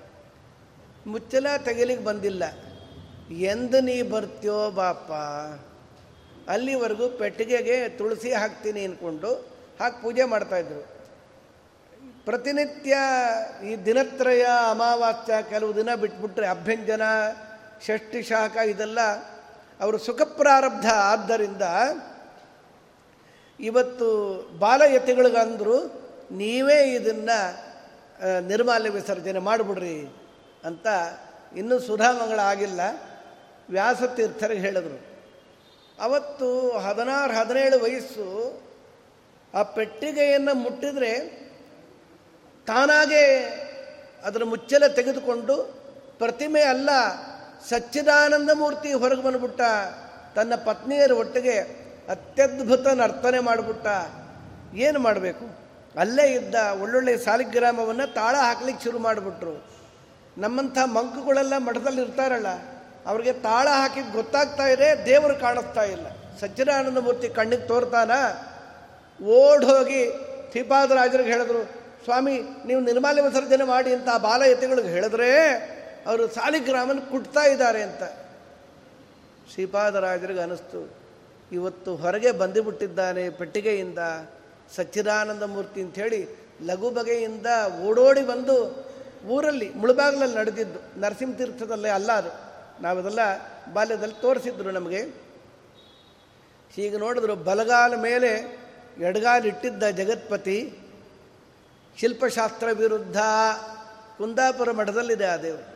ಮುಚ್ಚಲ 1.06 1.46
ತೆಗಿಲಿಕ್ಕೆ 1.64 2.04
ಬಂದಿಲ್ಲ. 2.04 2.44
ಎಂದು 3.30 3.80
ನೀ 3.80 4.02
ಬರ್ತೀಯೋ 4.02 4.70
ಬಾಪ? 4.70 5.10
ಅಲ್ಲಿವರೆಗೂ 6.48 7.08
ಪೆಟ್ಟಿಗೆಗೆ 7.08 7.88
ತುಳಸಿ 7.88 8.32
ಹಾಕ್ತೀನಿ 8.32 8.84
ಅಂದ್ಕೊಂಡು 8.84 9.30
ಹಾಕಿ 9.80 10.02
ಪೂಜೆ 10.02 10.24
ಮಾಡ್ತಾಯಿದ್ರು 10.24 10.82
ಪ್ರತಿನಿತ್ಯ 12.24 12.94
ಈ 13.68 13.76
ದಿನತ್ರಯ 13.76 14.44
ಅಮಾವಾಸ್ಯ 14.70 15.34
ಕೆಲವು 15.50 15.76
ದಿನ 15.76 15.94
ಬಿಟ್ಬಿಟ್ರೆ 15.94 16.46
ಅಭ್ಯಂಜನ, 16.46 17.02
ಷಷ್ಠಿ, 17.86 18.22
ಶಾಖ 18.22 18.56
ಇದೆಲ್ಲ 18.56 19.00
ಅವರು 19.80 19.98
ಸುಖ 19.98 20.22
ಪ್ರಾರಬ್ಧ 20.22 20.86
ಆದ್ದರಿಂದ 20.86 21.62
ಇವತ್ತು 23.60 24.08
ಬಾಲಯತಿಗಳಿಗಂದರು 24.58 25.76
ನೀವೇ 26.32 26.78
ಇದನ್ನು 26.94 27.38
ನಿರ್ಮಾಲ್ಯ 28.48 28.90
ವಿಸರ್ಜನೆ 28.90 29.38
ಮಾಡಿಬಿಡ್ರಿ. 29.38 29.96
ಅಂತ 30.64 30.86
ಇನ್ನೂ 31.56 31.78
ಸುಧಾಮಂಗಳ 31.78 32.40
ಆಗಿಲ್ಲ 32.40 32.80
ವ್ಯಾಸತೀರ್ಥರಿಗೆ 33.70 34.60
ಹೇಳಿದರು. 34.60 35.12
ಅವತ್ತು 36.00 36.78
ಹದಿನಾರು, 36.78 37.32
ಹದಿನೇಳು 37.32 37.82
ವಯಸ್ಸು 37.82 38.60
ಆ 39.54 39.62
ಪೆಟ್ಟಿಗೆಯನ್ನು 39.62 40.54
ಮುಟ್ಟಿದರೆ 40.54 41.42
ತಾನಾಗೇ 42.66 43.58
ಅದರ 44.24 44.44
ಮುಚ್ಚಲ 44.44 44.86
ತೆಗೆದುಕೊಂಡು 44.86 45.56
ಪ್ರತಿಮೆ 46.18 46.60
ಅಲ್ಲ, 46.60 46.90
ಸಚ್ಚಿದಾನಂದ 47.68 48.50
ಮೂರ್ತಿ 48.54 48.92
ಹೊರಗೆ 48.92 49.22
ಬಂದುಬಿಟ್ಟ, 49.22 49.60
ತನ್ನ 50.34 50.54
ಪತ್ನಿಯರ 50.54 51.12
ಒಟ್ಟಿಗೆ 51.12 51.58
ಅತ್ಯದ್ಭುತ 52.08 52.86
ನರ್ತನೆ 52.86 53.40
ಮಾಡಿಬಿಟ್ಟ. 53.40 53.86
ಏನು 54.74 54.98
ಮಾಡಬೇಕು? 54.98 55.62
ಅಲ್ಲೇ 55.98 56.32
ಇದ್ದ 56.32 56.54
ಒಳ್ಳೊಳ್ಳೆ 56.80 57.18
ಸಾಲಿಗ್ರಾಮವನ್ನು 57.18 58.14
ತಾಳ 58.14 58.36
ಹಾಕ್ಲಿಕ್ಕೆ 58.36 58.84
ಶುರು 58.84 58.98
ಮಾಡಿಬಿಟ್ರು. 58.98 59.71
ನಮ್ಮಂಥ 60.36 60.78
ಮಂಕುಗಳೆಲ್ಲ 60.84 61.54
ಮಠದಲ್ಲಿ 61.58 62.00
ಇರ್ತಾರಲ್ಲ 62.02 62.50
ಅವ್ರಿಗೆ 63.06 63.32
ತಾಳ 63.32 63.68
ಹಾಕಿದ್ದು 63.68 64.12
ಗೊತ್ತಾಗ್ತಾ 64.12 64.66
ಇದೆ, 64.66 65.06
ದೇವರು 65.06 65.34
ಕಾಣಿಸ್ತಾ 65.40 65.82
ಇಲ್ಲ. 65.82 66.06
ಸಜ್ಜನಾನಂದ 66.40 66.98
ಮೂರ್ತಿ 66.98 67.28
ಕಣ್ಣಿಗೆ 67.28 67.66
ತೋರ್ತಾನ? 67.66 68.10
ಓಡ್ 69.20 69.64
ಹೋಗಿ 69.64 70.02
ಶ್ರೀಪಾದರಾಜರಿಗೆ 70.50 71.30
ಹೇಳಿದ್ರು, 71.32 71.62
ಸ್ವಾಮಿ, 72.04 72.34
ನೀವು 72.66 72.80
ನಿರ್ಮಾಲ್ಯ 72.80 73.22
ವಿಸರ್ಜನೆ 73.22 73.64
ಮಾಡಿ 73.64 73.94
ಅಂತ 73.94 74.08
ಬಾಲಯತಿಗಳಿಗೆ 74.22 74.88
ಹೇಳಿದ್ರೆ 74.88 75.30
ಅವರು 76.06 76.28
ಸಾಲಿಗ್ರಾಮನ 76.28 77.00
ಕುಟ್ತಾ 77.10 77.44
ಇದ್ದಾರೆ 77.44 77.82
ಅಂತ. 77.82 78.02
ಶ್ರೀಪಾದರಾಜರಿಗೆ 79.54 80.40
ಅನಿಸ್ತು, 80.40 80.80
ಇವತ್ತು 81.52 81.96
ಹೊರಗೆ 81.96 82.30
ಬಂದುಬಿಟ್ಟಿದ್ದಾನೆ 82.30 83.30
ಪೆಟ್ಟಿಗೆಯಿಂದ, 83.30 83.98
ಸಚ್ಚಿದಾನಂದ 84.76 85.42
ಮೂರ್ತಿ 85.42 85.80
ಅಂಥೇಳಿ 85.82 86.20
ಲಘು 86.62 86.90
ಬಗೆಯಿಂದ 86.90 87.46
ಓಡೋಡಿ 87.86 88.20
ಬಂದು 88.20 88.56
ಊರಲ್ಲಿ 89.26 89.74
ಮುಳುಬಾಗ್ಲಲ್ಲಿ 89.74 90.36
ನಡೆದಿದ್ದು, 90.36 91.00
ನರಸಿಂಹತೀರ್ಥದಲ್ಲೇ 91.00 91.88
ಅಲ್ಲ 91.88 92.12
ಅದು. 92.12 92.30
ನಾವದೆಲ್ಲ 92.82 93.18
ಬಾಲ್ಯದಲ್ಲಿ 93.72 94.20
ತೋರಿಸಿದ್ರು 94.20 94.70
ನಮಗೆ. 94.70 95.02
ಹೀಗೆ 96.72 96.96
ನೋಡಿದ್ರು, 96.96 97.36
ಬಲಗಾಲ 97.36 97.94
ಮೇಲೆ 97.94 98.62
ಎಡಗಾಲಿಟ್ಟಿದ್ದ 99.00 99.82
ಜಗತ್ಪತಿ, 99.82 100.78
ಶಿಲ್ಪಶಾಸ್ತ್ರ 101.98 102.68
ವಿರುದ್ಧ 102.72 103.16
ಕುಂದಾಪುರ 104.18 104.70
ಮಠದಲ್ಲಿದೆ 104.70 105.26
ಆ 105.26 105.36
ದೇವರು. 105.36 105.72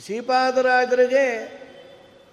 ಶ್ರೀಪಾದರಾಜರಿಗೆ 0.00 1.62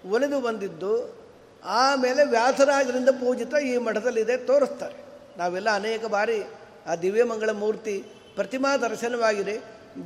ಒಲಿದು 0.09 0.41
ಬಂದಿದ್ದು, 0.41 1.19
ಆಮೇಲೆ 1.63 2.25
ವ್ಯಾಸರಾಜರಿಂದ 2.25 3.09
ಪೂಜಿತ 3.09 3.53
ಈ 3.55 3.77
ಮಠದಲ್ಲಿದೆ, 3.77 4.37
ತೋರಿಸ್ತಾರೆ. 4.37 4.95
ನಾವೆಲ್ಲ 5.37 5.69
ಅನೇಕ 5.69 6.05
ಬಾರಿ 6.05 6.43
ಆ 6.87 6.95
ದಿವ್ಯಮಂಗಳ 6.95 7.49
ಮೂರ್ತಿ 7.49 8.05
ಪ್ರತಿಮಾ 8.39 8.71
ದರ್ಶನವಾಗಿದೆ. 8.77 9.55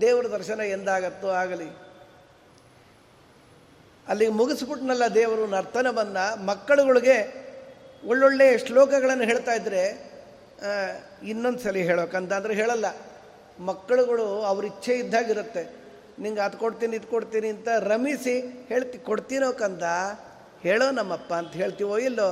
ದೇವರ 0.01 0.25
ದರ್ಶನ 0.35 0.61
ಎಂದಾಗತ್ತೋ 0.75 1.29
ಆಗಲಿ. 1.41 1.69
ಅಲ್ಲಿಗೆ 4.07 4.33
ಮುಗಿಸ್ಬಿಟ್ನಲ್ಲ 4.39 5.05
ದೇವರು 5.15 5.43
ನರ್ತನವನ್ನು. 5.55 6.25
ಮಕ್ಕಳುಗಳಿಗೆ 6.45 7.17
ಒಳ್ಳೊಳ್ಳೆ 8.07 8.47
ಶ್ಲೋಕಗಳನ್ನು 8.65 9.25
ಹೇಳ್ತಾ 9.31 9.53
ಇದ್ದರೆ 9.59 9.83
ಇನ್ನೊಂದು 11.31 11.61
ಸಲ 11.65 11.83
ಹೇಳೋಕಂತಂದ್ರೆ 11.89 12.53
ಹೇಳಲ್ಲ. 12.61 12.87
ಮಕ್ಕಳುಗಳು 13.69 14.25
ಅವ್ರ 14.49 14.63
ಇಚ್ಛೆ 14.65 14.93
ಇದ್ದಾಗಿರುತ್ತೆ. 14.93 15.63
ನಿಂಗೆ 16.23 16.41
ಅದು 16.47 16.57
ಕೊಡ್ತೀನಿ, 16.63 16.93
ಇದು 16.99 17.07
ಕೊಡ್ತೀನಿ 17.07 17.47
ಅಂತ 17.55 17.69
ರಮಿಸಿ 17.91 18.35
ಹೇಳ್ತಿ, 18.71 18.97
ಕೊಡ್ತೀನೋ 19.09 19.49
ಕಂದ, 19.61 19.85
ಹೇಳೋ 20.65 20.87
ನಮ್ಮಪ್ಪ 20.91 21.31
ಅಂತ 21.41 21.53
ಹೇಳ್ತೀವೋ 21.61 21.95
ಇಲ್ಲೋ? 22.07 22.29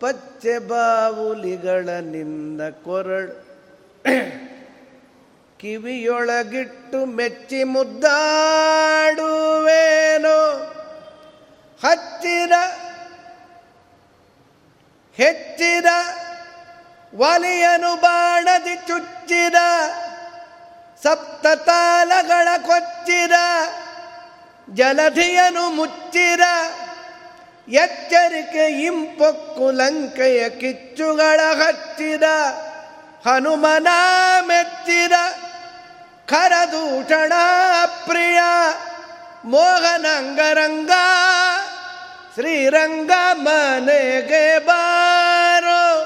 ಪಚ್ಚೆ 0.00 0.54
ಬಾವುಲಿಗಳ 0.70 1.88
ನಿಂದ 2.14 2.60
ಕೊರಳು. 2.86 3.34
ಕಿವಿಯೊಳಗಿಟ್ಟು 5.64 7.06
ಮೆಚ್ಚಿ 7.06 7.64
ಮುದ್ದಾಡುವೇನೋ. 7.64 10.38
ಹತ್ತಿರ 11.84 12.52
ಹೆಚ್ಚಿರ 15.16 15.86
ಒಲಿಯನು 17.14 17.96
ಬಾಣದಿ 17.96 18.74
ಚುಚ್ಚಿದ 18.74 19.54
ಸಪ್ತತಾಲಗಳ 21.04 22.48
ಕೊಚ್ಚಿರ 22.66 23.32
ಜಲಧಿಯನು 24.70 25.70
ಮುಚ್ಚಿರ 25.70 26.40
ಎಚ್ಚರಿಕೆ 27.68 28.84
ಇಂಪೊಕ್ಕು 28.84 29.70
ಲಂಕೆಯ 29.70 30.48
ಕಿಚ್ಚುಗಳ 30.48 31.54
ಹಚ್ಚಿದ, 31.54 32.22
ಹನುಮನ 33.26 33.88
ಮೆಚ್ಚಿದ. 34.40 35.43
ಖರದೂಷಣ 36.28 37.32
ಪ್ರಿಯ 38.06 38.38
ಮೋಹನಂಗರಂಗ, 39.44 40.90
ಶ್ರೀರಂಗ 42.34 43.10
ಮನೆಗೆ 43.32 44.58
ಬಾರೋ. 44.58 46.04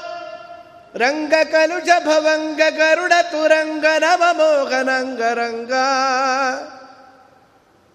ರಂಗ 0.95 1.33
ಕಲುಜ 1.51 1.89
ಭವಂಗ, 1.99 2.61
ಗರುಡ 2.69 3.13
ತುರಂಗ, 3.31 3.85
ನವ 3.97 4.23
ಮೋಹನಂಗರಂಗ. 4.31 5.71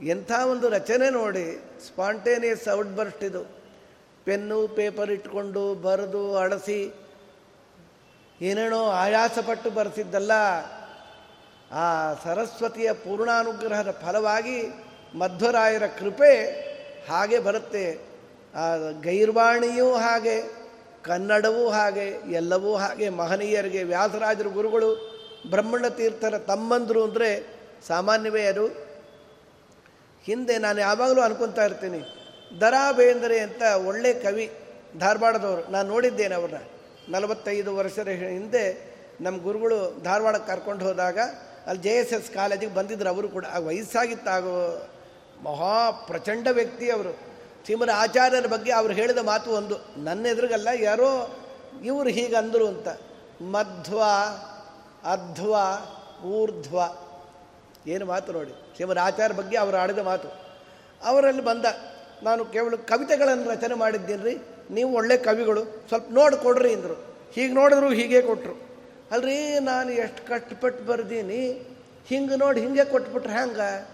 ಎಂಥ 0.05 0.31
ಒಂದು 0.33 0.69
ರಚನೆ 0.69 1.11
ನೋಡಿ, 1.11 1.65
ಸ್ಪಾಂಟೇನಿಯಸ್ 1.87 2.77
ಔಟ್ 2.77 2.97
ಬರ್ಸ್ಟ್ 2.97 3.25
ಇದು. 3.25 3.43
ಪೆನ್ನು, 4.25 4.69
ಪೇಪರ್ 4.69 5.11
ಇಟ್ಕೊಂಡು 5.11 5.75
ಬರೆದು 5.75 6.39
ಅಳಸಿ, 6.39 6.95
ಏನೇನೋ 8.41 8.91
ಆಯಾಸಪಟ್ಟು 8.91 9.71
ಬರೆಸಿದ್ದಲ್ಲ 9.71 10.33
ಆ 11.75 11.87
ಸರಸ್ವತಿಯ 12.25 12.93
ಪೂರ್ಣಾನುಗ್ರಹದ 12.93 13.91
ಫಲವಾಗಿ 14.03 14.59
ಮಧ್ವರಾಯರ 15.15 15.87
ಕೃಪೆ 15.99 16.33
ಹಾಗೆ 17.09 17.39
ಬರುತ್ತೆ. 17.39 17.85
ಆ 18.55 18.65
ಗೈರ್ವಾಣಿಯೂ 19.03 19.89
ಹಾಗೆ, 19.97 20.37
ಕನ್ನಡವೂ 21.03 21.65
ಹಾಗೆ, 21.71 22.07
ಎಲ್ಲವೂ 22.33 22.77
ಹಾಗೆ, 22.77 23.09
ಮಹನೀಯರಿಗೆ, 23.09 23.83
ವ್ಯಾಸರಾಜರ 23.83 24.47
ಗುರುಗಳು 24.47 24.91
ಬ್ರಹ್ಮಣ್ಣ 25.51 25.89
ತೀರ್ಥರ 25.89 26.39
ತಮ್ಮಂದರು 26.39 27.01
ಅಂದರೆ 27.05 27.31
ಸಾಮಾನ್ಯವೇ 27.87 28.43
ಅದು. 28.43 28.67
ಹಿಂದೆ 30.25 30.55
ನಾನು 30.59 30.79
ಯಾವಾಗಲೂ 30.81 31.21
ಅನ್ಕೊತಾ 31.21 31.65
ಇರ್ತೀನಿ 31.65 32.01
ದರಾ 32.61 32.85
ಬೇಂದ್ರೆ 32.93 33.39
ಅಂತ 33.39 33.63
ಒಳ್ಳೆ 33.87 34.13
ಕವಿ 34.15 34.47
ಧಾರವಾಡದವರು, 34.99 35.63
ನಾನು 35.73 35.89
ನೋಡಿದ್ದೇನೆ 35.89 36.35
ಅವ್ರನ್ನ. 36.35 36.61
ನಲವತ್ತೈದು 37.09 37.71
ವರ್ಷದ 37.77 38.09
ಹಿಂದೆ 38.09 38.65
ನಮ್ಮ 39.21 39.37
ಗುರುಗಳು 39.43 40.03
ಧಾರವಾಡಕ್ಕೆ 40.03 40.49
ಕರ್ಕೊಂಡು 40.53 40.85
ಹೋದಾಗ 40.85 41.19
ಅಲ್ಲಿ 41.67 41.83
ಜೆ 41.83 41.91
ಎಸ್ 41.91 42.13
ಎಸ್ 42.13 42.31
ಕಾಲೇಜಿಗೆ 42.31 42.75
ಬಂದಿದ್ರು 42.75 43.09
ಅವರು 43.09 43.29
ಕೂಡ. 43.29 43.45
ಆ 43.45 43.59
ವಯಸ್ಸಾಗಿತ್ತಾಗೋ 43.59 44.89
ಮಹಾ 45.43 45.91
ಪ್ರಚಂಡ 45.91 46.49
ವ್ಯಕ್ತಿ 46.51 46.91
ಅವರು. 46.91 47.13
ಶ್ರೀಮರ 47.65 47.91
ಆಚಾರ್ಯರ 47.95 48.47
ಬಗ್ಗೆ 48.47 48.73
ಅವ್ರು 48.73 48.95
ಹೇಳಿದ 48.95 49.19
ಮಾತು 49.19 49.51
ಒಂದು. 49.51 49.77
ನನ್ನ 49.97 50.27
ಎದುರಿಗಲ್ಲ, 50.27 50.69
ಯಾರೋ 50.81 51.37
ಇವರು 51.85 52.09
ಹೀಗೆ 52.09 52.37
ಅಂದರು 52.37 52.69
ಅಂತ. 52.69 52.89
ಮಧ್ವ, 53.43 54.03
ಅಧ್ವ, 55.05 55.57
ಊರ್ಧ್ವ. 56.27 56.79
ಏನು 57.87 58.07
ಮಾತು 58.07 58.33
ನೋಡಿ. 58.33 58.51
ಶ್ರೀಮರ 58.51 58.99
ಆಚಾರ್ಯ 58.99 59.35
ಬಗ್ಗೆ 59.35 59.57
ಅವರು 59.57 59.77
ಆಡಿದ 59.77 59.99
ಮಾತು. 59.99 60.29
ಅವರಲ್ಲಿ 61.05 61.45
ಬಂದ, 61.45 61.65
ನಾನು 62.23 62.45
ಕೇವಲ 62.45 62.75
ಕವಿತೆಗಳನ್ನು 62.75 63.51
ರಚನೆ 63.51 63.75
ಮಾಡಿದ್ದೀನಿ 63.75 64.23
ರೀ 64.23 64.43
ನೀವು 64.71 64.95
ಒಳ್ಳೆ 64.95 65.17
ಕವಿಗಳು. 65.17 65.65
ಸ್ವಲ್ಪ 65.65 66.07
ನೋಡಿ 66.11 66.37
ಕೊಡ್ರಿ 66.37 66.75
ಅಂದರು. 66.75 67.15
ಹೀಗೆ 67.33 67.55
ನೋಡಿದ್ರು 67.55 67.91
ಹೀಗೆ 67.91 68.23
ಕೊಟ್ಟರು 68.23 68.74
ಅಲ್ರಿ, 69.11 69.59
ನಾನು 69.59 69.91
ಎಷ್ಟು 69.91 70.27
ಕಷ್ಟಪಟ್ಟು 70.27 70.85
ಬರ್ದೀನಿ, 70.85 71.67
ಹಿಂಗೆ 72.07 72.37
ನೋಡಿ 72.37 72.61
ಹಿಂಗೆ 72.61 72.85
ಕೊಟ್ಬಿಟ್ರೆ 72.85 73.33
ಹ್ಯಾಂಗೆ 73.33 73.89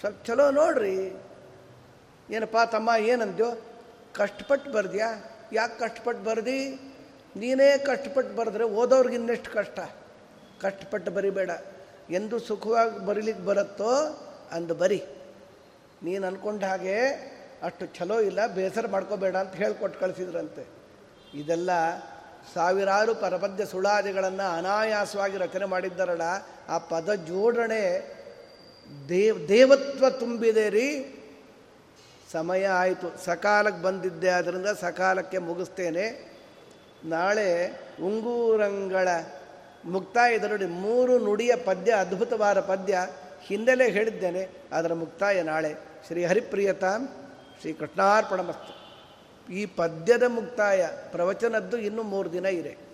ಸ್ವಲ್ಪ 0.00 0.24
ಚಲೋ 0.24 0.50
ನೋಡ್ರಿ. 0.50 1.12
ಏನಪ್ಪ 2.30 2.56
ತಮ್ಮ, 2.72 2.90
ಏನಂದ್ಯೋ? 2.98 3.54
ಕಷ್ಟಪಟ್ಟು 4.12 4.72
ಬರ್ದ್ಯಾ? 4.72 5.24
ಯಾಕೆ 5.52 5.78
ಕಷ್ಟಪಟ್ಟು 5.78 6.24
ಬರ್ದಿ? 6.24 6.80
ನೀನೇ 7.36 7.78
ಕಷ್ಟಪಟ್ಟು 7.78 8.36
ಬರೆದ್ರೆ 8.36 8.64
ಓದೋರ್ಗೆ 8.64 9.14
ಇನ್ನೆಷ್ಟು 9.14 9.50
ಕಷ್ಟ? 9.50 9.80
ಕಷ್ಟಪಟ್ಟು 10.60 11.10
ಬರಿಬೇಡ. 11.10 11.50
ಎಂದು 12.10 12.38
ಸುಖವಾಗಿ 12.38 13.06
ಬರೀಲಿಕ್ಕೆ 13.06 13.44
ಬರುತ್ತೋ 13.44 13.92
ಅಂದು 14.52 14.74
ಬರಿ. 14.74 15.04
ನೀನು 16.02 16.26
ಅಂದ್ಕೊಂಡ 16.26 16.64
ಹಾಗೆ 16.64 16.98
ಅಷ್ಟು 17.62 17.86
ಚಲೋ 17.86 18.20
ಇಲ್ಲ, 18.20 18.46
ಬೇಸರ 18.46 18.86
ಮಾಡ್ಕೋಬೇಡ 18.86 19.36
ಅಂತ 19.36 19.54
ಹೇಳ್ಕೊಟ್ಟು 19.54 20.00
ಕಳಿಸಿದ್ರಂತೆ. 20.00 20.66
ಇದೆಲ್ಲ 21.34 21.70
ಸಾವಿರಾರು 22.54 23.14
ಪರಪದ್ಯ 23.14 23.66
ಸುಳಾದಿಗಳನ್ನು 23.66 24.56
ಅನಾಯಾಸವಾಗಿ 24.56 25.36
ರಚನೆ 25.36 25.64
ಮಾಡಿದ್ದಾರಲ್ಲ, 25.64 26.22
ಆ 26.68 26.78
ಪದ 26.78 27.14
ಜೋಡಣೆ 27.14 28.14
ದೇವ್, 29.08 29.48
ದೇವತ್ವ 29.48 30.10
ತುಂಬಿದೆ 30.10 30.68
ರೀ. 30.68 31.14
ಸಮಯ 32.32 32.66
ಆಯಿತು. 32.66 33.24
ಸಕಾಲಕ್ಕೆ 33.24 33.82
ಬಂದಿದ್ದೆ 33.82 34.28
ಆದ್ದರಿಂದ 34.28 34.66
ಸಕಾಲಕ್ಕೆ 34.80 35.38
ಮುಗಿಸ್ತೇನೆ. 35.38 36.32
ನಾಳೆ 37.04 37.68
ಉಂಗೂರಂಗಳ 38.02 39.08
ಮುಕ್ತಾಯದ 39.84 40.44
ನೋಡಿ, 40.44 40.66
ಮೂರು 40.66 41.18
ನುಡಿಯ 41.18 41.56
ಪದ್ಯ, 41.56 41.92
ಅದ್ಭುತವಾದ 41.92 42.60
ಪದ್ಯ 42.60 42.98
ಹಿನ್ನೆಲೆ 43.42 43.90
ಹೇಳಿದ್ದೇನೆ. 43.90 44.48
ಅದರ 44.72 44.92
ಮುಕ್ತಾಯ 44.92 45.42
ನಾಳೆ. 45.42 45.74
ಶ್ರೀ 46.06 46.24
ಹರಿಪ್ರಿಯತಾಂ, 46.24 47.08
ಶ್ರೀ 47.60 47.72
ಕೃಷ್ಣಾರ್ಪಣ 47.72 48.40
ಈ 49.50 49.66
ಪದ್ಯದ 49.66 50.22
ಮುಕ್ತಾಯ 50.26 50.86
ಪ್ರವಚನದ್ದು 51.12 51.78
ಇನ್ನೂ 51.78 52.02
ಮೂರು 52.02 52.32
ದಿನ 52.32 52.46
ಇದೆ. 52.46 52.87